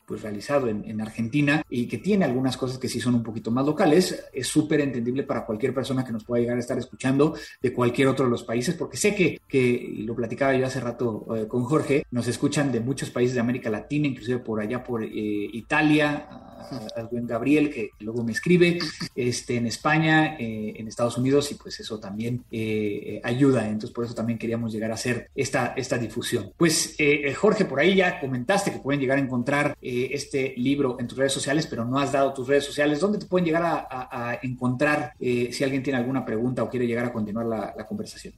pues 0.09 0.23
realizado 0.23 0.67
en, 0.67 0.99
Argentina 1.01 1.61
y 1.69 1.85
que 1.87 1.99
tiene 1.99 2.25
algunas 2.25 2.57
cosas 2.57 2.79
que 2.79 2.89
sí 2.89 2.99
son 2.99 3.13
un 3.13 3.21
poquito 3.21 3.51
más 3.51 3.63
locales, 3.63 4.25
es 4.33 4.47
súper 4.47 4.81
entendible 4.81 5.21
para 5.21 5.45
cualquier 5.45 5.71
persona 5.71 6.03
que 6.03 6.11
nos 6.11 6.23
pueda 6.23 6.41
llegar 6.41 6.57
a 6.57 6.59
estar 6.59 6.79
escuchando 6.79 7.35
de 7.61 7.71
cualquier 7.71 8.07
otro 8.07 8.25
de 8.25 8.31
los 8.31 8.43
países, 8.43 8.73
porque 8.73 8.97
sé 8.97 9.13
que, 9.13 9.39
que 9.47 9.59
y 9.59 10.01
lo 10.01 10.15
platicaba 10.15 10.55
yo 10.55 10.65
hace 10.65 10.79
rato 10.79 11.27
eh, 11.35 11.47
con 11.47 11.63
Jorge, 11.63 12.07
nos 12.09 12.27
escuchan 12.27 12.71
de 12.71 12.79
muchos 12.79 13.11
países 13.11 13.35
de 13.35 13.41
América 13.41 13.69
Latina, 13.69 14.07
inclusive 14.07 14.39
por 14.39 14.59
allá 14.59 14.83
por 14.83 15.03
eh, 15.03 15.09
Italia, 15.11 16.27
al 16.95 17.07
buen 17.07 17.25
Gabriel, 17.27 17.69
que 17.69 17.91
luego 17.99 18.23
me 18.23 18.31
escribe, 18.31 18.79
este, 19.15 19.57
en 19.57 19.67
España, 19.67 20.35
eh, 20.39 20.73
en 20.77 20.87
Estados 20.87 21.17
Unidos, 21.17 21.51
y 21.51 21.55
pues 21.55 21.79
eso 21.79 21.99
también 21.99 22.43
eh, 22.51 23.21
ayuda. 23.23 23.65
Entonces, 23.65 23.91
por 23.91 24.05
eso 24.05 24.13
también 24.13 24.39
queríamos 24.39 24.71
llegar 24.71 24.91
a 24.91 24.95
hacer 24.95 25.29
esta, 25.35 25.73
esta 25.75 25.97
difusión. 25.97 26.53
Pues, 26.57 26.95
eh, 26.97 27.33
Jorge, 27.33 27.65
por 27.65 27.79
ahí 27.79 27.95
ya 27.95 28.19
comentaste 28.19 28.71
que 28.71 28.79
pueden 28.79 29.01
llegar 29.01 29.17
a 29.17 29.21
encontrar 29.21 29.77
este 30.05 30.53
libro 30.57 30.97
en 30.99 31.07
tus 31.07 31.17
redes 31.17 31.33
sociales, 31.33 31.67
pero 31.67 31.85
no 31.85 31.99
has 31.99 32.11
dado 32.11 32.33
tus 32.33 32.47
redes 32.47 32.65
sociales. 32.65 32.99
¿Dónde 32.99 33.19
te 33.19 33.25
pueden 33.25 33.45
llegar 33.45 33.63
a, 33.63 34.39
encontrar 34.41 35.13
si 35.19 35.63
alguien 35.63 35.83
tiene 35.83 35.99
alguna 35.99 36.25
pregunta 36.25 36.63
o 36.63 36.69
quiere 36.69 36.87
llegar 36.87 37.05
a 37.05 37.13
continuar 37.13 37.45
la 37.45 37.85
conversación? 37.87 38.33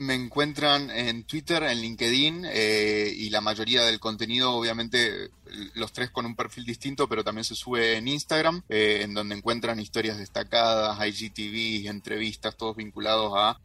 Me 0.00 0.14
encuentran 0.14 0.90
en 0.90 1.24
Twitter, 1.24 1.62
en 1.62 1.78
LinkedIn 1.78 2.46
eh, 2.46 3.12
y 3.14 3.28
la 3.28 3.42
mayoría 3.42 3.84
del 3.84 4.00
contenido, 4.00 4.50
obviamente, 4.52 5.28
los 5.74 5.92
tres 5.92 6.08
con 6.08 6.24
un 6.24 6.34
perfil 6.34 6.64
distinto, 6.64 7.06
pero 7.06 7.22
también 7.22 7.44
se 7.44 7.54
sube 7.54 7.98
en 7.98 8.08
Instagram, 8.08 8.62
eh, 8.70 9.00
en 9.02 9.12
donde 9.12 9.36
encuentran 9.36 9.78
historias 9.78 10.16
destacadas, 10.16 10.98
IGTV, 11.06 11.86
entrevistas, 11.90 12.56
todos 12.56 12.76
vinculados 12.76 13.34
a, 13.36 13.58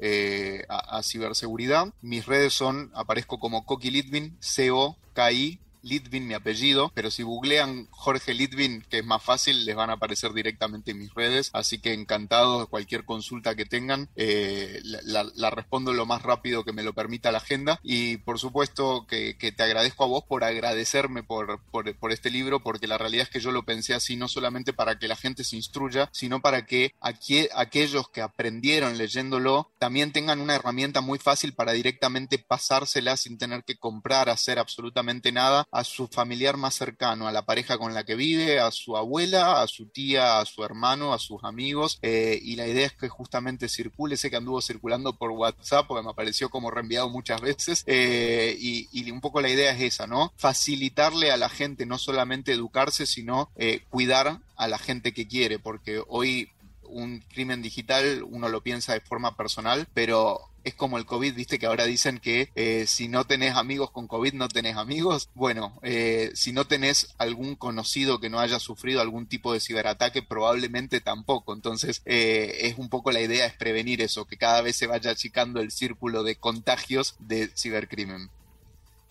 a, 0.68 0.98
a, 0.98 1.04
ciberseguridad. 1.04 1.94
Mis 2.02 2.26
redes 2.26 2.54
son, 2.54 2.92
aparezco 2.94 3.40
como 3.40 3.66
Coqui 3.66 3.90
Litvin, 3.90 4.36
C-O-K-I 4.42 5.60
Litvin, 5.86 6.28
mi 6.28 6.34
apellido, 6.34 6.92
pero 6.94 7.12
si 7.12 7.24
googlean 7.24 7.88
Jorge 7.92 8.34
Litvin, 8.34 8.84
que 8.90 9.00
es 9.00 9.06
más 9.06 9.24
fácil, 9.24 9.66
les 9.66 9.76
van 9.76 9.90
a 9.90 9.94
aparecer 9.94 10.34
directamente 10.34 10.92
en 10.92 11.00
mis 11.00 11.14
redes, 11.14 11.52
así 11.54 11.80
que 11.80 11.94
encantado 11.94 12.60
de 12.60 12.66
cualquier 12.66 13.06
consulta 13.06 13.56
que 13.56 13.66
tengan, 13.66 14.10
eh, 14.16 14.82
la, 14.84 15.50
respondo 15.52 15.94
lo 15.94 16.06
más 16.06 16.24
rápido 16.24 16.64
que 16.64 16.74
me 16.74 16.84
lo 16.84 16.94
permita 16.94 17.32
la 17.32 17.38
agenda. 17.38 17.80
Y 17.84 18.18
por 18.18 18.40
supuesto 18.40 19.06
que, 19.08 19.36
te 19.36 19.64
agradezco 19.64 20.04
a 20.04 20.08
vos 20.08 20.24
por 20.24 20.44
agradecerme 20.44 21.24
por, 21.24 21.62
por, 21.72 22.12
este 22.12 22.32
libro, 22.32 22.62
porque 22.62 22.88
la 22.88 22.98
realidad 22.98 23.24
es 23.24 23.30
que 23.30 23.40
yo 23.40 23.52
lo 23.52 23.64
pensé 23.64 23.94
así 23.94 24.16
no 24.16 24.28
solamente 24.28 24.74
para 24.74 24.98
que 24.98 25.08
la 25.08 25.16
gente 25.16 25.44
se 25.44 25.56
instruya, 25.56 26.10
sino 26.12 26.42
para 26.42 26.66
que 26.66 26.94
aquí, 27.00 27.48
aquellos 27.56 28.10
que 28.10 28.22
aprendieron 28.22 28.98
leyéndolo 28.98 29.72
también 29.78 30.12
tengan 30.12 30.42
una 30.42 30.56
herramienta 30.56 31.02
muy 31.02 31.20
fácil 31.20 31.54
para 31.54 31.74
directamente 31.74 32.40
pasársela 32.40 33.18
sin 33.18 33.38
tener 33.38 33.64
que 33.64 33.78
comprar, 33.78 34.30
hacer 34.30 34.58
absolutamente 34.58 35.32
nada 35.32 35.68
a 35.76 35.84
su 35.84 36.08
familiar 36.08 36.56
más 36.56 36.74
cercano, 36.74 37.28
a 37.28 37.34
la 37.34 37.46
pareja 37.46 37.78
con 37.78 37.94
la 37.94 38.06
que 38.06 38.16
vive, 38.16 38.62
a 38.62 38.72
su 38.72 38.96
abuela, 38.96 39.62
a 39.62 39.68
su 39.68 39.88
tía, 39.88 40.40
a 40.40 40.46
su 40.46 40.64
hermano, 40.64 41.14
a 41.14 41.20
sus 41.20 41.44
amigos. 41.44 42.00
Eh, 42.02 42.40
y 42.42 42.56
la 42.56 42.66
idea 42.66 42.86
es 42.86 42.94
que 42.94 43.10
justamente 43.10 43.68
circule, 43.68 44.16
sé 44.16 44.30
que 44.30 44.38
anduvo 44.38 44.62
circulando 44.62 45.18
por 45.18 45.32
WhatsApp 45.32 45.86
porque 45.86 46.04
me 46.04 46.12
apareció 46.12 46.50
como 46.50 46.72
reenviado 46.72 47.10
muchas 47.10 47.42
veces. 47.42 47.84
Eh, 47.88 48.56
y, 48.58 49.12
un 49.12 49.20
poco 49.22 49.42
la 49.42 49.50
idea 49.50 49.72
es 49.72 49.82
esa, 49.82 50.08
¿no? 50.08 50.34
Facilitarle 50.38 51.32
a 51.32 51.38
la 51.38 51.50
gente 51.50 51.86
no 51.86 51.98
solamente 51.98 52.54
educarse, 52.54 53.06
sino 53.06 53.50
eh, 53.56 53.82
cuidar 53.90 54.40
a 54.56 54.68
la 54.68 54.78
gente 54.78 55.14
que 55.14 55.28
quiere, 55.28 55.60
porque 55.60 56.02
hoy 56.08 56.50
un 56.96 57.20
crimen 57.20 57.62
digital 57.62 58.24
uno 58.24 58.48
lo 58.48 58.62
piensa 58.62 58.94
de 58.94 59.02
forma 59.02 59.36
personal, 59.36 59.88
pero 59.94 60.40
es 60.64 60.74
como 60.74 60.98
el 60.98 61.06
COVID, 61.06 61.36
viste 61.36 61.60
que 61.60 61.68
ahora 61.68 61.84
dicen 61.86 62.18
que 62.18 62.50
eh, 62.56 62.86
si 62.88 63.08
no 63.08 63.26
tenés 63.26 63.56
amigos 63.56 63.92
con 63.92 64.08
COVID 64.08 64.34
no 64.34 64.48
tenés 64.48 64.78
amigos. 64.78 65.30
Bueno, 65.36 65.78
eh, 65.84 66.32
si 66.34 66.54
no 66.54 66.66
tenés 66.66 67.14
algún 67.20 67.56
conocido 67.56 68.20
que 68.20 68.32
no 68.32 68.40
haya 68.40 68.60
sufrido 68.60 69.00
algún 69.02 69.28
tipo 69.28 69.54
de 69.54 69.60
ciberataque, 69.60 70.24
probablemente 70.24 71.02
tampoco. 71.02 71.54
Entonces, 71.54 72.02
eh, 72.06 72.60
es 72.62 72.78
un 72.80 72.90
poco 72.90 73.12
la 73.12 73.22
idea, 73.22 73.46
es 73.46 73.54
prevenir 73.54 74.02
eso, 74.02 74.26
que 74.26 74.38
cada 74.38 74.62
vez 74.62 74.76
se 74.76 74.88
vaya 74.88 75.12
achicando 75.12 75.60
el 75.60 75.72
círculo 75.72 76.24
de 76.24 76.38
contagios 76.38 77.16
de 77.20 77.52
cibercrimen. 77.56 78.30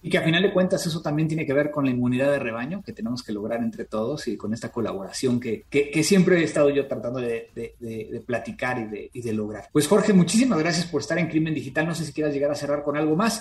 Y 0.05 0.11
que 0.11 0.19
a 0.19 0.23
final 0.23 0.43
de 0.43 0.53
cuentas 0.53 0.85
eso 0.85 1.01
también 1.01 1.29
tiene 1.29 1.47
que 1.47 1.55
ver 1.55 1.71
con 1.71 1.87
la 1.87 1.91
inmunidad 1.91 2.31
de 2.31 2.39
rebaño 2.39 2.83
que 2.85 2.93
tenemos 2.93 3.23
que 3.23 3.33
lograr 3.33 3.63
entre 3.63 3.87
todos 3.87 4.29
y 4.29 4.37
con 4.37 4.53
esta 4.53 4.71
colaboración 4.71 5.41
que, 5.41 5.65
que, 5.71 6.05
siempre 6.05 6.39
he 6.41 6.45
estado 6.45 6.69
yo 6.69 6.87
tratando 6.87 7.21
de, 7.21 8.23
platicar 8.27 8.79
y 8.81 8.85
de, 8.85 9.11
y 9.15 9.23
de 9.23 9.33
lograr. 9.33 9.71
Pues 9.73 9.89
Jorge, 9.89 10.13
muchísimas 10.13 10.59
gracias 10.59 10.85
por 10.85 11.01
estar 11.01 11.17
en 11.17 11.29
Crimen 11.29 11.55
Digital. 11.55 11.87
No 11.87 11.95
sé 11.95 12.05
si 12.05 12.13
quieras 12.13 12.35
llegar 12.35 12.51
a 12.51 12.55
cerrar 12.55 12.85
con 12.85 12.99
algo 12.99 13.17
más. 13.17 13.41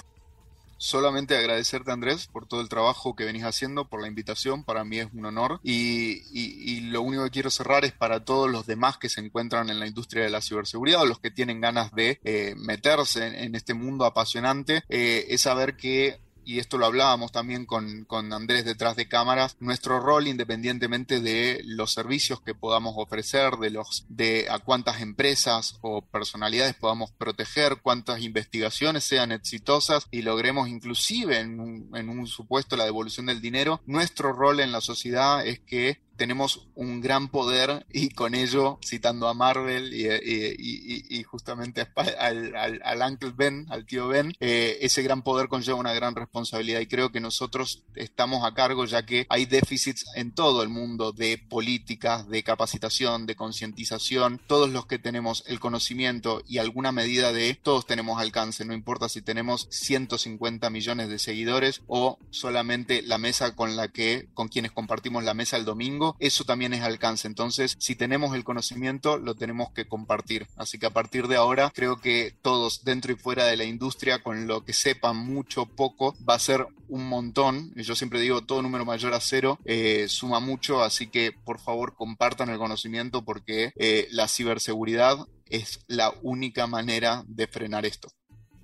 Solamente 0.78 1.36
agradecerte 1.36 1.92
Andrés 1.92 2.28
por 2.28 2.46
todo 2.48 2.62
el 2.62 2.70
trabajo 2.70 3.14
que 3.14 3.26
venís 3.26 3.44
haciendo, 3.44 3.90
por 3.90 4.02
la 4.02 4.08
invitación, 4.08 4.64
para 4.64 4.86
mí 4.86 5.00
es 5.00 5.08
un 5.14 5.26
honor 5.26 5.60
y, 5.64 6.22
y, 6.32 6.80
lo 6.92 7.02
único 7.02 7.26
que 7.26 7.30
quiero 7.30 7.50
cerrar 7.50 7.84
es 7.84 7.92
para 7.92 8.24
todos 8.24 8.50
los 8.50 8.66
demás 8.66 8.98
que 8.98 9.10
se 9.10 9.20
encuentran 9.20 9.70
en 9.70 9.80
la 9.82 9.88
industria 9.88 10.24
de 10.24 10.30
la 10.30 10.42
ciberseguridad 10.42 11.02
o 11.02 11.06
los 11.06 11.20
que 11.20 11.32
tienen 11.32 11.60
ganas 11.60 11.94
de 11.94 12.20
eh, 12.24 12.56
meterse 12.58 13.44
en, 13.44 13.56
este 13.56 13.74
mundo 13.74 14.06
apasionante, 14.06 14.84
eh, 14.88 15.26
es 15.30 15.42
saber 15.42 15.76
que 15.76 16.20
y 16.46 16.60
esto 16.60 16.78
lo 16.78 16.86
hablábamos 16.86 17.32
también 17.32 17.66
con, 17.66 18.06
con, 18.06 18.34
Andrés 18.34 18.66
detrás 18.66 18.96
de 18.96 19.08
cámaras, 19.08 19.58
nuestro 19.60 20.00
rol 20.00 20.28
independientemente 20.28 21.20
de 21.20 21.62
los 21.66 21.94
servicios 21.94 22.42
que 22.42 22.56
podamos 22.56 22.94
ofrecer, 22.98 23.58
de 23.58 23.70
los 23.70 24.06
de 24.10 24.48
a 24.50 24.60
cuántas 24.60 25.02
empresas 25.02 25.78
o 25.82 26.02
personalidades 26.02 26.76
podamos 26.76 27.12
proteger, 27.12 27.78
cuántas 27.82 28.22
investigaciones 28.22 29.04
sean 29.04 29.32
exitosas 29.32 30.08
y 30.12 30.22
logremos 30.22 30.68
inclusive 30.68 31.40
en 31.40 31.60
un, 31.60 31.90
en 31.96 32.10
un 32.10 32.28
supuesto 32.28 32.76
la 32.76 32.86
devolución 32.86 33.26
del 33.26 33.42
dinero, 33.42 33.82
nuestro 33.86 34.34
rol 34.34 34.60
en 34.60 34.72
la 34.72 34.82
sociedad 34.82 35.46
es 35.46 35.60
que 35.60 36.02
tenemos 36.16 36.68
un 36.76 37.02
gran 37.02 37.28
poder 37.28 37.86
y 37.92 38.10
con 38.10 38.36
ello, 38.36 38.80
citando 38.84 39.28
a 39.28 39.34
Marvel 39.34 39.94
y, 39.94 41.24
justamente 41.24 41.88
al, 42.18 42.56
al, 42.56 43.02
Uncle 43.02 43.34
Ben, 43.36 43.66
al 43.70 43.86
tío 43.86 44.08
Ben, 44.08 44.34
eh, 44.40 44.78
ese 44.82 45.02
gran 45.04 45.22
poder 45.22 45.48
conlleva 45.48 45.78
una 45.78 45.94
gran 45.94 46.16
responsabilidad 46.16 46.80
y 46.80 46.88
creo 46.88 47.12
que 47.12 47.20
nosotros 47.20 47.84
estamos 47.96 48.46
a 48.46 48.54
cargo 48.54 48.86
ya 48.86 49.06
que 49.06 49.26
hay 49.30 49.46
déficits 49.46 50.06
en 50.16 50.32
todo 50.32 50.64
el 50.64 50.70
mundo 50.70 51.12
de 51.12 51.38
políticas, 51.38 52.28
de 52.30 52.44
capacitación, 52.44 53.26
de 53.26 53.36
concientización, 53.36 54.40
todos 54.48 54.70
los 54.70 54.86
que 54.86 55.00
tenemos 55.00 55.44
el 55.48 55.60
conocimiento 55.60 56.42
y 56.48 56.58
alguna 56.58 56.92
medida 56.92 57.34
de 57.34 57.56
todos 57.56 57.86
tenemos 57.86 58.20
alcance, 58.20 58.66
no 58.66 58.74
importa 58.74 59.10
si 59.10 59.22
tenemos 59.22 59.68
150 59.72 60.70
millones 60.70 61.10
de 61.10 61.20
seguidores 61.20 61.82
o 61.88 62.20
solamente 62.30 63.02
la 63.02 63.18
mesa 63.18 63.56
con 63.56 63.76
la 63.76 63.88
que, 63.88 64.28
con 64.34 64.48
quienes 64.48 64.72
compartimos 64.72 65.24
la 65.24 65.34
mesa 65.34 65.58
el 65.58 65.66
domingo, 65.66 66.03
eso 66.20 66.44
también 66.44 66.74
es 66.74 66.82
alcance. 66.82 67.28
Entonces, 67.28 67.76
si 67.80 67.96
tenemos 67.96 68.36
el 68.36 68.44
conocimiento, 68.44 69.18
lo 69.18 69.36
tenemos 69.36 69.72
que 69.72 69.86
compartir. 69.86 70.48
Así 70.56 70.78
que 70.80 70.86
a 70.86 70.94
partir 70.94 71.28
de 71.28 71.36
ahora, 71.36 71.72
creo 71.74 72.00
que 72.00 72.36
todos 72.42 72.84
dentro 72.84 73.12
y 73.12 73.16
fuera 73.16 73.46
de 73.46 73.58
la 73.58 73.64
industria, 73.64 74.22
con 74.24 74.48
lo 74.48 74.64
que 74.64 74.74
sepan 74.74 75.18
mucho, 75.18 75.66
poco, 75.66 76.16
va 76.28 76.36
a 76.36 76.40
ser 76.40 76.68
un 76.88 77.08
montón. 77.08 77.74
Yo 77.76 77.96
siempre 77.96 78.20
digo, 78.20 78.42
todo 78.42 78.62
número 78.62 78.86
mayor 78.86 79.14
a 79.14 79.20
cero 79.20 79.60
eh, 79.66 80.06
suma 80.10 80.40
mucho, 80.40 80.84
así 80.84 81.08
que 81.08 81.32
por 81.32 81.60
favor 81.60 81.96
compartan 81.96 82.50
el 82.50 82.58
conocimiento 82.58 83.24
porque 83.24 83.74
eh, 83.76 84.08
la 84.12 84.28
ciberseguridad 84.28 85.18
es 85.50 85.82
la 85.88 86.14
única 86.22 86.68
manera 86.68 87.24
de 87.28 87.48
frenar 87.48 87.86
esto. 87.86 88.10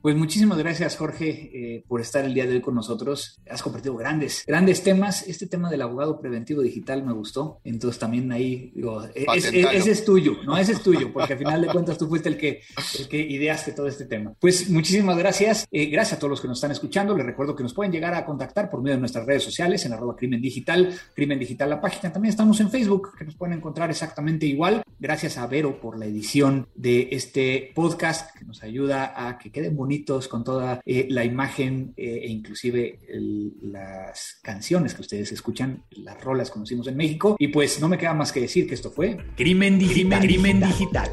Pues 0.02 0.16
muchísimas 0.16 0.58
gracias, 0.58 0.96
Jorge, 0.96 1.52
eh, 1.54 1.84
por 1.86 2.00
estar 2.00 2.24
el 2.24 2.34
día 2.34 2.46
de 2.46 2.54
hoy 2.54 2.62
con 2.62 2.74
nosotros. 2.74 3.38
Has 3.50 3.62
compartido 3.62 3.98
grandes, 3.98 4.46
grandes 4.48 4.82
temas. 4.82 5.28
Este 5.28 5.46
tema 5.46 5.70
del 5.70 5.82
abogado 5.82 6.22
preventivo 6.22 6.62
digital 6.62 7.04
me 7.04 7.12
gustó. 7.12 7.60
Entonces 7.66 8.00
también 8.00 8.32
ahí 8.32 8.72
digo, 8.74 9.04
e-, 9.14 9.26
ese 9.36 9.92
es 9.92 10.06
tuyo, 10.06 10.38
¿no? 10.46 10.58
Ese 10.58 10.72
es 10.72 10.82
tuyo, 10.82 11.12
porque 11.12 11.34
al 11.34 11.40
final 11.40 11.62
de 11.62 11.68
cuentas 11.68 11.98
tú 11.98 12.08
fuiste 12.08 12.30
el 12.30 12.38
que, 12.38 12.62
el 12.98 13.10
que 13.10 13.20
ideaste 13.20 13.74
todo 13.74 13.88
este 13.88 14.06
tema. 14.06 14.34
Pues 14.40 14.70
muchísimas 14.70 15.18
gracias. 15.18 15.68
Eh, 15.70 15.88
gracias 15.88 16.16
a 16.18 16.20
todos 16.20 16.32
los 16.32 16.42
que 16.42 16.48
nos 16.48 16.60
están 16.60 16.72
escuchando. 16.72 17.14
Les 17.18 17.26
recuerdo 17.26 17.54
que 17.54 17.64
nos 17.64 17.74
pueden 17.74 17.92
llegar 17.92 18.14
a 18.14 18.26
contactar 18.26 18.70
por 18.70 18.82
medio 18.82 18.96
de 18.96 19.02
nuestras 19.02 19.26
redes 19.26 19.44
sociales 19.44 19.86
en 19.86 19.92
arroba 19.92 20.16
crimen 20.16 20.42
digital, 20.42 20.98
crimen 21.14 21.40
digital 21.40 21.70
la 21.70 21.82
página. 21.82 22.14
También 22.14 22.30
estamos 22.30 22.62
en 22.62 22.72
Facebook, 22.72 23.18
que 23.18 23.26
nos 23.26 23.36
pueden 23.36 23.58
encontrar 23.58 23.90
exactamente 23.90 24.46
igual. 24.46 24.82
Gracias 24.98 25.38
a 25.38 25.46
Vero 25.48 25.82
por 25.82 26.00
la 26.00 26.06
edición 26.06 26.70
de 26.76 27.10
este 27.12 27.74
podcast, 27.76 28.34
que 28.38 28.46
nos 28.46 28.64
ayuda 28.64 29.28
a 29.28 29.38
que 29.38 29.52
quede 29.52 29.70
bonito 29.70 29.89
con 30.30 30.44
toda 30.44 30.82
eh, 30.86 31.08
la 31.10 31.24
imagen 31.26 31.94
eh, 31.98 32.22
e 32.24 32.28
inclusive 32.30 33.00
las 33.62 34.40
canciones 34.42 34.94
que 34.94 35.02
ustedes 35.02 35.32
escuchan, 35.32 35.84
las 35.92 36.22
rolas 36.24 36.52
conocimos 36.52 36.88
en 36.88 36.98
México. 36.98 37.36
Y 37.40 37.50
pues 37.50 37.80
no 37.82 37.88
me 37.88 37.98
queda 37.98 38.14
más 38.14 38.32
que 38.32 38.42
decir 38.42 38.68
que 38.68 38.76
esto 38.76 38.92
fue 38.92 39.18
Crimen 39.36 39.80
Digital. 39.80 40.22
Crimen 40.22 40.60
Digital. 40.60 41.12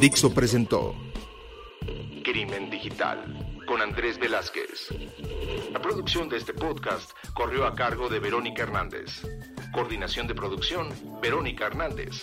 Dixo 0.00 0.32
presentó 0.32 0.94
Crimen 2.22 2.70
Digital 2.70 3.62
con 3.66 3.80
Andrés 3.80 4.18
Velázquez. 4.18 4.88
La 5.72 5.80
producción 5.80 6.28
de 6.28 6.36
este 6.36 6.52
podcast 6.52 7.10
corrió 7.34 7.66
a 7.66 7.74
cargo 7.74 8.08
de 8.08 8.18
Verónica 8.20 8.62
Hernández. 8.62 9.22
Coordinación 9.72 10.26
de 10.26 10.34
producción, 10.34 10.88
Verónica 11.20 11.66
Hernández. 11.66 12.22